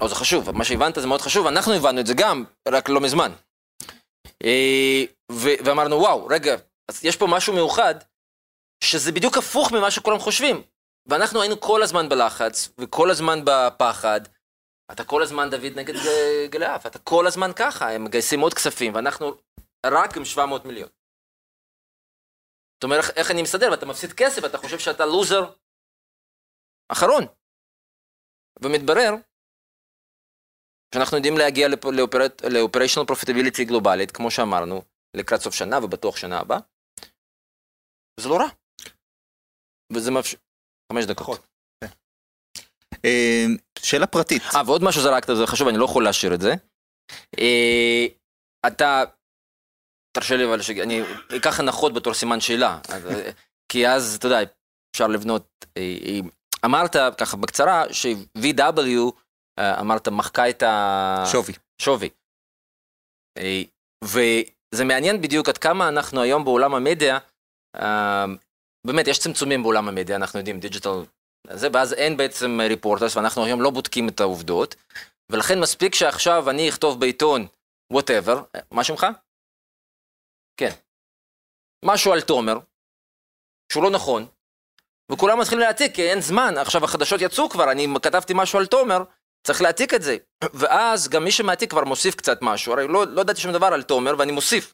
לא, 0.01 0.07
זה 0.07 0.15
חשוב, 0.15 0.51
מה 0.51 0.65
שהבנת 0.65 0.95
זה 0.95 1.07
מאוד 1.07 1.21
חשוב, 1.21 1.47
אנחנו 1.47 1.73
הבנו 1.73 1.99
את 1.99 2.07
זה 2.07 2.13
גם, 2.13 2.43
רק 2.67 2.89
לא 2.89 3.01
מזמן. 3.01 3.31
אה, 4.43 5.03
ואמרנו, 5.31 5.95
וואו, 5.99 6.27
רגע, 6.27 6.55
אז 6.89 7.05
יש 7.05 7.15
פה 7.15 7.27
משהו 7.27 7.53
מיוחד, 7.53 7.95
שזה 8.83 9.11
בדיוק 9.11 9.37
הפוך 9.37 9.71
ממה 9.71 9.91
שכולם 9.91 10.19
חושבים. 10.19 10.61
ואנחנו 11.07 11.41
היינו 11.41 11.59
כל 11.59 11.83
הזמן 11.83 12.09
בלחץ, 12.09 12.69
וכל 12.77 13.09
הזמן 13.09 13.39
בפחד. 13.45 14.21
אתה 14.91 15.03
כל 15.03 15.23
הזמן 15.23 15.49
דוד 15.49 15.71
נגד 15.75 15.95
ג- 15.95 16.45
גליאף, 16.49 16.85
אתה 16.85 16.99
כל 16.99 17.27
הזמן 17.27 17.51
ככה, 17.55 17.91
הם 17.91 18.03
מגייסים 18.03 18.39
עוד 18.39 18.53
כספים, 18.53 18.95
ואנחנו 18.95 19.35
רק 19.91 20.17
עם 20.17 20.25
700 20.25 20.65
מיליון. 20.65 20.89
זאת 22.75 22.83
אומרת, 22.83 23.03
איך- 23.15 23.31
אני 23.31 23.41
מסדר, 23.41 23.71
ואתה 23.71 23.85
מפסיד 23.85 24.13
כסף, 24.13 24.45
אתה 24.45 24.57
חושב 24.57 24.79
שאתה 24.79 25.05
לוזר 25.05 25.53
אחרון. 26.91 27.23
ומתברר 28.63 29.11
שאנחנו 30.95 31.17
יודעים 31.17 31.37
להגיע 31.37 31.67
ל-operational 31.67 33.05
profitability 33.11 33.63
גלובלית, 33.67 34.11
כמו 34.11 34.31
שאמרנו, 34.31 34.81
לקראת 35.17 35.41
סוף 35.41 35.53
שנה 35.53 35.77
ובטוח 35.83 36.17
שנה 36.17 36.39
הבאה. 36.39 36.59
זה 38.19 38.29
לא 38.29 38.35
רע. 38.35 38.47
וזה 39.93 40.11
מאפשר... 40.11 40.37
חמש 40.93 41.05
דקות. 41.05 41.47
אה, 43.05 43.45
שאלה 43.79 44.07
פרטית. 44.07 44.41
אה, 44.55 44.61
ועוד 44.65 44.81
משהו 44.83 45.01
זרקת, 45.01 45.27
זה 45.27 45.47
חשוב, 45.47 45.67
אני 45.67 45.77
לא 45.77 45.85
יכול 45.85 46.03
להשאיר 46.03 46.33
את 46.33 46.41
זה. 46.41 46.51
אה, 47.39 48.05
אתה, 48.67 49.03
תרשה 50.15 50.35
לי 50.35 50.45
אבל 50.45 50.61
שאני 50.61 51.01
אקח 51.37 51.59
הנחות 51.59 51.93
בתור 51.93 52.13
סימן 52.13 52.39
שאלה, 52.41 52.79
אה, 52.89 53.31
כי 53.71 53.87
אז, 53.87 54.15
אתה 54.15 54.27
יודע, 54.27 54.39
אפשר 54.95 55.07
לבנות, 55.07 55.65
אה, 55.77 55.97
אה, 56.05 56.19
אמרת 56.65 56.95
ככה 57.17 57.37
בקצרה, 57.37 57.83
ש-VW, 57.93 59.11
אמרת, 59.59 60.07
מחקה 60.07 60.49
את 60.49 60.63
ה... 60.63 61.23
שווי. 61.31 61.53
שווי. 61.81 62.09
וזה 64.03 64.83
מעניין 64.85 65.21
בדיוק 65.21 65.49
עד 65.49 65.57
כמה 65.57 65.87
אנחנו 65.87 66.21
היום 66.21 66.43
בעולם 66.43 66.75
המדיה, 66.75 67.17
באמת, 68.87 69.07
יש 69.07 69.19
צמצומים 69.19 69.63
בעולם 69.63 69.87
המדיה, 69.87 70.15
אנחנו 70.15 70.39
יודעים, 70.39 70.59
דיג'יטל, 70.59 71.03
זה, 71.51 71.67
ואז 71.73 71.93
אין 71.93 72.17
בעצם 72.17 72.59
ריפורטרס, 72.61 73.17
ואנחנו 73.17 73.45
היום 73.45 73.61
לא 73.61 73.69
בודקים 73.69 74.09
את 74.09 74.19
העובדות, 74.19 74.75
ולכן 75.31 75.59
מספיק 75.59 75.95
שעכשיו 75.95 76.49
אני 76.49 76.69
אכתוב 76.69 76.99
בעיתון, 76.99 77.47
whatever, 77.93 78.59
מה 78.71 78.83
שמך? 78.83 79.07
כן. 80.57 80.71
משהו 81.85 82.13
על 82.13 82.21
תומר, 82.21 82.53
שהוא 83.71 83.83
לא 83.83 83.89
נכון, 83.91 84.27
וכולם 85.11 85.39
מתחילים 85.39 85.59
להעתיק, 85.59 85.95
כי 85.95 86.01
אין 86.11 86.21
זמן, 86.21 86.53
עכשיו 86.61 86.83
החדשות 86.83 87.21
יצאו 87.21 87.49
כבר, 87.49 87.71
אני 87.71 87.87
כתבתי 88.03 88.33
משהו 88.35 88.59
על 88.59 88.65
תומר, 88.65 88.97
צריך 89.47 89.61
להעתיק 89.61 89.93
את 89.93 90.01
זה. 90.01 90.17
ואז 90.53 91.09
גם 91.09 91.23
מי 91.23 91.31
שמעתיק 91.31 91.69
כבר 91.69 91.83
מוסיף 91.83 92.15
קצת 92.15 92.37
משהו, 92.41 92.73
הרי 92.73 92.87
לא, 92.87 93.05
לא 93.15 93.21
ידעתי 93.21 93.41
שום 93.41 93.53
דבר 93.53 93.69
על 93.73 93.83
תומר, 93.83 94.11
ואני 94.19 94.31
מוסיף. 94.31 94.73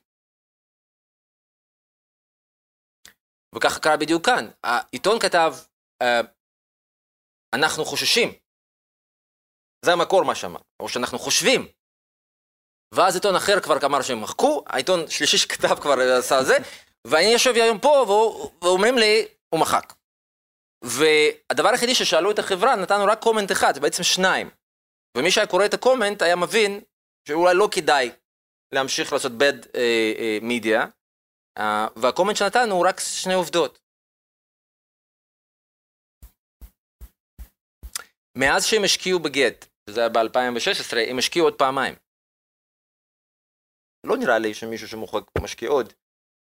וככה 3.55 3.79
קרה 3.79 3.97
בדיוק 3.97 4.25
כאן. 4.25 4.45
העיתון 4.63 5.19
כתב, 5.19 5.53
אה, 6.01 6.21
אנחנו 7.55 7.85
חוששים. 7.85 8.29
זה 9.85 9.93
המקור 9.93 10.23
מה 10.25 10.35
שאמר, 10.35 10.59
או 10.79 10.89
שאנחנו 10.89 11.19
חושבים. 11.19 11.80
ואז 12.93 13.15
עיתון 13.15 13.35
אחר 13.35 13.59
כבר 13.59 13.77
אמר 13.85 14.01
שהם 14.01 14.21
מחקו, 14.21 14.63
העיתון 14.67 15.09
שלישי 15.09 15.37
שכתב 15.37 15.75
כבר 15.81 15.99
עשה 16.17 16.43
זה, 16.43 16.57
ואני 17.07 17.25
יושב 17.33 17.53
היום 17.55 17.79
פה 17.79 18.03
והוא- 18.07 18.51
ואומרים 18.61 18.97
לי, 18.97 19.25
הוא 19.49 19.61
מחק. 19.61 19.93
והדבר 20.83 21.69
היחידי 21.69 21.95
ששאלו 21.95 22.31
את 22.31 22.39
החברה, 22.39 22.75
נתנו 22.75 23.05
רק 23.05 23.19
קומנט 23.21 23.51
אחד, 23.51 23.77
בעצם 23.79 24.03
שניים. 24.03 24.49
ומי 25.17 25.31
שהיה 25.31 25.47
קורא 25.47 25.65
את 25.65 25.73
הקומנט 25.73 26.21
היה 26.21 26.35
מבין 26.35 26.81
שאולי 27.27 27.53
לא 27.55 27.67
כדאי 27.71 28.11
להמשיך 28.73 29.13
לעשות 29.13 29.31
bad 29.31 29.65
uh, 29.65 29.69
uh, 29.69 30.43
media, 30.43 30.87
uh, 31.59 31.61
והקומנט 31.95 32.37
שנתנו 32.37 32.75
הוא 32.75 32.87
רק 32.87 32.99
שני 32.99 33.33
עובדות. 33.33 33.79
מאז 38.37 38.65
שהם 38.65 38.83
השקיעו 38.83 39.19
בגט, 39.19 39.65
זה 39.89 39.99
היה 39.99 40.09
ב-2016, 40.09 40.97
הם 41.09 41.17
השקיעו 41.17 41.45
עוד 41.45 41.55
פעמיים. 41.57 41.95
לא 44.05 44.17
נראה 44.17 44.39
לי 44.39 44.53
שמישהו 44.53 44.87
שמוחק 44.87 45.23
משקיע 45.41 45.69
עוד. 45.69 45.93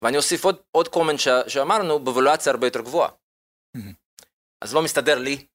ואני 0.03 0.17
אוסיף 0.17 0.45
עוד, 0.45 0.57
עוד 0.71 0.87
קומנט 0.87 1.19
ש, 1.19 1.27
שאמרנו, 1.47 1.99
בוולואציה 1.99 2.51
הרבה 2.51 2.67
יותר 2.67 2.81
גבוהה. 2.81 3.09
אז 4.63 4.73
לא 4.73 4.81
מסתדר 4.83 5.19
לי, 5.19 5.45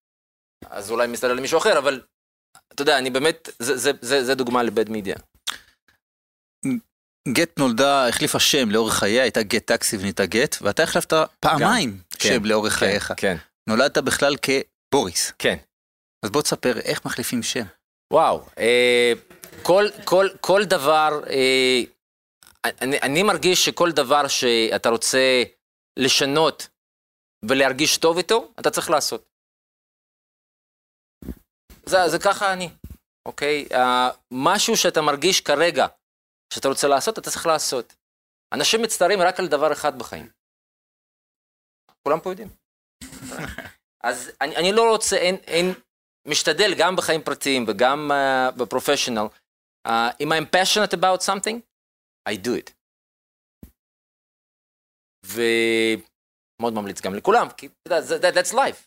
אז 0.67 0.91
אולי 0.91 1.07
מסתדר 1.07 1.33
למישהו 1.33 1.59
אחר, 1.59 1.79
אבל 1.79 2.03
אתה 2.75 2.83
יודע, 2.83 2.99
אני 2.99 3.11
באמת, 3.11 3.49
זה, 3.59 3.77
זה, 3.77 3.91
זה, 4.01 4.25
זה 4.25 4.35
דוגמה 4.35 4.63
לבד 4.63 4.89
מידיה. 4.89 5.17
גט 7.29 7.59
נולדה, 7.59 8.09
החליפה 8.09 8.41
שם 8.41 8.71
לאורך 8.71 8.95
חייה, 8.95 9.23
הייתה 9.23 9.43
גט 9.43 9.67
טקסי 9.67 9.97
ונהייתה 9.97 10.27
גט, 10.27 10.57
ואתה 10.63 10.83
החלפת 10.83 11.13
פעמיים 11.41 11.99
כן, 12.11 12.29
שם 12.29 12.45
לאורך 12.45 12.73
כן, 12.73 12.79
חייך. 12.79 13.13
כן, 13.17 13.37
נולדת 13.69 13.99
בכלל 13.99 14.37
כבוריס. 14.43 15.33
כן. 15.39 15.57
אז 16.25 16.31
בוא 16.31 16.43
תספר 16.43 16.79
איך 16.79 17.05
מחליפים 17.05 17.43
שם. 17.43 17.65
וואו, 18.13 18.45
אה, 18.59 19.13
כל, 19.63 19.85
כל, 20.05 20.29
כל 20.41 20.65
דבר, 20.65 21.21
אה, 21.31 21.81
אני, 22.65 23.01
אני 23.01 23.23
מרגיש 23.23 23.65
שכל 23.65 23.91
דבר 23.91 24.29
שאתה 24.29 24.89
רוצה 24.89 25.43
לשנות 25.99 26.69
ולהרגיש 27.45 27.97
טוב 27.99 28.17
איתו, 28.17 28.53
אתה 28.61 28.71
צריך 28.71 28.91
לעשות. 28.91 29.29
זה, 31.87 32.09
זה 32.09 32.19
ככה 32.19 32.53
אני, 32.53 32.69
אוקיי? 33.27 33.67
אה, 33.73 34.11
משהו 34.31 34.77
שאתה 34.77 35.01
מרגיש 35.03 35.41
כרגע 35.41 35.87
שאתה 36.55 36.69
רוצה 36.69 36.89
לעשות, 36.89 37.19
אתה 37.19 37.31
צריך 37.31 37.47
לעשות. 37.47 37.95
אנשים 38.53 38.83
מצטערים 38.83 39.21
רק 39.21 39.41
על 39.41 39.49
דבר 39.49 39.73
אחד 39.73 39.99
בחיים. 39.99 40.29
כולם 42.03 42.21
פה 42.21 42.31
יודעים. 42.31 42.49
אז 44.05 44.31
אני, 44.41 44.57
אני 44.57 44.73
לא 44.73 44.91
רוצה, 44.91 45.17
אין, 45.17 45.35
אין, 45.35 45.75
משתדל 46.29 46.75
גם 46.79 46.97
בחיים 46.97 47.23
פרטיים 47.23 47.65
וגם 47.69 48.11
uh, 48.11 48.51
בפרופשיונל. 48.51 49.27
Uh, 49.89 49.91
אם 50.21 50.33
I'm 50.33 50.47
passionate 50.47 50.95
about 50.95 51.23
something, 51.23 51.57
I 52.29 52.37
do 52.37 52.55
it. 52.55 52.73
ומאוד 55.27 56.75
ממליץ 56.75 57.01
גם 57.01 57.15
לכולם, 57.15 57.49
כי 57.57 57.69
אתה 57.89 57.95
יודע, 57.95 58.31
that, 58.31 58.35
that's 58.35 58.53
life. 58.53 58.87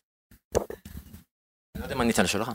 אני 0.57 1.81
לא 1.81 1.85
יודע 1.85 1.95
אם 1.95 2.01
ענית 2.01 2.19
על 2.19 2.27
שלך. 2.27 2.51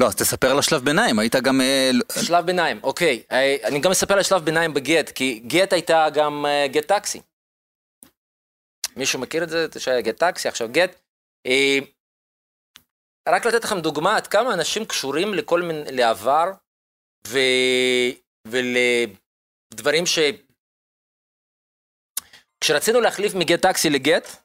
לא, 0.00 0.06
אז 0.06 0.16
תספר 0.16 0.50
על 0.50 0.58
השלב 0.58 0.84
ביניים, 0.84 1.18
היית 1.18 1.34
גם... 1.36 1.60
אה, 1.60 1.90
שלב 2.26 2.46
ביניים, 2.46 2.80
אוקיי. 2.82 3.22
אה, 3.32 3.56
אני 3.64 3.80
גם 3.80 3.90
אספר 3.90 4.14
על 4.14 4.22
שלב 4.22 4.44
ביניים 4.44 4.74
בגט, 4.74 5.10
כי 5.10 5.38
גט 5.46 5.72
הייתה 5.72 6.06
גם 6.14 6.46
אה, 6.46 6.66
גט 6.68 6.86
טקסי. 6.86 7.20
מישהו 8.96 9.20
מכיר 9.20 9.44
את 9.44 9.48
זה? 9.48 9.66
שהיה 9.78 10.00
גט 10.00 10.16
טקסי, 10.16 10.48
עכשיו 10.48 10.68
גט. 10.72 11.00
רק 13.28 13.46
לתת 13.46 13.64
לכם 13.64 13.80
דוגמה 13.80 14.16
עד 14.16 14.26
כמה 14.26 14.54
אנשים 14.54 14.84
קשורים 14.84 15.34
לכל 15.34 15.62
מיני, 15.62 15.92
לעבר 15.92 16.52
ו... 17.26 17.38
ולדברים 18.46 20.06
ש... 20.06 20.18
כשרצינו 22.60 23.00
להחליף 23.00 23.34
מגט 23.34 23.62
טקסי 23.62 23.90
לגט, 23.90 24.36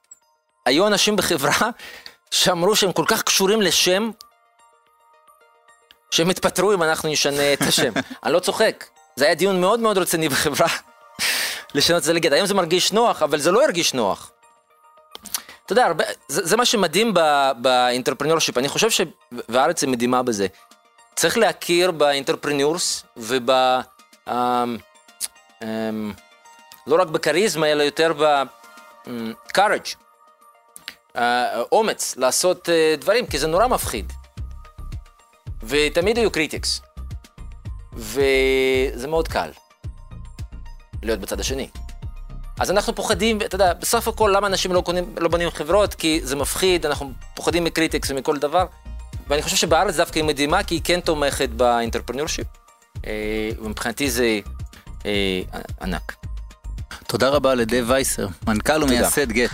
היו 0.65 0.88
אנשים 0.88 1.15
בחברה 1.15 1.69
שאמרו 2.32 2.75
שהם 2.75 2.91
כל 2.91 3.05
כך 3.07 3.23
קשורים 3.23 3.61
לשם, 3.61 4.11
שהם 6.11 6.30
יתפטרו 6.30 6.73
אם 6.73 6.84
אנחנו 6.84 7.09
נשנה 7.09 7.53
את 7.53 7.61
השם. 7.61 7.93
אני 8.23 8.34
לא 8.34 8.39
צוחק. 8.39 8.86
זה 9.15 9.25
היה 9.25 9.36
דיון 9.36 9.61
מאוד 9.61 9.80
מאוד 9.80 9.97
רציני 9.97 10.30
בחברה, 10.30 10.67
לשנות 11.75 11.97
את 11.97 12.03
זה 12.03 12.13
לגט. 12.13 12.32
היום 12.32 12.45
זה 12.45 12.53
מרגיש 12.53 12.91
נוח, 12.91 13.23
אבל 13.23 13.39
זה 13.39 13.51
לא 13.51 13.63
ירגיש 13.63 13.93
נוח. 13.93 14.32
אתה 15.65 15.73
יודע, 15.73 15.86
הרבה, 15.86 16.03
זה, 16.28 16.45
זה 16.45 16.57
מה 16.57 16.65
שמדהים 16.65 17.13
ב 17.57 17.63
entrepreneurship, 17.63 18.57
אני 18.57 18.67
חושב 18.67 18.89
שהארץ 18.89 19.84
היא 19.84 19.89
מדהימה 19.89 20.23
בזה. 20.23 20.47
צריך 21.18 21.38
להכיר 21.38 21.91
ב 21.91 21.99
entrepreneurs 21.99 23.03
וב... 23.18 23.49
אמ, 24.30 24.78
אמ, 25.63 26.13
לא 26.88 27.01
רק 27.01 27.07
בכריזמה, 27.07 27.68
אלא 27.68 27.84
יותר 27.84 28.13
ב-courage, 28.13 29.95
אומץ 31.72 32.18
לעשות 32.18 32.70
אה, 32.70 32.95
דברים, 32.97 33.26
כי 33.26 33.39
זה 33.39 33.47
נורא 33.47 33.68
מפחיד. 33.68 34.13
ותמיד 35.63 36.18
היו 36.18 36.32
critics. 36.32 36.82
וזה 37.93 39.07
מאוד 39.07 39.28
קל 39.28 39.49
להיות 41.03 41.20
בצד 41.20 41.39
השני. 41.39 41.70
אז 42.59 42.72
אנחנו 42.72 42.95
פוחדים, 42.95 43.41
אתה 43.41 43.55
יודע, 43.55 43.74
בסוף 43.74 44.07
הכל, 44.07 44.32
למה 44.36 44.47
אנשים 44.47 44.74
לא, 44.74 44.82
קונים, 44.82 45.15
לא 45.18 45.30
בונים 45.30 45.49
חברות? 45.49 45.93
כי 45.93 46.20
זה 46.24 46.36
מפחיד, 46.36 46.86
אנחנו 46.86 47.11
פוחדים 47.36 47.63
מ 47.63 47.69
critics 47.69 48.11
ומכל 48.11 48.38
דבר. 48.38 48.65
ואני 49.30 49.41
חושב 49.41 49.55
שבארץ 49.55 49.95
דווקא 49.95 50.19
היא 50.19 50.25
מדהימה, 50.25 50.63
כי 50.63 50.75
היא 50.75 50.82
כן 50.84 50.99
תומכת 50.99 51.49
ב 51.49 51.55
entrepreneurship. 51.55 52.47
אה, 53.07 53.49
ומבחינתי 53.61 54.09
זה 54.09 54.39
אה, 55.05 55.41
ענק. 55.82 56.15
תודה 57.07 57.30
רבה 57.30 57.55
לדייב 57.55 57.89
וייסר, 57.89 58.28
מנכ"ל 58.47 58.84
ומייסד 58.84 59.32
גט. 59.32 59.51